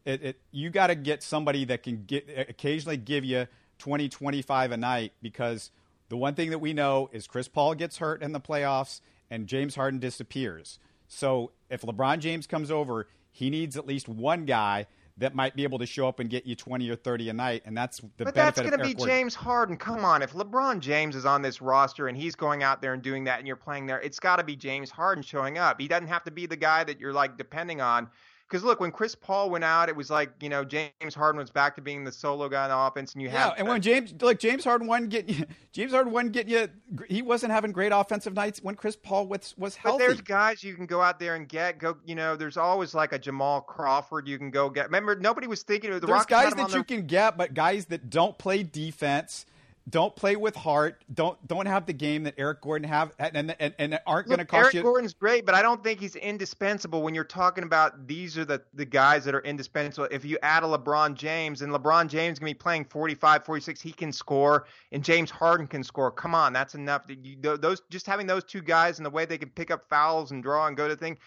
it, 0.04 0.22
it 0.22 0.40
you 0.50 0.70
got 0.70 0.88
to 0.88 0.94
get 0.94 1.22
somebody 1.22 1.64
that 1.66 1.82
can 1.82 2.04
get 2.04 2.28
uh, 2.28 2.44
occasionally 2.48 2.96
give 2.96 3.24
you 3.24 3.46
20, 3.78 4.08
25 4.08 4.72
a 4.72 4.76
night 4.76 5.12
because 5.22 5.70
the 6.08 6.16
one 6.16 6.34
thing 6.34 6.50
that 6.50 6.58
we 6.58 6.72
know 6.72 7.08
is 7.12 7.26
Chris 7.26 7.48
Paul 7.48 7.74
gets 7.74 7.98
hurt 7.98 8.22
in 8.22 8.32
the 8.32 8.40
playoffs 8.40 9.00
and 9.30 9.46
James 9.46 9.74
Harden 9.74 9.98
disappears. 9.98 10.78
So 11.08 11.52
if 11.70 11.82
LeBron 11.82 12.18
James 12.18 12.46
comes 12.46 12.70
over, 12.70 13.08
he 13.30 13.50
needs 13.50 13.76
at 13.76 13.86
least 13.86 14.08
one 14.08 14.44
guy 14.44 14.86
that 15.18 15.34
might 15.34 15.54
be 15.54 15.62
able 15.62 15.78
to 15.78 15.86
show 15.86 16.08
up 16.08 16.20
and 16.20 16.30
get 16.30 16.46
you 16.46 16.54
20 16.54 16.88
or 16.88 16.96
30 16.96 17.28
a 17.28 17.32
night 17.32 17.62
and 17.64 17.76
that's 17.76 17.98
the 18.16 18.24
but 18.24 18.34
that's 18.34 18.58
going 18.58 18.72
to 18.72 18.78
be 18.78 18.94
Gordon. 18.94 19.14
James 19.14 19.34
Harden 19.34 19.76
come 19.76 20.04
on 20.04 20.22
if 20.22 20.32
LeBron 20.32 20.80
James 20.80 21.14
is 21.14 21.26
on 21.26 21.42
this 21.42 21.60
roster 21.60 22.08
and 22.08 22.16
he's 22.16 22.34
going 22.34 22.62
out 22.62 22.80
there 22.80 22.94
and 22.94 23.02
doing 23.02 23.24
that 23.24 23.38
and 23.38 23.46
you're 23.46 23.56
playing 23.56 23.86
there 23.86 24.00
it's 24.00 24.18
got 24.18 24.36
to 24.36 24.44
be 24.44 24.56
James 24.56 24.90
Harden 24.90 25.22
showing 25.22 25.58
up 25.58 25.80
he 25.80 25.86
doesn't 25.86 26.08
have 26.08 26.24
to 26.24 26.30
be 26.30 26.46
the 26.46 26.56
guy 26.56 26.82
that 26.84 26.98
you're 26.98 27.12
like 27.12 27.36
depending 27.36 27.80
on 27.80 28.08
because 28.52 28.64
look, 28.64 28.80
when 28.80 28.92
Chris 28.92 29.14
Paul 29.14 29.48
went 29.48 29.64
out, 29.64 29.88
it 29.88 29.96
was 29.96 30.10
like 30.10 30.30
you 30.40 30.50
know 30.50 30.62
James 30.62 31.14
Harden 31.14 31.38
was 31.38 31.48
back 31.48 31.74
to 31.76 31.80
being 31.80 32.04
the 32.04 32.12
solo 32.12 32.50
guy 32.50 32.64
in 32.64 32.70
the 32.70 32.76
offense, 32.76 33.14
and 33.14 33.22
you 33.22 33.28
yeah, 33.28 33.44
have 33.44 33.54
and 33.56 33.66
when 33.66 33.80
James 33.80 34.12
like 34.20 34.38
James 34.38 34.62
Harden 34.62 34.86
wasn't 34.86 35.08
getting 35.08 35.46
James 35.72 35.92
Harden 35.92 36.12
wasn't 36.12 36.32
getting 36.32 36.52
you, 36.52 36.68
he 37.08 37.22
wasn't 37.22 37.50
having 37.50 37.72
great 37.72 37.92
offensive 37.92 38.34
nights 38.34 38.60
when 38.62 38.74
Chris 38.74 38.94
Paul 38.94 39.26
was 39.26 39.54
was 39.56 39.74
healthy. 39.74 40.04
But 40.04 40.06
there's 40.06 40.20
guys 40.20 40.62
you 40.62 40.74
can 40.74 40.84
go 40.84 41.00
out 41.00 41.18
there 41.18 41.34
and 41.34 41.48
get 41.48 41.78
go. 41.78 41.96
You 42.04 42.14
know, 42.14 42.36
there's 42.36 42.58
always 42.58 42.94
like 42.94 43.14
a 43.14 43.18
Jamal 43.18 43.62
Crawford 43.62 44.28
you 44.28 44.36
can 44.36 44.50
go 44.50 44.68
get. 44.68 44.84
Remember, 44.84 45.16
nobody 45.16 45.46
was 45.46 45.62
thinking 45.62 45.90
of 45.90 46.02
the 46.02 46.06
there's 46.06 46.18
Rockets 46.18 46.54
guys 46.54 46.54
that 46.54 46.76
you 46.76 46.84
can 46.84 47.06
get, 47.06 47.38
but 47.38 47.54
guys 47.54 47.86
that 47.86 48.10
don't 48.10 48.36
play 48.36 48.62
defense 48.62 49.46
don't 49.90 50.14
play 50.14 50.36
with 50.36 50.54
heart. 50.54 51.04
Don't 51.12 51.44
don't 51.48 51.66
have 51.66 51.86
the 51.86 51.92
game 51.92 52.22
that 52.24 52.34
Eric 52.38 52.60
Gordon 52.60 52.88
have, 52.88 53.12
and 53.18 53.54
and, 53.58 53.74
and 53.78 54.00
aren't 54.06 54.28
going 54.28 54.38
to 54.38 54.44
cost 54.44 54.62
Eric 54.62 54.74
you. 54.74 54.82
Gordon's 54.82 55.14
great, 55.14 55.44
but 55.44 55.54
I 55.54 55.62
don't 55.62 55.82
think 55.82 55.98
he's 55.98 56.14
indispensable 56.14 57.02
when 57.02 57.14
you're 57.14 57.24
talking 57.24 57.64
about 57.64 58.06
these 58.06 58.38
are 58.38 58.44
the 58.44 58.62
the 58.74 58.84
guys 58.84 59.24
that 59.24 59.34
are 59.34 59.40
indispensable. 59.40 60.08
If 60.10 60.24
you 60.24 60.38
add 60.42 60.62
a 60.62 60.66
LeBron 60.66 61.14
James, 61.14 61.62
and 61.62 61.72
LeBron 61.72 62.08
James 62.08 62.38
going 62.38 62.52
to 62.52 62.58
be 62.58 62.62
playing 62.62 62.84
45, 62.84 63.44
46, 63.44 63.80
he 63.80 63.92
can 63.92 64.12
score, 64.12 64.66
and 64.92 65.02
James 65.02 65.30
Harden 65.30 65.66
can 65.66 65.82
score. 65.82 66.12
Come 66.12 66.34
on, 66.34 66.52
that's 66.52 66.74
enough. 66.74 67.02
You, 67.08 67.36
those 67.40 67.82
just 67.90 68.06
having 68.06 68.26
those 68.26 68.44
two 68.44 68.62
guys 68.62 68.98
and 68.98 69.06
the 69.06 69.10
way 69.10 69.24
they 69.24 69.38
can 69.38 69.50
pick 69.50 69.72
up 69.72 69.88
fouls 69.88 70.30
and 70.30 70.42
draw 70.42 70.68
and 70.68 70.76
go 70.76 70.86
to 70.86 70.94
thing, 70.94 71.18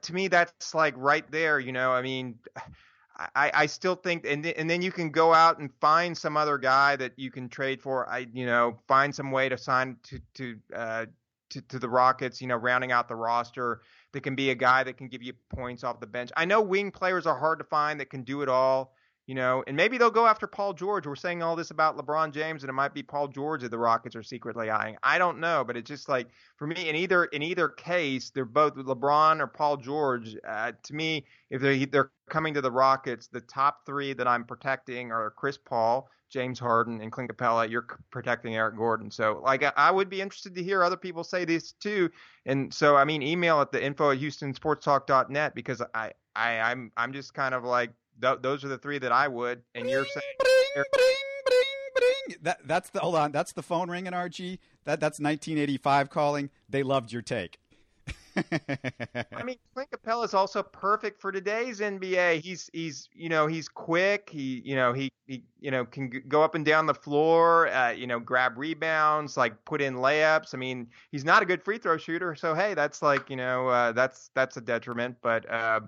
to 0.00 0.14
me 0.14 0.28
that's 0.28 0.74
like 0.74 0.94
right 0.96 1.30
there. 1.30 1.60
You 1.60 1.72
know, 1.72 1.92
I 1.92 2.02
mean. 2.02 2.38
I, 3.18 3.50
I 3.52 3.66
still 3.66 3.96
think, 3.96 4.24
and 4.26 4.44
th- 4.44 4.54
and 4.56 4.70
then 4.70 4.80
you 4.80 4.92
can 4.92 5.10
go 5.10 5.34
out 5.34 5.58
and 5.58 5.70
find 5.80 6.16
some 6.16 6.36
other 6.36 6.56
guy 6.56 6.94
that 6.96 7.12
you 7.16 7.30
can 7.30 7.48
trade 7.48 7.82
for. 7.82 8.08
I 8.08 8.26
you 8.32 8.46
know 8.46 8.78
find 8.86 9.14
some 9.14 9.32
way 9.32 9.48
to 9.48 9.58
sign 9.58 9.96
to 10.04 10.20
to 10.34 10.56
uh, 10.74 11.06
to, 11.50 11.60
to 11.62 11.78
the 11.78 11.88
Rockets. 11.88 12.40
You 12.40 12.46
know, 12.46 12.56
rounding 12.56 12.92
out 12.92 13.08
the 13.08 13.16
roster 13.16 13.80
that 14.12 14.22
can 14.22 14.36
be 14.36 14.50
a 14.50 14.54
guy 14.54 14.84
that 14.84 14.96
can 14.96 15.08
give 15.08 15.22
you 15.22 15.32
points 15.50 15.82
off 15.82 15.98
the 16.00 16.06
bench. 16.06 16.30
I 16.36 16.44
know 16.44 16.62
wing 16.62 16.92
players 16.92 17.26
are 17.26 17.38
hard 17.38 17.58
to 17.58 17.64
find 17.64 17.98
that 18.00 18.10
can 18.10 18.22
do 18.22 18.42
it 18.42 18.48
all 18.48 18.94
you 19.28 19.34
know, 19.34 19.62
and 19.66 19.76
maybe 19.76 19.98
they'll 19.98 20.10
go 20.10 20.26
after 20.26 20.46
Paul 20.46 20.72
George. 20.72 21.06
We're 21.06 21.14
saying 21.14 21.42
all 21.42 21.54
this 21.54 21.70
about 21.70 21.98
LeBron 21.98 22.32
James, 22.32 22.62
and 22.62 22.70
it 22.70 22.72
might 22.72 22.94
be 22.94 23.02
Paul 23.02 23.28
George 23.28 23.60
that 23.60 23.70
the 23.70 23.78
Rockets 23.78 24.16
are 24.16 24.22
secretly 24.22 24.70
eyeing. 24.70 24.96
I 25.02 25.18
don't 25.18 25.38
know, 25.38 25.62
but 25.64 25.76
it's 25.76 25.86
just 25.86 26.08
like 26.08 26.28
for 26.56 26.66
me, 26.66 26.88
in 26.88 26.96
either 26.96 27.26
in 27.26 27.42
either 27.42 27.68
case, 27.68 28.30
they're 28.30 28.46
both 28.46 28.74
LeBron 28.74 29.40
or 29.40 29.46
Paul 29.46 29.76
George. 29.76 30.34
Uh, 30.48 30.72
to 30.82 30.94
me, 30.94 31.26
if 31.50 31.60
they 31.60 31.84
they're 31.84 32.10
coming 32.30 32.54
to 32.54 32.62
the 32.62 32.70
Rockets, 32.70 33.28
the 33.28 33.42
top 33.42 33.84
three 33.84 34.14
that 34.14 34.26
I'm 34.26 34.44
protecting 34.44 35.12
are 35.12 35.30
Chris 35.36 35.58
Paul, 35.58 36.08
James 36.30 36.58
Harden, 36.58 37.02
and 37.02 37.12
Clint 37.12 37.30
Capela. 37.30 37.68
You're 37.68 37.86
protecting 38.10 38.56
Eric 38.56 38.78
Gordon. 38.78 39.10
So, 39.10 39.42
like, 39.44 39.62
I 39.76 39.90
would 39.90 40.08
be 40.08 40.22
interested 40.22 40.54
to 40.54 40.62
hear 40.62 40.82
other 40.82 40.96
people 40.96 41.22
say 41.22 41.44
this 41.44 41.72
too. 41.72 42.10
And 42.46 42.72
so, 42.72 42.96
I 42.96 43.04
mean, 43.04 43.20
email 43.20 43.60
at 43.60 43.72
the 43.72 43.84
info 43.84 44.10
at 44.10 44.20
HoustonSportsTalk.net 44.20 45.54
because 45.54 45.82
I, 45.94 46.12
I, 46.34 46.60
I'm, 46.60 46.92
I'm 46.96 47.12
just 47.12 47.34
kind 47.34 47.54
of 47.54 47.62
like 47.62 47.90
th- 48.20 48.38
those 48.42 48.64
are 48.64 48.68
the 48.68 48.78
three 48.78 48.98
that 48.98 49.12
I 49.12 49.28
would. 49.28 49.62
And 49.74 49.82
bring, 49.82 49.88
you're 49.88 50.06
saying 50.06 50.22
bring, 50.38 50.84
bring, 50.92 51.14
bring, 51.94 52.36
That 52.42 52.58
that's 52.66 52.90
the 52.90 53.00
hold 53.00 53.16
on. 53.16 53.32
That's 53.32 53.52
the 53.52 53.62
phone 53.62 53.90
ringing, 53.90 54.12
RG. 54.12 54.58
That 54.84 55.00
that's 55.00 55.20
1985 55.20 56.10
calling. 56.10 56.50
They 56.68 56.82
loved 56.82 57.12
your 57.12 57.22
take. 57.22 57.58
I 58.36 59.42
mean, 59.42 59.56
Clint 59.74 59.90
Capela 59.90 60.24
is 60.24 60.34
also 60.34 60.62
perfect 60.62 61.20
for 61.20 61.32
today's 61.32 61.80
NBA. 61.80 62.40
He's 62.40 62.70
he's 62.72 63.08
you 63.12 63.28
know 63.28 63.46
he's 63.46 63.68
quick. 63.68 64.28
He 64.30 64.62
you 64.64 64.76
know 64.76 64.92
he 64.92 65.10
he 65.26 65.44
you 65.60 65.70
know 65.70 65.84
can 65.84 66.10
go 66.28 66.42
up 66.42 66.54
and 66.54 66.64
down 66.64 66.86
the 66.86 66.94
floor. 66.94 67.68
Uh, 67.68 67.90
you 67.90 68.06
know 68.06 68.20
grab 68.20 68.56
rebounds, 68.56 69.36
like 69.36 69.64
put 69.64 69.80
in 69.80 69.96
layups. 69.96 70.54
I 70.54 70.58
mean, 70.58 70.88
he's 71.10 71.24
not 71.24 71.42
a 71.42 71.46
good 71.46 71.62
free 71.62 71.78
throw 71.78 71.96
shooter. 71.96 72.34
So 72.34 72.54
hey, 72.54 72.74
that's 72.74 73.02
like 73.02 73.28
you 73.30 73.36
know 73.36 73.68
uh, 73.68 73.92
that's 73.92 74.30
that's 74.34 74.56
a 74.56 74.60
detriment. 74.60 75.16
But 75.22 75.50
uh, 75.50 75.80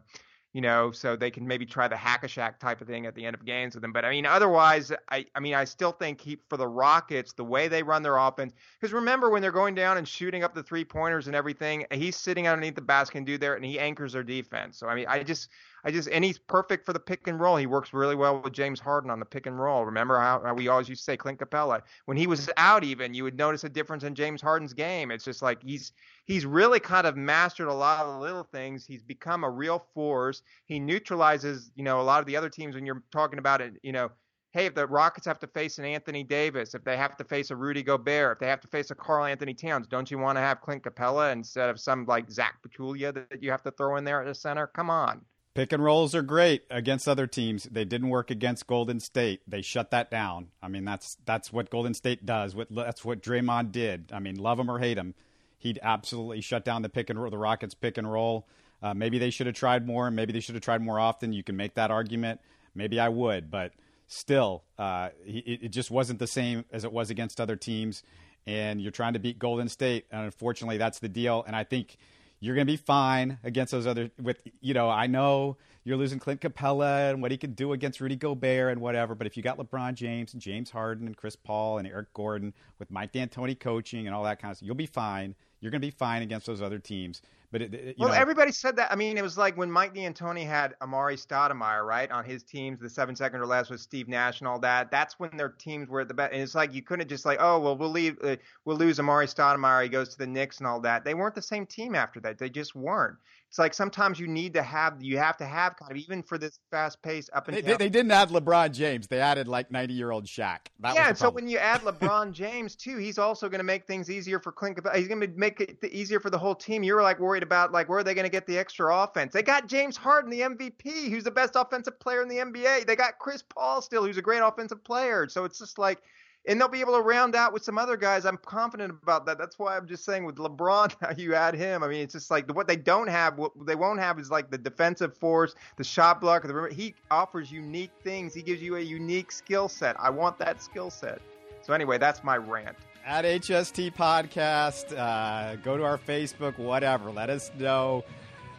you 0.52 0.60
know, 0.60 0.90
so 0.90 1.14
they 1.14 1.30
can 1.30 1.46
maybe 1.46 1.64
try 1.64 1.86
the 1.86 1.96
hack 1.96 2.24
a 2.24 2.26
Shaq 2.26 2.58
type 2.58 2.80
of 2.80 2.88
thing 2.88 3.06
at 3.06 3.14
the 3.14 3.24
end 3.24 3.34
of 3.34 3.44
games 3.44 3.74
with 3.74 3.82
them. 3.82 3.92
But 3.92 4.04
I 4.04 4.10
mean, 4.10 4.26
otherwise, 4.26 4.92
I, 5.08 5.24
I 5.34 5.40
mean, 5.40 5.54
I 5.54 5.64
still 5.64 5.92
think 5.92 6.20
he, 6.20 6.38
for 6.48 6.56
the 6.56 6.66
Rockets, 6.66 7.32
the 7.32 7.44
way 7.44 7.68
they 7.68 7.82
run 7.82 8.02
their 8.02 8.16
offense, 8.16 8.52
because 8.80 8.92
remember 8.92 9.30
when 9.30 9.42
they're 9.42 9.52
going 9.52 9.74
down 9.76 9.96
and 9.96 10.08
shooting 10.08 10.42
up 10.42 10.54
the 10.54 10.62
three 10.62 10.84
pointers 10.84 11.28
and 11.28 11.36
everything, 11.36 11.86
he's 11.92 12.16
sitting 12.16 12.48
underneath 12.48 12.74
the 12.74 12.82
basket 12.82 13.18
and 13.18 13.26
do 13.26 13.38
there, 13.38 13.54
and 13.54 13.64
he 13.64 13.78
anchors 13.78 14.12
their 14.12 14.24
defense. 14.24 14.76
So 14.78 14.88
I 14.88 14.94
mean, 14.94 15.06
I 15.08 15.22
just, 15.22 15.50
I 15.84 15.90
just 15.90 16.08
and 16.08 16.24
he's 16.24 16.38
perfect 16.38 16.84
for 16.84 16.92
the 16.92 17.00
pick 17.00 17.26
and 17.26 17.40
roll. 17.40 17.56
He 17.56 17.66
works 17.66 17.92
really 17.92 18.14
well 18.14 18.40
with 18.40 18.52
James 18.52 18.80
Harden 18.80 19.10
on 19.10 19.18
the 19.18 19.26
pick 19.26 19.46
and 19.46 19.58
roll. 19.58 19.84
Remember 19.84 20.18
how, 20.18 20.42
how 20.44 20.54
we 20.54 20.68
always 20.68 20.88
used 20.88 21.00
to 21.00 21.04
say 21.04 21.16
Clint 21.16 21.38
Capela 21.38 21.82
when 22.06 22.16
he 22.16 22.26
was 22.26 22.50
out, 22.56 22.84
even 22.84 23.14
you 23.14 23.24
would 23.24 23.36
notice 23.36 23.64
a 23.64 23.68
difference 23.68 24.04
in 24.04 24.14
James 24.14 24.42
Harden's 24.42 24.74
game. 24.74 25.10
It's 25.10 25.24
just 25.24 25.42
like 25.42 25.62
he's 25.62 25.92
he's 26.24 26.46
really 26.46 26.80
kind 26.80 27.06
of 27.06 27.16
mastered 27.16 27.68
a 27.68 27.74
lot 27.74 28.04
of 28.04 28.14
the 28.14 28.20
little 28.20 28.44
things. 28.44 28.86
He's 28.86 29.02
become 29.02 29.44
a 29.44 29.50
real 29.50 29.86
force. 29.94 30.42
He 30.64 30.78
neutralizes 30.78 31.70
you 31.74 31.84
know 31.84 32.00
a 32.00 32.02
lot 32.02 32.20
of 32.20 32.26
the 32.26 32.36
other 32.36 32.50
teams 32.50 32.74
when 32.74 32.86
you're 32.86 33.02
talking 33.10 33.38
about 33.38 33.60
it. 33.60 33.74
You 33.82 33.92
know 33.92 34.10
hey, 34.52 34.66
if 34.66 34.74
the 34.74 34.86
Rockets 34.86 35.26
have 35.26 35.38
to 35.40 35.46
face 35.46 35.78
an 35.78 35.84
Anthony 35.84 36.24
Davis, 36.24 36.74
if 36.74 36.82
they 36.84 36.96
have 36.96 37.16
to 37.16 37.24
face 37.24 37.50
a 37.50 37.56
Rudy 37.56 37.82
Gobert, 37.82 38.32
if 38.32 38.38
they 38.40 38.48
have 38.48 38.60
to 38.60 38.68
face 38.68 38.90
a 38.90 38.94
Karl-Anthony 38.94 39.54
Towns, 39.54 39.86
don't 39.86 40.10
you 40.10 40.18
want 40.18 40.36
to 40.36 40.40
have 40.40 40.60
Clint 40.60 40.82
Capela 40.82 41.32
instead 41.32 41.68
of 41.68 41.78
some 41.78 42.04
like 42.06 42.30
Zaza 42.30 42.50
Pachulia 42.66 43.14
that 43.14 43.42
you 43.42 43.50
have 43.50 43.62
to 43.62 43.70
throw 43.70 43.96
in 43.96 44.04
there 44.04 44.20
at 44.20 44.26
the 44.26 44.34
center? 44.34 44.66
Come 44.66 44.90
on. 44.90 45.24
Pick 45.52 45.72
and 45.72 45.82
rolls 45.82 46.14
are 46.14 46.22
great 46.22 46.62
against 46.70 47.08
other 47.08 47.26
teams. 47.26 47.64
They 47.64 47.84
didn't 47.84 48.08
work 48.08 48.30
against 48.30 48.68
Golden 48.68 49.00
State. 49.00 49.40
They 49.48 49.62
shut 49.62 49.90
that 49.90 50.10
down. 50.10 50.48
I 50.62 50.68
mean, 50.68 50.84
that's 50.84 51.16
that's 51.24 51.52
what 51.52 51.70
Golden 51.70 51.92
State 51.92 52.24
does. 52.24 52.54
What 52.54 52.68
that's 52.70 53.04
what 53.04 53.20
Draymond 53.20 53.72
did. 53.72 54.10
I 54.12 54.20
mean, 54.20 54.36
love 54.36 54.60
him 54.60 54.70
or 54.70 54.78
hate 54.78 54.96
him, 54.96 55.14
he'd 55.58 55.80
absolutely 55.82 56.40
shut 56.40 56.64
down 56.64 56.82
the 56.82 56.88
pick 56.88 57.10
and 57.10 57.20
roll, 57.20 57.30
the 57.30 57.38
Rockets 57.38 57.74
pick 57.74 57.98
and 57.98 58.10
roll. 58.10 58.46
Uh, 58.82 58.94
maybe 58.94 59.18
they 59.18 59.30
should 59.30 59.46
have 59.46 59.56
tried 59.56 59.86
more. 59.86 60.10
Maybe 60.10 60.32
they 60.32 60.40
should 60.40 60.54
have 60.54 60.64
tried 60.64 60.82
more 60.82 60.98
often. 60.98 61.32
You 61.32 61.42
can 61.42 61.56
make 61.56 61.74
that 61.74 61.90
argument. 61.90 62.40
Maybe 62.74 62.98
I 62.98 63.08
would, 63.08 63.50
but 63.50 63.72
still, 64.06 64.62
uh, 64.78 65.10
it, 65.26 65.64
it 65.64 65.68
just 65.68 65.90
wasn't 65.90 66.18
the 66.18 66.26
same 66.26 66.64
as 66.72 66.84
it 66.84 66.92
was 66.92 67.10
against 67.10 67.40
other 67.40 67.56
teams. 67.56 68.02
And 68.46 68.80
you're 68.80 68.90
trying 68.90 69.12
to 69.12 69.18
beat 69.18 69.38
Golden 69.38 69.68
State, 69.68 70.06
and 70.10 70.24
unfortunately, 70.24 70.78
that's 70.78 70.98
the 70.98 71.10
deal. 71.10 71.44
And 71.46 71.54
I 71.54 71.64
think 71.64 71.96
you're 72.40 72.54
going 72.54 72.66
to 72.66 72.72
be 72.72 72.76
fine 72.76 73.38
against 73.44 73.70
those 73.70 73.86
other 73.86 74.10
with 74.20 74.42
you 74.60 74.74
know 74.74 74.88
I 74.88 75.06
know 75.06 75.56
you're 75.84 75.96
losing 75.96 76.18
Clint 76.18 76.40
Capela 76.40 77.10
and 77.10 77.22
what 77.22 77.30
he 77.30 77.38
could 77.38 77.56
do 77.56 77.72
against 77.72 78.00
Rudy 78.00 78.16
Gobert 78.16 78.72
and 78.72 78.80
whatever, 78.80 79.14
but 79.14 79.26
if 79.26 79.36
you 79.36 79.42
got 79.42 79.58
LeBron 79.58 79.94
James 79.94 80.34
and 80.34 80.42
James 80.42 80.70
Harden 80.70 81.06
and 81.06 81.16
Chris 81.16 81.36
Paul 81.36 81.78
and 81.78 81.88
Eric 81.88 82.12
Gordon 82.12 82.52
with 82.78 82.90
Mike 82.90 83.12
D'Antoni 83.12 83.58
coaching 83.58 84.06
and 84.06 84.14
all 84.14 84.24
that 84.24 84.40
kind 84.40 84.50
of 84.50 84.58
stuff, 84.58 84.66
you'll 84.66 84.74
be 84.74 84.86
fine. 84.86 85.34
You're 85.60 85.70
going 85.70 85.80
to 85.80 85.86
be 85.86 85.90
fine 85.90 86.22
against 86.22 86.46
those 86.46 86.60
other 86.60 86.78
teams. 86.78 87.22
But 87.52 87.62
it, 87.62 87.74
it, 87.74 87.96
well, 87.98 88.10
know, 88.10 88.14
everybody 88.14 88.52
said 88.52 88.76
that. 88.76 88.92
I 88.92 88.94
mean, 88.94 89.18
it 89.18 89.22
was 89.22 89.36
like 89.36 89.56
when 89.56 89.70
Mike 89.70 89.92
D'Antoni 89.92 90.46
had 90.46 90.76
Amar'e 90.80 91.14
Stoudemire, 91.14 91.84
right, 91.84 92.08
on 92.10 92.24
his 92.24 92.44
teams, 92.44 92.78
the 92.78 92.88
seven 92.88 93.16
second 93.16 93.40
or 93.40 93.46
less 93.46 93.70
with 93.70 93.80
Steve 93.80 94.06
Nash 94.06 94.40
and 94.40 94.46
all 94.46 94.60
that. 94.60 94.90
That's 94.92 95.18
when 95.18 95.36
their 95.36 95.48
teams 95.48 95.88
were 95.88 96.02
at 96.02 96.08
the 96.08 96.14
best. 96.14 96.32
And 96.32 96.40
it's 96.40 96.54
like 96.54 96.72
you 96.72 96.82
couldn't 96.82 97.08
just 97.08 97.24
like, 97.24 97.38
oh, 97.40 97.58
well, 97.58 97.76
we'll 97.76 97.90
leave, 97.90 98.18
uh, 98.22 98.36
we'll 98.64 98.76
lose 98.76 98.98
Amar'e 98.98 99.26
Stoudemire. 99.26 99.82
He 99.82 99.88
goes 99.88 100.10
to 100.10 100.18
the 100.18 100.28
Knicks 100.28 100.58
and 100.58 100.66
all 100.66 100.80
that. 100.82 101.04
They 101.04 101.14
weren't 101.14 101.34
the 101.34 101.42
same 101.42 101.66
team 101.66 101.96
after 101.96 102.20
that. 102.20 102.38
They 102.38 102.50
just 102.50 102.76
weren't 102.76 103.16
it's 103.50 103.58
like 103.58 103.74
sometimes 103.74 104.20
you 104.20 104.28
need 104.28 104.54
to 104.54 104.62
have 104.62 105.02
you 105.02 105.18
have 105.18 105.36
to 105.38 105.44
have 105.44 105.74
kind 105.74 105.90
of 105.90 105.96
even 105.96 106.22
for 106.22 106.38
this 106.38 106.60
fast 106.70 107.02
pace 107.02 107.28
up 107.32 107.48
and 107.48 107.56
they. 107.56 107.62
They, 107.62 107.76
they 107.76 107.88
didn't 107.88 108.12
add 108.12 108.28
LeBron 108.28 108.70
James. 108.70 109.08
They 109.08 109.18
added 109.18 109.48
like 109.48 109.72
ninety 109.72 109.92
year 109.92 110.12
old 110.12 110.26
Shaq. 110.26 110.58
That 110.78 110.94
yeah, 110.94 111.12
so 111.12 111.30
when 111.30 111.48
you 111.48 111.58
add 111.58 111.80
LeBron 111.80 112.30
James 112.30 112.76
too, 112.76 112.96
he's 112.98 113.18
also 113.18 113.48
going 113.48 113.58
to 113.58 113.64
make 113.64 113.88
things 113.88 114.08
easier 114.08 114.38
for 114.38 114.52
Clint. 114.52 114.78
He's 114.94 115.08
going 115.08 115.20
to 115.20 115.26
make 115.26 115.60
it 115.60 115.82
easier 115.82 116.20
for 116.20 116.30
the 116.30 116.38
whole 116.38 116.54
team. 116.54 116.84
You 116.84 116.94
were 116.94 117.02
like 117.02 117.18
worried 117.18 117.42
about 117.42 117.72
like 117.72 117.88
where 117.88 117.98
are 117.98 118.04
they 118.04 118.14
going 118.14 118.24
to 118.24 118.30
get 118.30 118.46
the 118.46 118.56
extra 118.56 118.96
offense? 118.96 119.32
They 119.32 119.42
got 119.42 119.66
James 119.66 119.96
Harden, 119.96 120.30
the 120.30 120.42
MVP, 120.42 121.10
who's 121.10 121.24
the 121.24 121.32
best 121.32 121.54
offensive 121.56 121.98
player 121.98 122.22
in 122.22 122.28
the 122.28 122.36
NBA. 122.36 122.86
They 122.86 122.94
got 122.94 123.18
Chris 123.18 123.42
Paul 123.42 123.82
still, 123.82 124.04
who's 124.04 124.16
a 124.16 124.22
great 124.22 124.42
offensive 124.44 124.84
player. 124.84 125.28
So 125.28 125.44
it's 125.44 125.58
just 125.58 125.76
like 125.76 126.00
and 126.46 126.60
they'll 126.60 126.68
be 126.68 126.80
able 126.80 126.94
to 126.94 127.02
round 127.02 127.34
out 127.34 127.52
with 127.52 127.62
some 127.62 127.76
other 127.78 127.96
guys. 127.96 128.24
I'm 128.24 128.38
confident 128.38 128.92
about 129.02 129.26
that. 129.26 129.38
That's 129.38 129.58
why 129.58 129.76
I'm 129.76 129.86
just 129.86 130.04
saying 130.04 130.24
with 130.24 130.36
LeBron, 130.36 130.94
how 131.00 131.12
you 131.16 131.34
add 131.34 131.54
him. 131.54 131.82
I 131.82 131.88
mean, 131.88 132.02
it's 132.02 132.14
just 132.14 132.30
like 132.30 132.52
what 132.54 132.66
they 132.66 132.76
don't 132.76 133.08
have, 133.08 133.38
what 133.38 133.52
they 133.66 133.74
won't 133.74 134.00
have 134.00 134.18
is 134.18 134.30
like 134.30 134.50
the 134.50 134.58
defensive 134.58 135.16
force, 135.16 135.54
the 135.76 135.84
shot 135.84 136.20
block. 136.20 136.46
The 136.46 136.68
he 136.72 136.94
offers 137.10 137.52
unique 137.52 137.92
things. 138.02 138.34
He 138.34 138.42
gives 138.42 138.62
you 138.62 138.76
a 138.76 138.80
unique 138.80 139.32
skill 139.32 139.68
set. 139.68 139.96
I 139.98 140.10
want 140.10 140.38
that 140.38 140.62
skill 140.62 140.90
set. 140.90 141.20
So 141.62 141.74
anyway, 141.74 141.98
that's 141.98 142.24
my 142.24 142.36
rant. 142.36 142.76
At 143.04 143.24
HST 143.24 143.94
Podcast, 143.94 144.96
uh, 144.96 145.56
go 145.56 145.76
to 145.76 145.84
our 145.84 145.98
Facebook, 145.98 146.58
whatever. 146.58 147.10
Let 147.10 147.30
us 147.30 147.50
know. 147.58 148.04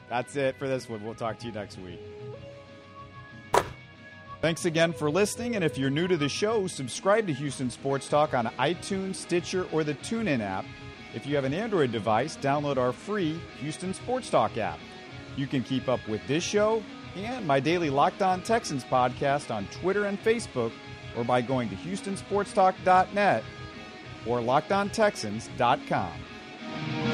That's 0.09 0.35
it 0.35 0.57
for 0.57 0.67
this 0.67 0.89
one. 0.89 1.03
We'll 1.03 1.15
talk 1.15 1.39
to 1.39 1.45
you 1.47 1.51
next 1.53 1.79
week. 1.79 1.99
Thanks 4.41 4.65
again 4.65 4.91
for 4.91 5.11
listening, 5.11 5.55
and 5.55 5.63
if 5.63 5.77
you're 5.77 5.91
new 5.91 6.07
to 6.07 6.17
the 6.17 6.27
show, 6.27 6.65
subscribe 6.65 7.27
to 7.27 7.33
Houston 7.33 7.69
Sports 7.69 8.09
Talk 8.09 8.33
on 8.33 8.47
iTunes, 8.57 9.15
Stitcher, 9.15 9.67
or 9.71 9.83
the 9.83 9.93
TuneIn 9.93 10.39
app. 10.39 10.65
If 11.13 11.27
you 11.27 11.35
have 11.35 11.45
an 11.45 11.53
Android 11.53 11.91
device, 11.91 12.37
download 12.37 12.77
our 12.77 12.91
free 12.91 13.39
Houston 13.59 13.93
Sports 13.93 14.31
Talk 14.31 14.57
app. 14.57 14.79
You 15.35 15.45
can 15.45 15.61
keep 15.61 15.87
up 15.87 15.99
with 16.07 16.25
this 16.25 16.43
show 16.43 16.81
and 17.15 17.45
my 17.45 17.59
daily 17.59 17.91
Locked 17.91 18.23
On 18.23 18.41
Texans 18.41 18.83
podcast 18.83 19.53
on 19.53 19.67
Twitter 19.67 20.05
and 20.05 20.19
Facebook, 20.23 20.71
or 21.15 21.23
by 21.23 21.41
going 21.41 21.69
to 21.69 21.75
HoustonSportsTalk.net 21.75 23.43
or 24.25 24.39
LockedOnTexans.com. 24.39 27.10